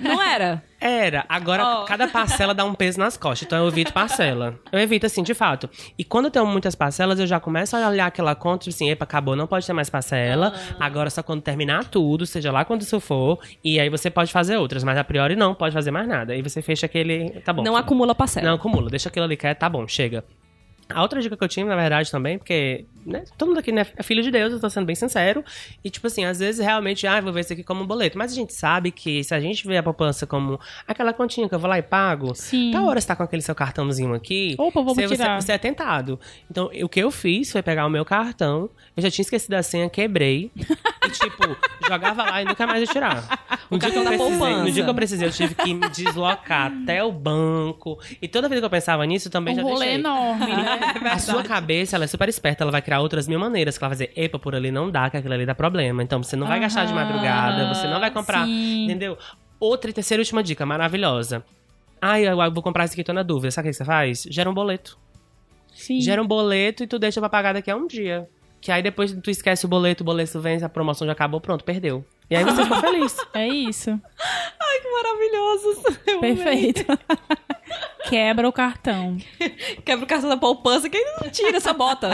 [0.00, 0.62] Não era?
[0.80, 1.24] Era.
[1.28, 1.84] Agora, Ó.
[1.84, 3.46] cada parcela dá um peso nas costas.
[3.46, 4.58] Então, eu evito parcela.
[4.72, 5.68] Eu evito, assim, de fato.
[5.98, 8.90] E quando eu tenho muitas parcelas, eu já começo a olhar aquela conta, tipo assim,
[8.90, 10.54] epa, acabou, não pode ter mais parcela.
[10.78, 10.86] Ah.
[10.86, 13.38] Agora, só quando terminar tudo, seja lá quando isso for.
[13.62, 14.82] E aí, você pode fazer outras.
[14.82, 16.32] Mas, a priori, não pode fazer mais nada.
[16.32, 17.30] Aí, você fecha aquele...
[17.44, 17.62] Tá bom.
[17.62, 18.46] Não acumula parcela.
[18.46, 18.88] Não acumula.
[18.88, 20.24] Deixa aquilo ali que é, tá bom, chega.
[20.92, 23.86] A outra dica que eu tinha, na verdade, também, porque né, todo mundo aqui né,
[23.96, 25.44] é filho de Deus, eu tô sendo bem sincero.
[25.84, 28.16] E, tipo assim, às vezes realmente, ah, vou ver isso aqui como um boleto.
[28.18, 31.54] Mas a gente sabe que se a gente vê a poupança como aquela continha que
[31.54, 32.70] eu vou lá e pago, Sim.
[32.72, 34.54] tal hora você tá com aquele seu cartãozinho aqui.
[34.58, 35.40] Opa, vamos você, você- tirar.
[35.40, 36.18] Você, é tentado.
[36.50, 39.62] Então, o que eu fiz foi pegar o meu cartão, eu já tinha esquecido a
[39.62, 40.50] senha, quebrei.
[40.56, 41.56] e, tipo,
[41.88, 43.38] jogava lá e nunca mais ia tirar.
[43.70, 44.62] O No dia, que eu precisei, poupança.
[44.64, 47.98] no dia que eu precisei, eu tive que me deslocar até o banco.
[48.20, 49.94] E toda vez que eu pensava nisso, eu também Um já rolê deixei.
[50.00, 50.80] enorme, né?
[51.10, 53.78] A sua cabeça, ela é super esperta, ela vai criar outras mil maneiras.
[53.78, 56.02] Que ela vai dizer, epa, por ali não dá, que aquilo ali dá problema.
[56.02, 58.84] Então você não vai gastar de madrugada, você não vai comprar, sim.
[58.84, 59.16] entendeu?
[59.60, 61.44] Outra e terceira e última dica, maravilhosa.
[62.02, 63.50] Ai, eu eu vou comprar isso aqui, tô na dúvida.
[63.50, 64.26] Sabe o que você faz?
[64.28, 64.98] Gera um boleto.
[65.72, 66.00] Sim.
[66.00, 68.28] Gera um boleto e tu deixa pra pagar daqui a um dia.
[68.60, 71.64] Que aí depois tu esquece o boleto, o boleto vem, a promoção já acabou, pronto,
[71.64, 72.04] perdeu.
[72.30, 73.16] E aí você ficou feliz.
[73.34, 74.00] É isso.
[74.80, 75.82] Que maravilhoso.
[76.06, 76.20] Eu.
[76.20, 76.84] Perfeito.
[78.08, 79.18] Quebra o cartão.
[79.84, 80.88] Quebra o cartão da poupança.
[80.88, 82.10] Quem não tira essa bota?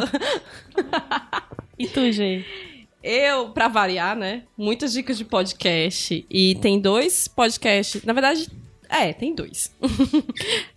[1.79, 2.45] E tu, G?
[3.03, 4.43] Eu, pra variar, né?
[4.57, 6.27] Muitas dicas de podcast.
[6.29, 8.03] E tem dois podcasts.
[8.05, 8.49] Na verdade,
[8.89, 9.75] é, tem dois.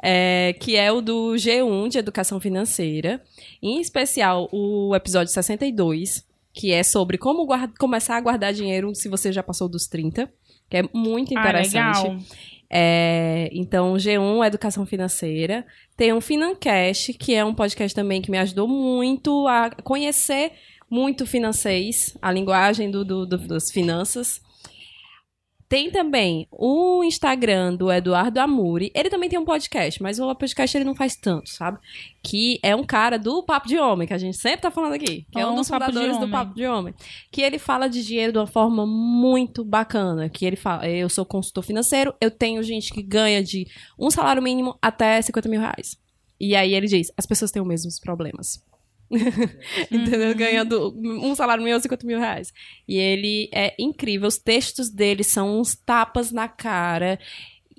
[0.01, 3.21] É, que é o do G1 de Educação Financeira.
[3.61, 6.25] Em especial, o episódio 62,
[6.59, 10.29] que é sobre como guarda- começar a guardar dinheiro se você já passou dos 30.
[10.69, 12.03] Que é muito Ah, interessante.
[12.03, 12.17] legal.
[12.69, 15.65] É, então, G1 Educação Financeira.
[15.97, 20.51] Tem um Financast, que é um podcast também que me ajudou muito a conhecer
[20.89, 24.41] muito financês, a linguagem do, do- do- das finanças.
[25.69, 28.91] Tem também o Instagram do Eduardo Amuri.
[28.95, 31.77] Ele também tem um podcast, mas o podcast ele não faz tanto, sabe?
[32.23, 35.27] Que é um cara do Papo de Homem, que a gente sempre tá falando aqui.
[35.31, 36.27] Que é um Oh, dos fundadores do.
[36.27, 36.95] Papo de Homem.
[37.31, 40.27] Que ele fala de dinheiro de uma forma muito bacana.
[40.27, 43.67] Que ele fala, eu sou consultor financeiro, eu tenho gente que ganha de
[43.97, 45.95] um salário mínimo até 50 mil reais.
[46.39, 48.59] E aí ele diz, as pessoas têm os mesmos problemas.
[49.91, 50.35] Entendeu?
[50.35, 52.53] Ganhando um salário a 50 mil reais.
[52.87, 54.27] E ele é incrível.
[54.27, 57.19] Os textos dele são uns tapas na cara.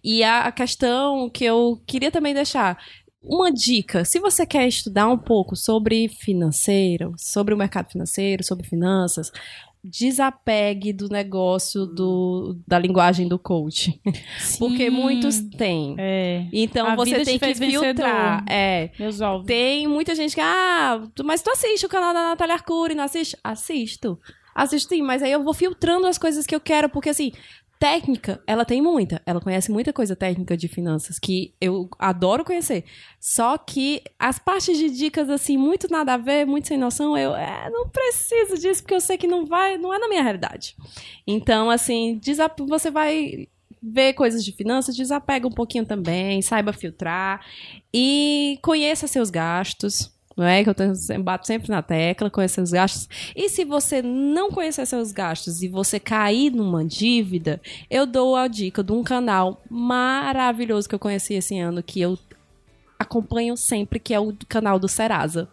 [0.02, 2.78] E a questão que eu queria também deixar.
[3.22, 8.66] Uma dica, se você quer estudar um pouco sobre financeiro, sobre o mercado financeiro, sobre
[8.66, 9.30] finanças,
[9.82, 14.00] desapegue do negócio do, da linguagem do coach.
[14.58, 14.90] Porque Sim.
[14.90, 15.94] muitos têm.
[15.98, 16.46] É.
[16.52, 18.44] Então A você tem que filtrar.
[18.48, 18.90] É.
[19.46, 23.36] Tem muita gente que, ah, mas tu assiste o canal da Natália Arcuri, não assiste?
[23.42, 24.18] Assisto.
[24.54, 27.32] Assisto sim, mas aí eu vou filtrando as coisas que eu quero, porque assim,
[27.80, 29.22] técnica, ela tem muita.
[29.24, 32.84] Ela conhece muita coisa técnica de finanças que eu adoro conhecer.
[33.18, 37.34] Só que as partes de dicas, assim, muito nada a ver, muito sem noção, eu
[37.34, 40.76] é, não preciso disso, porque eu sei que não vai, não é na minha realidade.
[41.26, 42.20] Então, assim,
[42.68, 43.48] você vai
[43.82, 47.40] vê coisas de finanças, desapega um pouquinho também, saiba filtrar
[47.94, 50.14] e conheça seus gastos.
[50.36, 53.08] Não é que eu tenho, bato sempre na tecla, conheça seus gastos.
[53.36, 58.46] E se você não conhecer seus gastos e você cair numa dívida, eu dou a
[58.48, 62.18] dica de um canal maravilhoso que eu conheci esse ano, que eu
[62.98, 65.48] acompanho sempre, que é o canal do Serasa.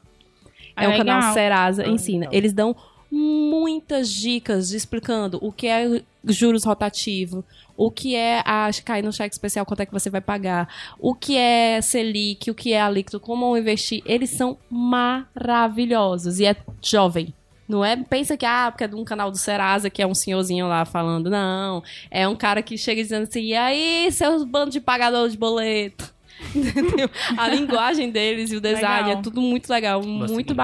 [0.75, 2.27] Ah, É o canal Serasa Ah, Ensina.
[2.31, 2.75] Eles dão
[3.11, 7.43] muitas dicas explicando o que é juros rotativo,
[7.75, 10.67] o que é a cair no cheque especial, quanto é que você vai pagar,
[10.99, 14.01] o que é Selic, o que é a líquido, como investir.
[14.05, 17.33] Eles são maravilhosos e é jovem.
[17.67, 20.15] Não é, pensa que, ah, porque é de um canal do Serasa, que é um
[20.15, 21.29] senhorzinho lá falando.
[21.29, 25.37] Não, é um cara que chega dizendo assim, e aí, seus bandos de pagador de
[25.37, 26.15] boleto.
[27.37, 29.19] A linguagem deles e o design Legal.
[29.19, 30.55] é tudo muito legal, muito seguir.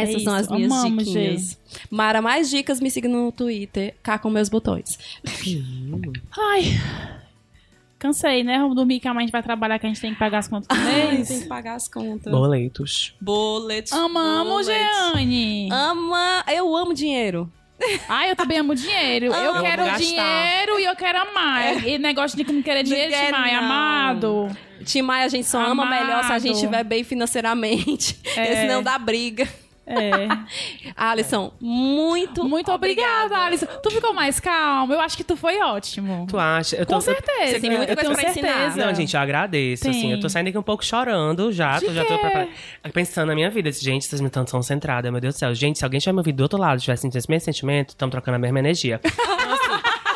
[0.00, 0.10] Bacana.
[0.10, 1.58] É Essas são as minhas amamos, diquinhas.
[1.90, 4.98] Mara, mais dicas, me siga no Twitter, cá com meus botões.
[6.36, 6.62] Ai.
[7.98, 8.58] Cansei, né?
[8.58, 10.66] Vamos dormir que a mãe vai trabalhar que a gente tem que pagar as contas
[10.76, 11.28] do mês.
[11.28, 12.32] tem que pagar as contas.
[12.32, 13.14] Boletos.
[13.20, 13.92] Boletos.
[13.92, 14.66] Amamos.
[14.66, 15.68] Jeane.
[15.70, 17.50] Ama, eu amo dinheiro.
[18.08, 19.26] Ai, eu também amo dinheiro.
[19.32, 21.86] eu Amo quero dinheiro e eu quero amar.
[21.86, 23.58] E negócio de não querer dinheiro, Timai, não.
[23.64, 24.56] amado.
[24.84, 26.02] Tim Maia, a gente só ama Amado.
[26.06, 28.18] melhor se a gente estiver bem financeiramente.
[28.36, 28.52] É.
[28.52, 29.46] Esse não dá briga.
[29.90, 30.28] É.
[30.96, 33.66] Alisson, muito Muito obrigada, Alisson.
[33.82, 34.92] Tu ficou mais calmo?
[34.92, 36.26] Eu acho que tu foi ótimo.
[36.28, 36.76] Tu acha?
[36.76, 37.52] Eu Com certeza.
[37.52, 38.48] Você tem muita eu coisa pra ensinar.
[38.54, 38.86] certeza.
[38.86, 39.90] Não, gente, eu agradeço, Tem.
[39.90, 40.12] assim.
[40.12, 41.78] Eu tô saindo aqui um pouco chorando já.
[41.78, 42.18] De Tô, já tô.
[42.92, 43.70] Pensando na minha vida.
[43.72, 45.54] Gente, vocês me estão tão centrada, meu Deus do céu.
[45.54, 48.12] Gente, se alguém tiver me ouvido do outro lado, tiver sentindo esse mesmo sentimento, estamos
[48.12, 49.00] trocando a mesma energia.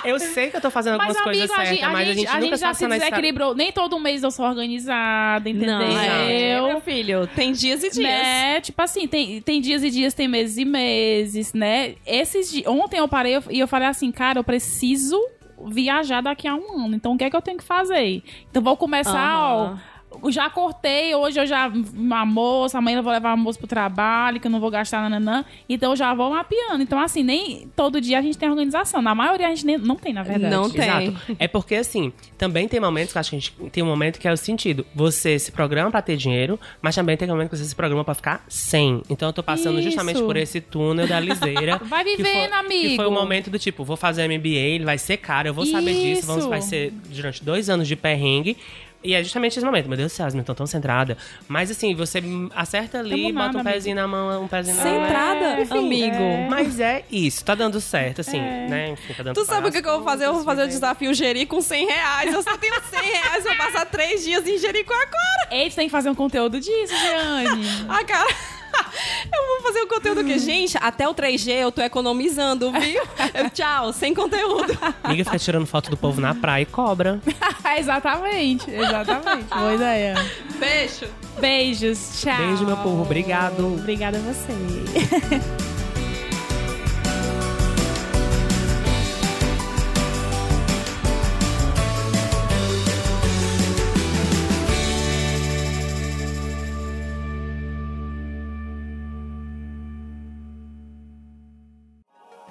[0.04, 2.26] Eu sei que eu tô fazendo Mas, algumas amigo, coisas certas, a mas a gente,
[2.28, 3.54] a nunca gente já passa se desequilibrou.
[3.54, 5.78] Nem todo mês eu sou organizada, entendeu?
[5.78, 8.02] Não, é, meu filho, tem dias e dias.
[8.10, 8.60] Né?
[8.60, 11.94] Tipo assim, tem, tem dias e dias, tem meses e meses, né?
[12.06, 15.18] Esses di- Ontem eu parei e eu falei assim, cara, eu preciso
[15.66, 16.94] viajar daqui a um ano.
[16.94, 18.22] Então o que é que eu tenho que fazer?
[18.50, 19.78] Então vou começar, Aham.
[19.80, 19.93] ó.
[20.30, 24.40] Já cortei, hoje eu já uma moça, amanhã eu vou levar a moça pro trabalho,
[24.40, 25.44] que eu não vou gastar nananã.
[25.68, 26.82] Então eu já vou mapeando.
[26.82, 29.00] Então, assim, nem todo dia a gente tem organização.
[29.02, 30.54] Na maioria a gente nem, não tem, na verdade.
[30.54, 31.08] Não tem.
[31.08, 31.36] Exato.
[31.38, 34.18] É porque, assim, também tem momentos que eu acho que a gente tem um momento
[34.18, 34.86] que é o sentido.
[34.94, 38.04] Você se programa pra ter dinheiro, mas também tem um momento que você se programa
[38.04, 39.02] pra ficar sem.
[39.08, 39.88] Então eu tô passando Isso.
[39.88, 41.80] justamente por esse túnel da liseira.
[41.84, 42.88] Vai que vivendo, foi, amigo.
[42.88, 45.66] Que foi o momento do tipo, vou fazer MBA, ele vai ser caro, eu vou
[45.66, 48.56] saber disso, vamos, vai ser durante dois anos de perrengue.
[49.04, 51.16] E é justamente esse momento, meu Deus do céu, as meninas estão tão centradas.
[51.46, 52.22] Mas assim, você
[52.54, 54.92] acerta ali, Tamo bota nada, um pezinho na mão, um pezinho na mão.
[55.04, 56.16] Centrada, É, enfim, amigo.
[56.16, 56.48] é.
[56.48, 58.66] Mas é isso, tá dando certo, assim, É.
[58.68, 58.88] né?
[58.92, 60.24] Enfim, tá dando Tu sabe o que, que eu vou fazer?
[60.26, 62.32] Eu vou fazer o desafio gerir com 100 reais.
[62.32, 65.48] Eu só tenho 100 reais pra passar três dias em Jericoacoara.
[65.50, 67.64] Eita, tem que fazer um conteúdo disso, Jeane.
[67.88, 68.34] Ah, cara.
[69.32, 73.02] Eu vou fazer o conteúdo que, gente, até o 3G eu tô economizando, viu?
[73.34, 74.76] Eu, tchau, sem conteúdo.
[75.02, 77.20] Amiga fica tirando foto do povo na praia e cobra.
[77.78, 79.48] exatamente, exatamente.
[79.48, 80.14] Boa ideia.
[80.58, 81.06] Beijo.
[81.40, 82.36] Beijos, tchau.
[82.36, 83.74] Beijo, meu povo, obrigado.
[83.74, 85.73] Obrigada a você.